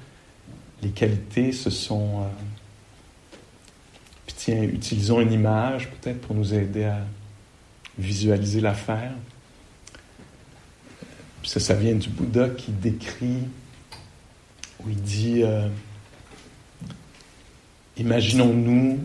Les 0.82 0.90
qualités, 0.90 1.52
ce 1.52 1.70
sont... 1.70 2.20
Euh, 2.20 2.28
tiens, 4.36 4.62
utilisons 4.62 5.20
une 5.20 5.32
image 5.32 5.88
peut-être 5.90 6.20
pour 6.20 6.34
nous 6.34 6.52
aider 6.52 6.84
à 6.84 6.98
visualiser 7.98 8.60
l'affaire. 8.60 9.12
Ça, 11.44 11.60
ça 11.60 11.74
vient 11.74 11.94
du 11.94 12.08
Bouddha 12.08 12.48
qui 12.50 12.70
décrit, 12.70 13.38
où 14.84 14.88
il 14.88 15.00
dit, 15.00 15.42
euh, 15.42 15.68
imaginons-nous 17.96 19.00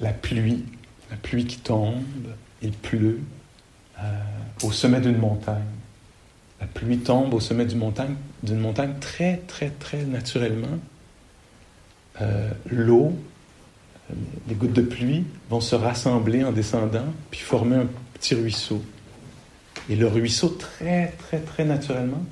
la 0.00 0.12
pluie 0.12 0.64
la 1.10 1.16
pluie 1.16 1.44
qui 1.44 1.58
tombe, 1.58 2.02
il 2.62 2.72
pleut 2.72 3.20
euh, 3.98 4.02
au 4.62 4.72
sommet 4.72 5.00
d'une 5.00 5.18
montagne. 5.18 5.62
La 6.60 6.66
pluie 6.66 6.98
tombe 6.98 7.34
au 7.34 7.40
sommet 7.40 7.66
d'une 7.66 7.78
montagne, 7.78 8.14
d'une 8.42 8.58
montagne 8.58 8.94
très, 9.00 9.38
très, 9.46 9.70
très 9.70 10.04
naturellement. 10.04 10.78
Euh, 12.20 12.50
l'eau, 12.70 13.12
les 14.48 14.54
gouttes 14.54 14.72
de 14.72 14.82
pluie 14.82 15.24
vont 15.50 15.60
se 15.60 15.74
rassembler 15.74 16.44
en 16.44 16.52
descendant, 16.52 17.04
puis 17.30 17.40
former 17.40 17.76
un 17.76 17.88
petit 18.14 18.34
ruisseau. 18.34 18.82
Et 19.88 19.96
le 19.96 20.06
ruisseau, 20.06 20.48
très, 20.48 21.12
très, 21.18 21.38
très 21.38 21.64
naturellement, 21.64 22.24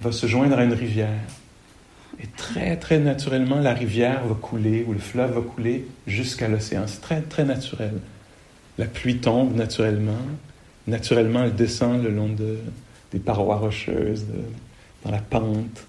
va 0.00 0.12
se 0.12 0.26
joindre 0.26 0.58
à 0.58 0.64
une 0.64 0.72
rivière. 0.72 1.20
Et 2.22 2.26
très, 2.36 2.76
très 2.76 2.98
naturellement, 2.98 3.60
la 3.60 3.72
rivière 3.72 4.26
va 4.26 4.34
couler 4.34 4.84
ou 4.86 4.92
le 4.92 4.98
fleuve 4.98 5.34
va 5.34 5.40
couler 5.40 5.86
jusqu'à 6.06 6.48
l'océan. 6.48 6.82
C'est 6.86 7.00
très, 7.00 7.22
très 7.22 7.44
naturel. 7.44 7.94
La 8.76 8.86
pluie 8.86 9.18
tombe 9.18 9.56
naturellement. 9.56 10.18
Naturellement, 10.86 11.44
elle 11.44 11.54
descend 11.54 12.02
le 12.02 12.10
long 12.10 12.28
de, 12.28 12.58
des 13.12 13.18
parois 13.18 13.56
rocheuses, 13.56 14.26
dans 15.04 15.10
la 15.10 15.20
pente, 15.20 15.86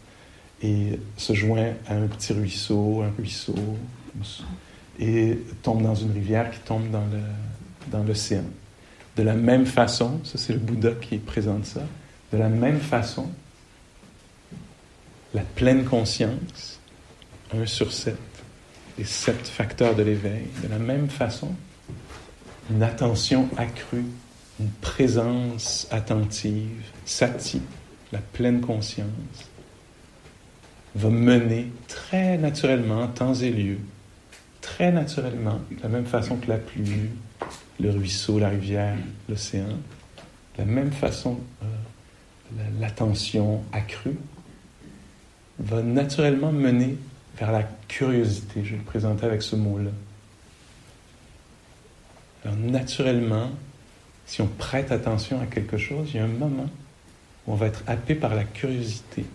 et 0.63 0.99
se 1.17 1.33
joint 1.33 1.73
à 1.87 1.95
un 1.95 2.07
petit 2.07 2.33
ruisseau, 2.33 3.01
un 3.01 3.11
ruisseau, 3.17 3.55
et 4.99 5.39
tombe 5.63 5.81
dans 5.81 5.95
une 5.95 6.11
rivière 6.11 6.51
qui 6.51 6.59
tombe 6.59 6.85
dans 7.91 8.03
l'océan. 8.03 8.43
De 9.21 9.25
la 9.27 9.35
même 9.35 9.67
façon, 9.67 10.19
ça 10.23 10.39
c'est 10.39 10.51
le 10.51 10.57
Bouddha 10.57 10.93
qui 10.99 11.19
présente 11.19 11.67
ça, 11.67 11.83
de 12.33 12.39
la 12.39 12.49
même 12.49 12.79
façon, 12.79 13.29
la 15.35 15.43
pleine 15.43 15.85
conscience, 15.85 16.79
1 17.53 17.67
sur 17.67 17.93
7, 17.93 18.17
les 18.97 19.03
sept 19.03 19.47
facteurs 19.47 19.93
de 19.93 20.01
l'éveil, 20.01 20.47
de 20.63 20.69
la 20.69 20.79
même 20.79 21.07
façon, 21.07 21.49
une 22.71 22.81
attention 22.81 23.47
accrue, 23.57 24.07
une 24.59 24.71
présence 24.81 25.87
attentive, 25.91 26.81
sati, 27.05 27.61
la 28.11 28.21
pleine 28.33 28.59
conscience, 28.59 29.51
va 30.95 31.09
mener 31.11 31.71
très 31.87 32.39
naturellement, 32.39 33.07
temps 33.07 33.35
et 33.35 33.51
lieu, 33.51 33.77
très 34.61 34.91
naturellement, 34.91 35.61
de 35.69 35.83
la 35.83 35.89
même 35.89 36.07
façon 36.07 36.37
que 36.37 36.47
la 36.47 36.57
pluie, 36.57 37.11
le 37.81 37.89
ruisseau, 37.91 38.39
la 38.39 38.49
rivière, 38.49 38.95
l'océan, 39.27 39.67
de 39.67 40.59
la 40.59 40.65
même 40.65 40.91
façon, 40.91 41.39
euh, 41.63 41.65
l'attention 42.79 43.63
accrue 43.71 44.17
va 45.59 45.81
naturellement 45.81 46.51
mener 46.51 46.97
vers 47.37 47.51
la 47.51 47.63
curiosité. 47.87 48.63
Je 48.63 48.71
vais 48.71 48.77
le 48.77 48.83
présenter 48.83 49.25
avec 49.25 49.41
ce 49.41 49.55
mot-là. 49.55 49.91
Alors 52.43 52.57
naturellement, 52.57 53.49
si 54.25 54.41
on 54.41 54.47
prête 54.47 54.91
attention 54.91 55.39
à 55.41 55.45
quelque 55.45 55.77
chose, 55.77 56.09
il 56.13 56.17
y 56.17 56.19
a 56.19 56.25
un 56.25 56.27
moment 56.27 56.69
où 57.45 57.53
on 57.53 57.55
va 57.55 57.67
être 57.67 57.83
happé 57.87 58.15
par 58.15 58.35
la 58.35 58.43
curiosité. 58.43 59.25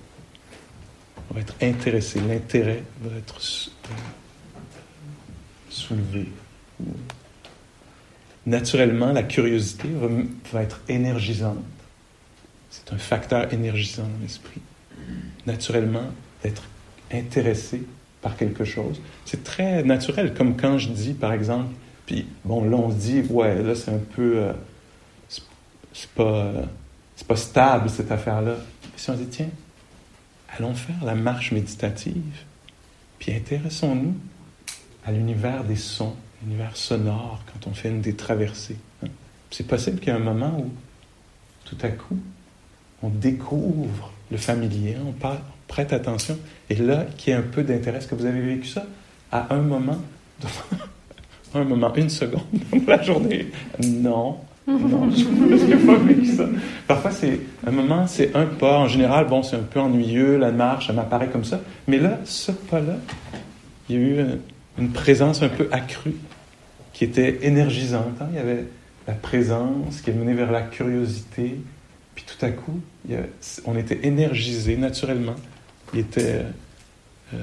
On 1.30 1.34
va 1.34 1.40
être 1.40 1.54
intéressé. 1.62 2.20
L'intérêt 2.20 2.82
va 3.00 3.16
être 3.16 3.40
soulevé. 5.68 6.28
Naturellement, 8.46 9.12
la 9.12 9.24
curiosité 9.24 9.88
va, 10.52 10.62
être 10.62 10.80
énergisante. 10.88 11.58
C'est 12.70 12.92
un 12.92 12.98
facteur 12.98 13.52
énergisant 13.52 14.04
dans 14.04 14.22
l'esprit. 14.22 14.60
Naturellement, 15.46 16.08
d'être 16.42 16.62
intéressé 17.12 17.82
par 18.22 18.36
quelque 18.36 18.64
chose. 18.64 19.00
C'est 19.24 19.42
très 19.42 19.82
naturel, 19.82 20.32
comme 20.34 20.56
quand 20.56 20.78
je 20.78 20.90
dis, 20.90 21.12
par 21.12 21.32
exemple, 21.32 21.74
puis 22.06 22.26
bon, 22.44 22.68
là, 22.68 22.76
on 22.76 22.90
se 22.90 22.96
dit, 22.96 23.20
ouais, 23.30 23.62
là, 23.62 23.74
c'est 23.74 23.90
un 23.90 23.98
peu. 23.98 24.36
Euh, 24.36 24.52
c'est 25.92 26.10
pas, 26.10 26.22
euh, 26.22 26.62
pas 27.26 27.36
stable, 27.36 27.90
cette 27.90 28.12
affaire-là. 28.12 28.56
Si 28.96 29.10
on 29.10 29.14
dit, 29.14 29.26
tiens, 29.26 29.48
allons 30.56 30.74
faire 30.74 31.04
la 31.04 31.14
marche 31.14 31.52
méditative, 31.52 32.44
puis 33.18 33.32
intéressons-nous 33.32 34.14
à 35.04 35.12
l'univers 35.12 35.64
des 35.64 35.76
sons, 35.76 36.14
l'univers 36.42 36.76
sonore, 36.76 37.40
quand 37.52 37.68
on 37.68 37.74
fait 37.74 37.88
une 37.88 38.00
des 38.00 38.14
traversées. 38.14 38.76
C'est 39.50 39.66
possible 39.66 39.98
qu'il 39.98 40.08
y 40.08 40.10
ait 40.10 40.18
un 40.18 40.22
moment 40.22 40.58
où, 40.58 40.70
tout 41.64 41.78
à 41.82 41.88
coup, 41.88 42.18
on 43.02 43.08
découvre 43.08 44.12
le 44.30 44.36
familier, 44.36 44.96
on, 45.06 45.12
parle, 45.12 45.38
prête 45.68 45.92
attention, 45.92 46.38
et 46.70 46.74
là, 46.74 47.06
qu'il 47.16 47.32
y 47.32 47.36
ait 47.36 47.38
un 47.38 47.42
peu 47.42 47.62
d'intérêt. 47.62 47.98
Est-ce 47.98 48.08
que 48.08 48.14
vous 48.14 48.26
avez 48.26 48.40
vécu 48.40 48.68
ça? 48.68 48.86
À 49.30 49.54
un 49.54 49.60
moment, 49.60 50.00
un 51.54 51.64
moment, 51.64 51.94
une 51.94 52.10
seconde 52.10 52.42
dans 52.72 52.86
la 52.86 53.02
journée? 53.02 53.50
Non. 53.82 54.38
Non, 54.66 55.08
je 55.10 55.64
n'ai 55.64 55.76
pas 55.76 55.96
vécu 55.96 56.26
ça. 56.26 56.44
Parfois, 56.88 57.12
c'est 57.12 57.38
un 57.64 57.70
moment, 57.70 58.06
c'est 58.08 58.34
un 58.34 58.46
pas. 58.46 58.78
En 58.78 58.88
général, 58.88 59.28
bon, 59.28 59.44
c'est 59.44 59.54
un 59.54 59.62
peu 59.62 59.78
ennuyeux, 59.78 60.38
la 60.38 60.50
marche, 60.50 60.88
ça 60.88 60.92
m'apparaît 60.92 61.28
comme 61.28 61.44
ça. 61.44 61.60
Mais 61.86 61.98
là, 61.98 62.18
ce 62.24 62.50
pas-là, 62.50 62.96
il 63.88 63.94
y 63.94 63.98
a 63.98 64.02
eu 64.02 64.26
une 64.78 64.92
présence 64.92 65.42
un 65.42 65.48
peu 65.48 65.68
accrue 65.72 66.14
qui 66.92 67.04
était 67.04 67.38
énergisante. 67.42 68.20
Hein. 68.20 68.28
Il 68.30 68.36
y 68.36 68.40
avait 68.40 68.64
la 69.06 69.14
présence 69.14 70.00
qui 70.00 70.10
est 70.10 70.14
menée 70.14 70.34
vers 70.34 70.50
la 70.50 70.62
curiosité. 70.62 71.60
Puis 72.14 72.24
tout 72.26 72.44
à 72.44 72.50
coup, 72.50 72.80
on 73.66 73.76
était 73.76 74.06
énergisé 74.06 74.76
naturellement 74.76 75.36
il 75.92 76.00
était 76.00 76.42
euh, 77.34 77.38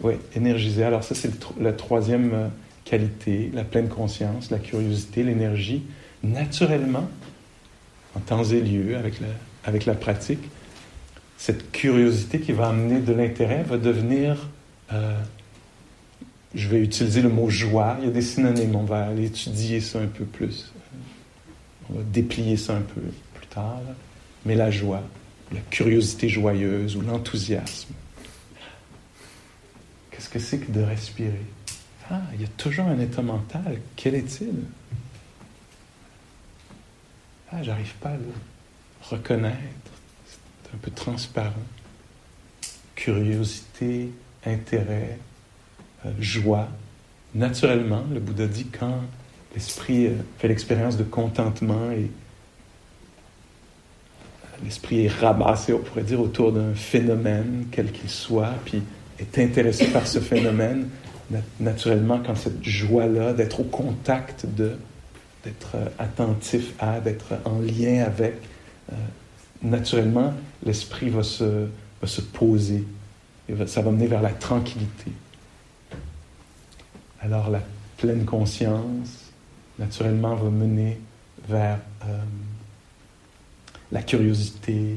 ouais, 0.00 0.18
énergisé. 0.34 0.84
Alors 0.84 1.04
ça, 1.04 1.14
c'est 1.14 1.30
la 1.60 1.72
troisième 1.72 2.30
euh, 2.34 2.48
qualité, 2.84 3.50
la 3.54 3.64
pleine 3.64 3.88
conscience, 3.88 4.50
la 4.50 4.58
curiosité, 4.58 5.22
l'énergie. 5.22 5.82
Naturellement, 6.22 7.08
en 8.16 8.20
temps 8.20 8.44
et 8.44 8.60
lieu, 8.60 8.96
avec 8.96 9.20
la, 9.20 9.28
avec 9.64 9.86
la 9.86 9.94
pratique, 9.94 10.42
cette 11.36 11.70
curiosité 11.70 12.40
qui 12.40 12.52
va 12.52 12.68
amener 12.68 13.00
de 13.00 13.12
l'intérêt 13.12 13.62
va 13.62 13.76
devenir, 13.76 14.48
euh, 14.92 15.16
je 16.54 16.68
vais 16.68 16.80
utiliser 16.80 17.22
le 17.22 17.28
mot 17.28 17.50
joie, 17.50 17.96
il 18.00 18.06
y 18.06 18.08
a 18.08 18.12
des 18.12 18.22
synonymes, 18.22 18.76
on 18.76 18.84
va 18.84 19.06
aller 19.06 19.26
étudier 19.26 19.80
ça 19.80 20.00
un 20.00 20.06
peu 20.06 20.24
plus, 20.24 20.72
on 21.90 21.94
va 21.94 22.02
déplier 22.02 22.56
ça 22.56 22.76
un 22.76 22.82
peu 22.82 23.00
plus 23.34 23.46
tard, 23.46 23.80
mais 24.44 24.54
la 24.54 24.70
joie, 24.70 25.02
la 25.52 25.60
curiosité 25.70 26.28
joyeuse 26.28 26.96
ou 26.96 27.02
l'enthousiasme. 27.02 27.92
Qu'est-ce 30.10 30.28
que 30.28 30.38
c'est 30.38 30.58
que 30.58 30.72
de 30.72 30.82
respirer? 30.82 31.46
Ah, 32.10 32.22
il 32.34 32.40
y 32.40 32.44
a 32.44 32.48
toujours 32.56 32.86
un 32.86 32.98
état 32.98 33.22
mental. 33.22 33.80
Quel 33.94 34.14
est-il? 34.14 34.54
Ah, 37.52 37.62
j'arrive 37.62 37.94
pas 38.00 38.10
à 38.10 38.16
le 38.16 38.32
reconnaître. 39.02 39.56
C'est 40.26 40.74
un 40.74 40.78
peu 40.78 40.90
transparent. 40.90 41.52
Curiosité, 42.94 44.10
intérêt, 44.44 45.18
joie. 46.20 46.68
Naturellement, 47.34 48.04
le 48.12 48.20
Bouddha 48.20 48.46
dit 48.46 48.66
quand 48.66 49.00
l'esprit 49.54 50.06
euh, 50.06 50.12
fait 50.38 50.48
l'expérience 50.48 50.96
de 50.96 51.04
contentement 51.04 51.90
et 51.90 52.10
l'esprit 54.64 55.06
est 55.06 55.12
ramassé, 55.20 55.72
on 55.72 55.78
pourrait 55.78 56.02
dire, 56.02 56.20
autour 56.20 56.52
d'un 56.52 56.74
phénomène, 56.74 57.66
quel 57.70 57.92
qu'il 57.92 58.10
soit, 58.10 58.54
puis 58.64 58.82
est 59.18 59.38
intéressé 59.38 59.86
par 59.88 60.06
ce 60.06 60.20
phénomène, 60.20 60.88
naturellement, 61.60 62.20
quand 62.24 62.34
cette 62.34 62.64
joie-là 62.64 63.32
d'être 63.32 63.60
au 63.60 63.64
contact 63.64 64.46
de, 64.46 64.72
d'être 65.44 65.72
euh, 65.74 65.88
attentif 65.98 66.72
à, 66.78 67.00
d'être 67.00 67.34
en 67.44 67.58
lien 67.58 68.04
avec, 68.04 68.34
euh, 68.92 68.96
naturellement, 69.62 70.32
l'esprit 70.64 71.10
va 71.10 71.22
se, 71.22 71.66
va 72.00 72.06
se 72.06 72.20
poser. 72.20 72.84
Et 73.48 73.66
ça 73.66 73.82
va 73.82 73.90
mener 73.90 74.06
vers 74.06 74.22
la 74.22 74.30
tranquillité. 74.30 75.12
Alors 77.20 77.50
la 77.50 77.60
pleine 77.96 78.24
conscience, 78.24 79.32
naturellement, 79.78 80.36
va 80.36 80.50
mener 80.50 81.00
vers 81.48 81.78
euh, 82.04 82.18
la 83.90 84.02
curiosité, 84.02 84.96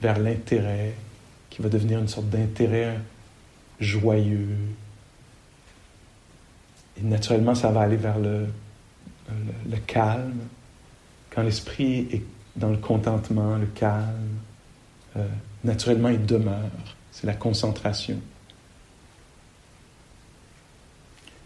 vers 0.00 0.18
l'intérêt, 0.18 0.94
qui 1.50 1.60
va 1.60 1.68
devenir 1.68 1.98
une 1.98 2.08
sorte 2.08 2.28
d'intérêt 2.28 2.98
joyeux. 3.80 4.56
Et 6.98 7.02
naturellement, 7.02 7.54
ça 7.54 7.70
va 7.70 7.82
aller 7.82 7.96
vers 7.96 8.18
le, 8.18 8.46
calme. 9.86 10.40
Quand 11.30 11.42
l'esprit 11.42 12.08
est 12.10 12.22
dans 12.56 12.70
le 12.70 12.78
contentement, 12.78 13.56
le 13.56 13.66
calme, 13.66 14.38
euh, 15.16 15.26
naturellement, 15.64 16.08
il 16.08 16.24
demeure. 16.24 16.96
C'est 17.12 17.26
la 17.26 17.34
concentration. 17.34 18.20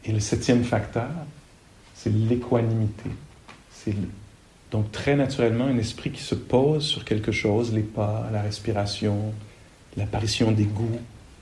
Et 0.05 0.12
le 0.12 0.20
septième 0.20 0.64
facteur, 0.64 1.11
c'est 1.94 2.11
l'équanimité. 2.11 3.11
C'est 3.70 3.94
donc 4.70 4.90
très 4.90 5.16
naturellement, 5.16 5.66
un 5.66 5.78
esprit 5.78 6.11
qui 6.11 6.22
se 6.22 6.34
pose 6.34 6.84
sur 6.84 7.05
quelque 7.05 7.30
chose, 7.30 7.72
les 7.72 7.82
pas, 7.82 8.28
la 8.32 8.42
respiration, 8.42 9.32
l'apparition 9.96 10.50
des 10.50 10.64
goûts 10.64 10.98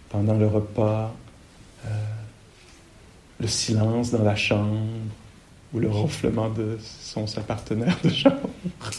pendant 0.09 0.35
le 0.35 0.47
repas, 0.47 1.15
euh, 1.87 1.89
le 3.39 3.47
silence 3.47 4.11
dans 4.11 4.25
la 4.25 4.37
chambre 4.37 4.81
ou 5.73 5.79
le 5.79 5.89
ronflement 5.89 6.49
de 6.49 6.77
son 6.81 7.27
sa 7.27 7.41
partenaire 7.41 7.97
de 8.03 8.11
chambre. 8.11 8.51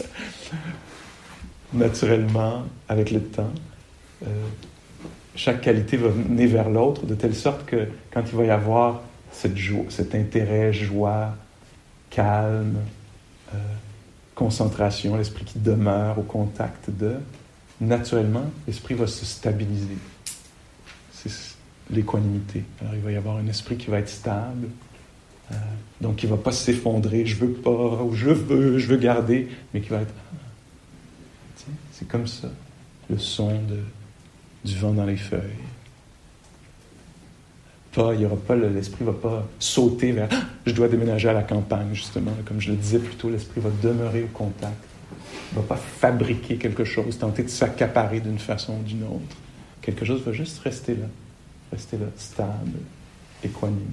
naturellement, 1.74 2.64
avec 2.90 3.12
le 3.12 3.22
temps, 3.22 3.52
euh, 4.24 4.48
chaque 5.36 5.62
qualité 5.62 5.98
va 5.98 6.10
mener 6.10 6.48
vers 6.48 6.70
l'autre 6.70 7.06
de 7.06 7.16
telle 7.16 7.36
sorte 7.36 7.66
que 7.66 7.88
quand 8.12 8.24
il 8.32 8.38
va 8.38 8.46
y 8.46 8.50
avoir 8.50 9.02
cette 9.32 9.58
joie, 9.58 9.86
cet 9.90 10.16
intérêt, 10.16 10.74
joie, 10.74 11.36
calme, 12.10 12.78
euh, 13.54 13.58
concentration, 14.36 15.18
l'esprit 15.18 15.46
qui 15.46 15.60
demeure 15.60 16.20
au 16.20 16.24
contact 16.24 16.90
de, 16.90 17.16
naturellement, 17.80 18.46
l'esprit 18.68 18.94
va 18.94 19.08
se 19.08 19.26
stabiliser. 19.26 19.98
C'est 21.14 21.32
l'équanimité. 21.90 22.64
Alors, 22.80 22.96
il 22.96 23.02
va 23.02 23.12
y 23.12 23.16
avoir 23.16 23.38
un 23.38 23.48
esprit 23.48 23.78
qui 23.78 23.90
va 23.90 24.00
être 24.00 24.10
stable, 24.10 24.70
euh, 25.52 25.56
donc 26.00 26.24
il 26.24 26.30
ne 26.30 26.36
va 26.36 26.42
pas 26.42 26.52
s'effondrer, 26.52 27.26
je 27.26 27.36
veux 27.36 27.52
pas, 27.52 27.70
ou 27.70 28.14
je 28.14 28.30
veux, 28.30 28.78
je 28.78 28.88
veux 28.88 28.98
garder, 28.98 29.50
mais 29.74 29.82
qui 29.82 29.90
va 29.90 30.02
être. 30.02 30.14
C'est 31.92 32.08
comme 32.08 32.26
ça, 32.28 32.50
le 33.10 33.20
son 33.20 33.54
de, 33.54 33.80
du 34.66 34.78
vent 34.78 34.94
dans 34.94 35.06
les 35.06 35.18
feuilles. 35.18 35.42
Pas, 37.94 38.14
il 38.14 38.22
y 38.22 38.26
aura 38.26 38.38
pas, 38.38 38.56
l'esprit 38.56 39.04
va 39.04 39.14
pas 39.14 39.48
sauter 39.60 40.12
vers 40.12 40.30
ah, 40.32 40.42
je 40.66 40.74
dois 40.74 40.88
déménager 40.88 41.30
à 41.30 41.34
la 41.34 41.44
campagne, 41.44 41.90
justement. 41.94 42.32
Comme 42.46 42.62
je 42.62 42.72
le 42.72 42.78
disais 42.78 43.00
plus 43.00 43.16
tôt, 43.16 43.30
l'esprit 43.30 43.62
va 43.62 43.70
demeurer 43.82 44.24
au 44.24 44.38
contact. 44.38 44.76
Il 45.52 45.56
va 45.56 45.64
pas 45.64 45.76
fabriquer 45.76 46.56
quelque 46.56 46.84
chose, 46.84 47.18
tenter 47.18 47.44
de 47.44 47.50
s'accaparer 47.50 48.22
d'une 48.22 48.40
façon 48.40 48.78
ou 48.80 48.84
d'une 48.84 49.04
autre. 49.04 49.36
Quelque 49.82 50.06
chose 50.06 50.22
va 50.24 50.32
juste 50.32 50.60
rester 50.60 50.96
là, 50.96 51.08
rester 51.72 51.98
là, 51.98 52.06
stable, 52.16 52.80
équanime. 53.44 53.92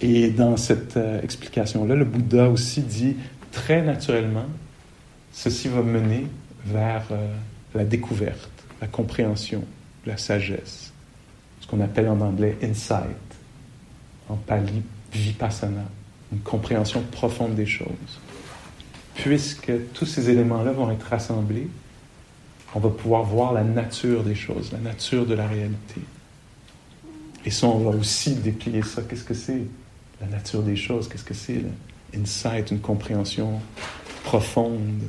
Et 0.00 0.30
dans 0.30 0.56
cette 0.56 0.96
euh, 0.96 1.20
explication-là, 1.22 1.94
le 1.94 2.04
Bouddha 2.04 2.48
aussi 2.48 2.82
dit 2.82 3.16
très 3.52 3.82
naturellement, 3.82 4.46
ceci 5.32 5.68
va 5.68 5.82
mener 5.82 6.26
vers 6.64 7.04
euh, 7.10 7.34
la 7.74 7.84
découverte, 7.84 8.50
la 8.80 8.86
compréhension, 8.86 9.64
la 10.06 10.16
sagesse, 10.16 10.87
qu'on 11.68 11.80
appelle 11.80 12.08
en 12.08 12.20
anglais 12.20 12.56
insight, 12.62 13.16
en 14.28 14.36
pali 14.36 14.82
vipassana, 15.12 15.84
une 16.32 16.40
compréhension 16.40 17.02
profonde 17.12 17.54
des 17.54 17.66
choses. 17.66 18.20
Puisque 19.14 19.72
tous 19.92 20.06
ces 20.06 20.30
éléments-là 20.30 20.72
vont 20.72 20.90
être 20.90 21.04
rassemblés, 21.04 21.68
on 22.74 22.80
va 22.80 22.90
pouvoir 22.90 23.24
voir 23.24 23.52
la 23.52 23.64
nature 23.64 24.22
des 24.22 24.34
choses, 24.34 24.72
la 24.72 24.78
nature 24.78 25.26
de 25.26 25.34
la 25.34 25.46
réalité. 25.46 26.00
Et 27.44 27.50
ça, 27.50 27.66
on 27.66 27.78
va 27.78 27.96
aussi 27.96 28.34
déplier 28.34 28.82
ça. 28.82 29.02
Qu'est-ce 29.02 29.24
que 29.24 29.34
c'est? 29.34 29.62
La 30.20 30.26
nature 30.26 30.62
des 30.62 30.76
choses? 30.76 31.08
Qu'est-ce 31.08 31.24
que 31.24 31.34
c'est? 31.34 31.62
L'insight, 32.12 32.70
une 32.70 32.80
compréhension 32.80 33.60
profonde 34.24 35.02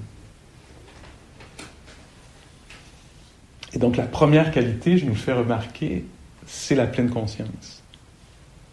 Et 3.73 3.77
donc 3.77 3.97
la 3.97 4.05
première 4.05 4.51
qualité, 4.51 4.97
je 4.97 5.05
nous 5.05 5.15
fais 5.15 5.33
remarquer, 5.33 6.05
c'est 6.45 6.75
la 6.75 6.87
pleine 6.87 7.09
conscience. 7.09 7.83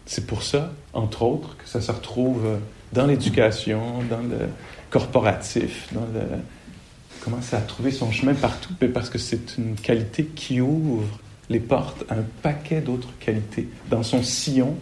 C'est 0.07 0.27
pour 0.27 0.43
ça, 0.43 0.73
entre 0.93 1.23
autres, 1.23 1.57
que 1.57 1.69
ça 1.69 1.81
se 1.81 1.91
retrouve 1.91 2.59
dans 2.93 3.07
l'éducation, 3.07 4.03
dans 4.09 4.23
le 4.23 4.49
corporatif, 4.91 5.89
dans 5.93 6.07
le... 6.15 6.23
commence 7.21 7.53
à 7.53 7.61
trouver 7.61 7.91
son 7.91 8.13
chemin 8.13 8.35
partout, 8.35 8.75
parce 8.95 9.11
que 9.11 9.19
c'est 9.19 9.59
une 9.59 9.75
qualité 9.75 10.25
qui 10.25 10.61
ouvre 10.61 11.19
les 11.51 11.61
portes 11.61 12.05
à 12.09 12.15
un 12.15 12.25
paquet 12.43 12.81
d'autres 12.81 13.11
qualités. 13.19 13.69
Dans 13.91 14.03
son 14.03 14.23
sillon 14.23 14.77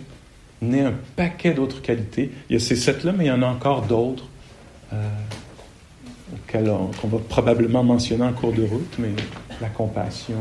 naît 0.61 0.82
un 0.85 0.95
paquet 1.16 1.55
d'autres 1.55 1.82
qualités. 1.82 2.30
Il 2.49 2.55
y 2.55 2.57
a 2.57 2.61
ces 2.61 2.76
sept-là, 2.76 3.12
mais 3.12 3.24
il 3.24 3.28
y 3.28 3.32
en 3.32 3.43
a 3.43 3.47
encore 3.47 3.82
d'autres. 3.82 4.28
Euh, 4.93 5.09
qu'on 6.53 7.09
va 7.09 7.18
probablement 7.28 7.82
mentionner 7.82 8.24
en 8.24 8.32
cours 8.32 8.53
de 8.53 8.62
route, 8.62 8.97
mais 8.99 9.11
la 9.61 9.68
compassion, 9.68 10.39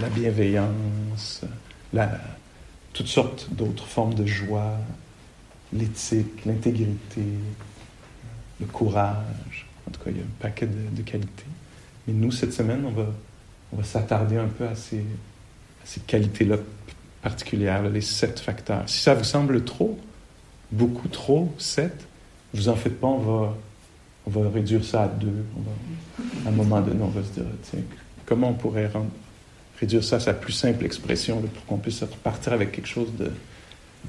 la 0.00 0.08
bienveillance, 0.08 1.42
la, 1.92 2.20
toutes 2.92 3.06
sortes 3.06 3.48
d'autres 3.52 3.86
formes 3.86 4.14
de 4.14 4.26
joie, 4.26 4.78
l'éthique, 5.72 6.44
l'intégrité, 6.44 7.22
le 8.60 8.66
courage. 8.66 9.66
En 9.88 9.90
tout 9.90 10.00
cas, 10.00 10.10
il 10.10 10.16
y 10.18 10.20
a 10.20 10.24
un 10.24 10.40
paquet 10.40 10.66
de, 10.66 11.02
qualités. 11.02 11.44
Mais 12.06 12.14
nous, 12.14 12.30
cette 12.30 12.52
semaine, 12.52 12.84
on 12.86 12.90
va, 12.90 13.06
on 13.72 13.76
va 13.76 13.84
s'attarder 13.84 14.36
un 14.36 14.48
peu 14.48 14.66
à 14.66 14.74
ces, 14.74 15.04
ces 15.84 16.00
qualités-là 16.00 16.56
particulières, 17.22 17.82
les 17.88 18.00
sept 18.00 18.40
facteurs. 18.40 18.82
Si 18.86 19.00
ça 19.00 19.14
vous 19.14 19.24
semble 19.24 19.64
trop, 19.64 19.98
beaucoup 20.70 21.08
trop, 21.08 21.52
sept, 21.58 22.06
vous 22.54 22.68
en 22.68 22.76
faites 22.76 23.00
pas, 23.00 23.06
on 23.06 23.18
va 23.18 23.56
on 24.26 24.30
va 24.30 24.50
réduire 24.50 24.84
ça 24.84 25.04
à 25.04 25.08
deux. 25.08 25.44
à 26.44 26.48
un 26.48 26.52
moment 26.52 26.80
donné, 26.80 27.02
on 27.02 27.08
va 27.08 27.22
se 27.22 27.32
dire, 27.32 27.44
tiens, 27.62 27.80
comment 28.26 28.50
on 28.50 28.54
pourrait 28.54 28.86
rendre, 28.86 29.10
réduire 29.82 30.04
ça 30.04 30.16
à 30.16 30.20
sa 30.20 30.32
plus 30.32 30.52
simple 30.52 30.86
expression 30.86 31.40
pour 31.40 31.66
qu'on 31.66 31.76
puisse 31.76 32.02
repartir 32.02 32.52
avec 32.52 32.72
quelque 32.72 32.88
chose 32.88 33.12
de... 33.18 33.30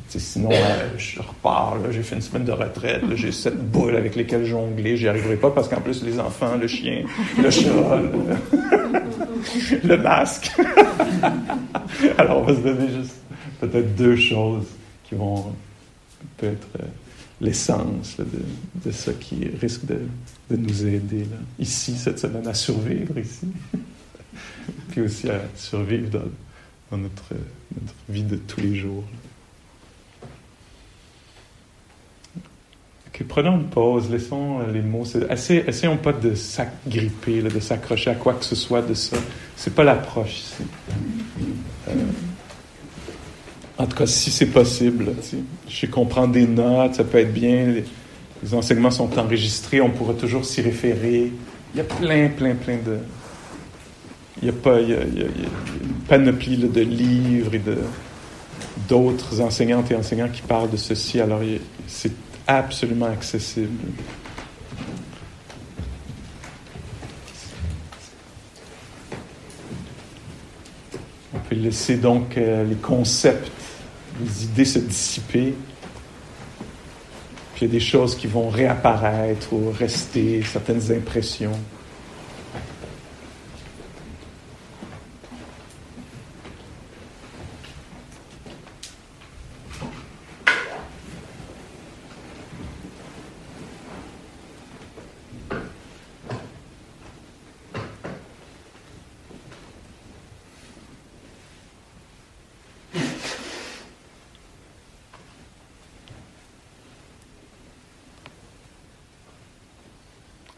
Sinon, 0.07 0.49
euh, 0.51 0.89
je 0.97 1.19
repars, 1.19 1.77
j'ai 1.91 2.01
fait 2.01 2.15
une 2.15 2.21
semaine 2.21 2.45
de 2.45 2.51
retraite, 2.51 3.03
j'ai 3.15 3.31
sept 3.31 3.55
boules 3.55 3.95
avec 3.95 4.15
lesquelles 4.15 4.45
jongler, 4.45 4.97
j'y 4.97 5.07
arriverai 5.07 5.35
pas 5.35 5.51
parce 5.51 5.67
qu'en 5.67 5.81
plus, 5.81 6.03
les 6.03 6.19
enfants, 6.19 6.55
le 6.55 6.67
chien, 6.67 7.03
le 7.41 7.51
chat, 7.51 7.69
le, 9.83 9.97
masque. 9.97 10.51
Alors, 12.17 12.39
on 12.39 12.43
va 12.43 12.55
se 12.55 12.59
donner 12.59 12.87
juste 12.89 13.15
peut-être 13.59 13.95
deux 13.95 14.15
choses 14.15 14.65
qui 15.03 15.15
vont 15.15 15.53
peut-être... 16.37 16.67
Euh, 16.79 16.85
l'essence 17.41 18.17
de, 18.17 18.25
de, 18.85 18.91
ce 18.91 19.11
qui 19.11 19.47
risque 19.61 19.85
de, 19.85 19.99
de 20.49 20.55
nous 20.55 20.85
aider 20.85 21.19
là, 21.19 21.37
ici, 21.59 21.95
cette 21.95 22.19
semaine, 22.19 22.47
à 22.47 22.53
survivre 22.53 23.17
ici, 23.17 23.47
puis 24.89 25.01
aussi 25.01 25.29
à 25.29 25.41
survivre 25.55 26.09
dans, 26.91 26.97
notre, 26.97 27.33
vie 28.07 28.23
de 28.23 28.35
tous 28.35 28.61
les 28.61 28.75
jours. 28.75 29.03
Ok, 33.07 33.23
prenons 33.27 33.57
une 33.57 33.67
pause, 33.67 34.09
laissons 34.09 34.59
les 34.71 34.81
mots. 34.81 35.05
Assez, 35.29 35.63
essayons 35.67 35.97
pas 35.97 36.13
de 36.13 36.33
s'agripper, 36.35 37.41
de 37.41 37.59
s'accrocher 37.59 38.11
à 38.11 38.15
quoi 38.15 38.33
que 38.33 38.45
ce 38.45 38.55
soit 38.55 38.81
de 38.81 38.93
ça. 38.93 39.17
C'est 39.55 39.73
pas 39.73 39.83
l'approche 39.83 40.39
ici. 40.39 40.63
Euh, 41.89 41.93
en 43.77 43.87
tout 43.87 43.97
cas, 43.97 44.05
si 44.05 44.31
c'est 44.31 44.47
possible. 44.47 45.13
Je 45.67 45.75
sais 45.75 45.87
qu'on 45.87 46.05
prend 46.05 46.27
des 46.27 46.47
notes, 46.47 46.95
ça 46.95 47.03
peut 47.03 47.19
être 47.19 47.33
bien. 47.33 47.65
Les, 48.41 48.53
enseignements 48.53 48.91
sont 48.91 49.17
enregistrés, 49.17 49.79
on 49.79 49.89
pourra 49.89 50.13
toujours 50.13 50.43
s'y 50.43 50.61
référer. 50.61 51.31
Il 51.73 51.77
y 51.77 51.81
a 51.81 51.83
plein, 51.85 52.29
plein, 52.29 52.55
plein 52.55 52.77
de. 52.77 52.99
Il 54.41 54.47
y 54.47 54.49
a 54.49 54.53
pas, 54.53 54.79
une 54.79 55.29
panoplie 56.07 56.57
de 56.57 56.81
livres 56.81 57.53
et 57.53 57.59
de 57.59 57.77
d'autres 58.89 59.39
enseignantes 59.39 59.91
et 59.91 59.95
enseignants 59.95 60.29
qui 60.29 60.41
parlent 60.41 60.69
de 60.69 60.77
ceci. 60.77 61.21
Alors, 61.21 61.41
c'est 61.87 62.11
absolument 62.47 63.05
accessible. 63.05 63.69
On 71.33 71.39
peut 71.39 71.55
laisser 71.55 71.97
donc 71.97 72.37
euh, 72.37 72.63
les 72.65 72.75
concepts 72.75 73.51
les 74.21 74.45
idées 74.45 74.65
se 74.65 74.79
dissiper. 74.79 75.53
Puis 77.55 77.65
il 77.65 77.67
y 77.67 77.71
a 77.71 77.73
des 77.73 77.79
choses 77.79 78.15
qui 78.15 78.27
vont 78.27 78.49
réapparaître 78.49 79.53
ou 79.53 79.71
rester, 79.71 80.41
certaines 80.43 80.91
impressions. 80.91 81.57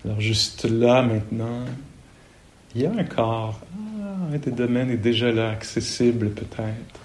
Alors 0.05 0.21
juste 0.35 0.65
là 0.65 1.01
maintenant, 1.01 1.63
il 2.75 2.81
y 2.81 2.85
a 2.85 2.91
un 2.91 3.05
corps. 3.05 3.61
Ah, 3.73 4.33
un 4.33 4.37
des 4.37 4.51
domaines 4.51 4.91
est 4.91 4.97
déjà 4.97 5.31
là, 5.31 5.51
accessible 5.51 6.31
peut-être. 6.31 6.99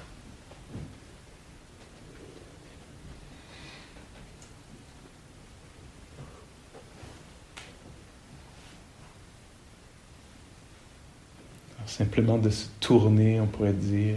simplement 11.86 12.38
de 12.38 12.48
se 12.50 12.66
tourner, 12.78 13.40
on 13.40 13.46
pourrait 13.46 13.72
dire, 13.72 14.16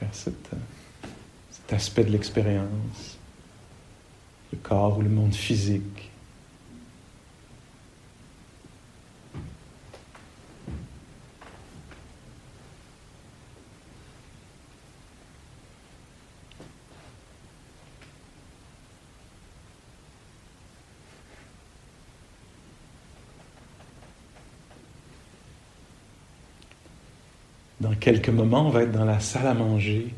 vers 0.00 0.14
cet 0.14 0.50
aspect 1.70 2.04
de 2.04 2.10
l'expérience, 2.10 3.18
le 4.52 4.58
corps 4.58 4.98
ou 4.98 5.02
le 5.02 5.10
monde 5.10 5.34
physique. 5.34 6.10
Quelques 28.06 28.28
moments, 28.28 28.68
on 28.68 28.70
va 28.70 28.84
être 28.84 28.92
dans 28.92 29.04
la 29.04 29.18
salle 29.18 29.48
à 29.48 29.54
manger. 29.54 30.14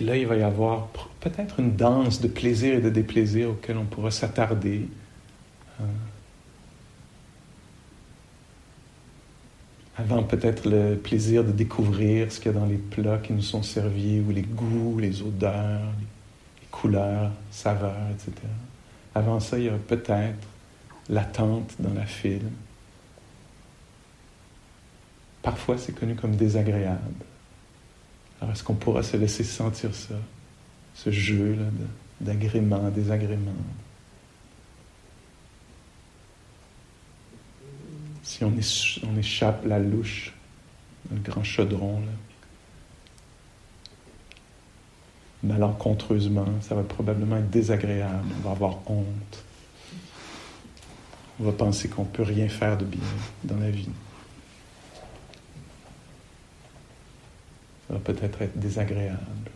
Et 0.00 0.02
là, 0.02 0.16
il 0.16 0.26
va 0.26 0.34
y 0.36 0.42
avoir 0.42 0.86
peut-être 1.20 1.60
une 1.60 1.76
danse 1.76 2.22
de 2.22 2.28
plaisir 2.28 2.72
et 2.72 2.80
de 2.80 2.88
déplaisir 2.88 3.50
auquel 3.50 3.76
on 3.76 3.84
pourra 3.84 4.10
s'attarder. 4.10 4.88
Euh, 5.78 5.84
avant 9.98 10.22
peut-être 10.22 10.66
le 10.66 10.96
plaisir 10.96 11.44
de 11.44 11.52
découvrir 11.52 12.32
ce 12.32 12.40
qu'il 12.40 12.52
y 12.52 12.56
a 12.56 12.58
dans 12.58 12.64
les 12.64 12.78
plats 12.78 13.18
qui 13.18 13.34
nous 13.34 13.42
sont 13.42 13.62
servis, 13.62 14.20
ou 14.20 14.30
les 14.30 14.40
goûts, 14.40 14.98
les 14.98 15.20
odeurs, 15.20 15.92
les 16.62 16.68
couleurs, 16.70 17.30
saveurs, 17.50 18.08
etc. 18.10 18.32
Avant 19.14 19.38
ça, 19.38 19.58
il 19.58 19.66
y 19.66 19.68
a 19.68 19.72
peut-être 19.72 20.48
l'attente 21.10 21.74
dans 21.78 21.92
la 21.92 22.06
file. 22.06 22.48
Parfois, 25.46 25.78
c'est 25.78 25.92
connu 25.92 26.16
comme 26.16 26.34
désagréable. 26.34 26.98
Alors, 28.40 28.52
est-ce 28.52 28.64
qu'on 28.64 28.74
pourra 28.74 29.04
se 29.04 29.16
laisser 29.16 29.44
sentir 29.44 29.94
ça, 29.94 30.16
ce 30.92 31.12
jeu 31.12 31.56
d'agrément, 32.20 32.90
désagrément? 32.90 33.52
Si 38.24 38.42
on, 38.42 38.52
échappe 39.16 39.64
la 39.66 39.78
louche 39.78 40.34
le 41.12 41.20
grand 41.20 41.44
chaudron, 41.44 42.00
là, 45.44 45.72
ça 46.60 46.74
va 46.74 46.82
probablement 46.82 47.36
être 47.36 47.50
désagréable, 47.50 48.26
on 48.38 48.40
va 48.40 48.50
avoir 48.50 48.78
honte. 48.90 49.44
On 51.38 51.44
va 51.44 51.52
penser 51.52 51.88
qu'on 51.88 52.02
ne 52.02 52.08
peut 52.08 52.24
rien 52.24 52.48
faire 52.48 52.76
de 52.76 52.84
bien 52.84 52.98
dans 53.44 53.58
la 53.58 53.70
vie. 53.70 53.90
Va 57.88 57.98
peut-être 57.98 58.42
être 58.42 58.58
désagréable. 58.58 59.50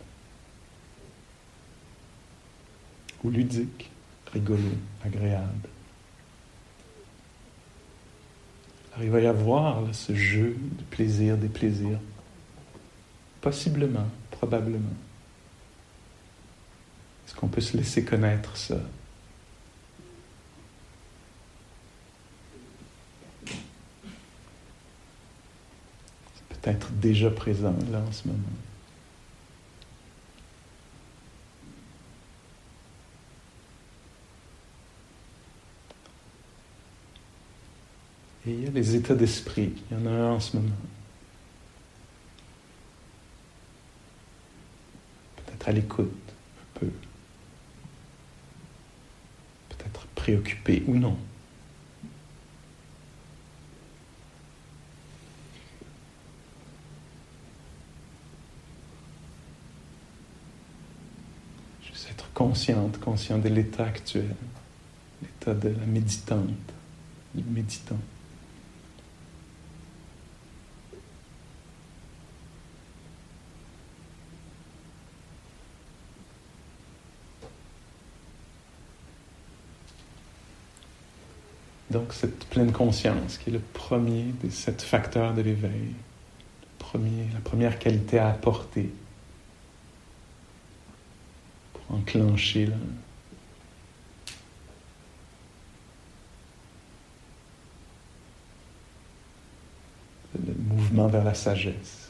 Ou 3.23 3.29
ludique, 3.29 3.91
rigolo, 4.31 4.69
agréable. 5.05 5.69
Alors 8.93 9.03
il 9.03 9.11
va 9.11 9.19
y 9.19 9.27
avoir 9.27 9.93
ce 9.93 10.15
jeu 10.15 10.55
de 10.59 10.83
plaisir, 10.83 11.37
des 11.37 11.49
plaisirs. 11.49 11.99
Possiblement, 13.41 14.07
probablement. 14.31 14.95
Est-ce 17.25 17.35
qu'on 17.35 17.47
peut 17.47 17.61
se 17.61 17.77
laisser 17.77 18.03
connaître 18.03 18.57
ça? 18.57 18.79
Peut-être 26.61 26.91
déjà 26.93 27.29
présent 27.29 27.75
là 27.91 27.99
en 27.99 28.11
ce 28.11 28.27
moment. 28.27 28.39
Et 38.47 38.51
il 38.51 38.63
y 38.63 38.67
a 38.67 38.71
les 38.71 38.95
états 38.95 39.15
d'esprit. 39.15 39.73
Il 39.91 39.97
y 39.97 40.01
en 40.01 40.05
a 40.07 40.09
un 40.09 40.31
en 40.33 40.39
ce 40.39 40.57
moment. 40.57 40.75
Peut-être 45.35 45.69
à 45.69 45.71
l'écoute, 45.71 46.07
un 46.07 46.79
peu. 46.79 46.91
Peut-être 49.69 50.07
préoccupé 50.15 50.83
ou 50.87 50.95
non. 50.95 51.17
Juste 61.83 62.09
être 62.09 62.30
consciente, 62.41 62.99
conscient 62.99 63.37
de 63.37 63.49
l'état 63.49 63.85
actuel, 63.85 64.33
l'état 65.21 65.53
de 65.53 65.69
la 65.69 65.85
méditante, 65.85 66.47
du 67.35 67.43
méditant. 67.43 67.99
Donc 81.91 82.11
cette 82.11 82.45
pleine 82.45 82.71
conscience 82.71 83.37
qui 83.37 83.51
est 83.51 83.53
le 83.53 83.59
premier 83.59 84.23
des 84.41 84.49
sept 84.49 84.81
facteurs 84.81 85.35
de 85.35 85.43
l'éveil, 85.43 85.93
la 86.79 87.39
première 87.43 87.77
qualité 87.77 88.17
à 88.17 88.29
apporter 88.29 88.89
pour 91.91 91.99
enclencher 91.99 92.67
le 100.35 100.53
mouvement 100.69 101.07
vers 101.07 101.23
la 101.23 101.33
sagesse. 101.33 102.07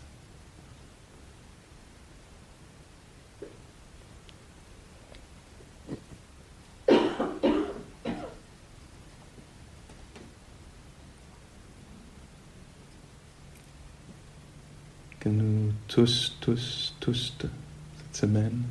que 15.20 15.30
nous 15.30 15.72
tous, 15.88 16.36
tous, 16.42 16.96
tous, 17.00 17.36
cette 17.40 18.16
semaine, 18.16 18.64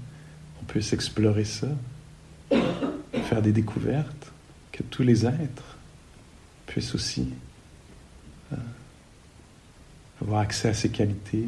on 0.60 0.64
puisse 0.64 0.92
explorer 0.92 1.44
ça, 1.44 1.68
faire 3.24 3.42
des 3.42 3.52
découvertes, 3.52 4.32
que 4.72 4.82
tous 4.82 5.02
les 5.02 5.26
êtres 5.26 5.76
puissent 6.66 6.94
aussi 6.94 7.30
euh, 8.52 8.56
avoir 10.22 10.40
accès 10.40 10.68
à 10.68 10.74
ces 10.74 10.90
qualités, 10.90 11.46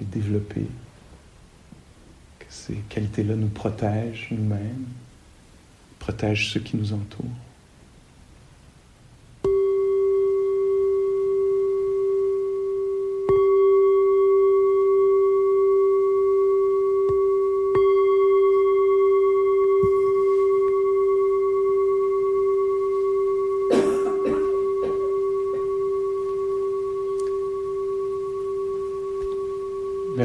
les 0.00 0.06
développer, 0.06 0.66
que 2.38 2.46
ces 2.48 2.74
qualités-là 2.88 3.34
nous 3.36 3.48
protègent 3.48 4.28
nous-mêmes, 4.30 4.86
protègent 5.98 6.52
ceux 6.52 6.60
qui 6.60 6.76
nous 6.76 6.92
entourent. 6.92 7.26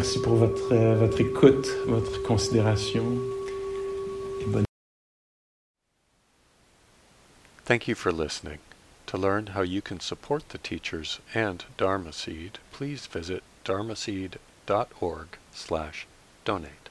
Merci 0.07 0.21
pour 0.21 0.35
votre, 0.35 0.71
euh, 0.73 0.95
votre 0.95 1.19
écoute, 1.19 1.67
votre 1.85 2.23
considération. 2.23 3.03
Thank 7.65 7.89
you 7.89 7.95
for 7.95 8.13
listening. 8.13 8.59
To 9.07 9.17
learn 9.17 9.47
how 9.47 9.63
you 9.63 9.81
can 9.81 9.99
support 9.99 10.47
the 10.47 10.59
teachers 10.59 11.19
and 11.35 11.65
Dharma 11.75 12.13
Seed, 12.13 12.59
please 12.71 13.05
visit 13.05 13.43
dharmaseed.org 13.65 15.27
slash 15.51 16.07
donate. 16.45 16.86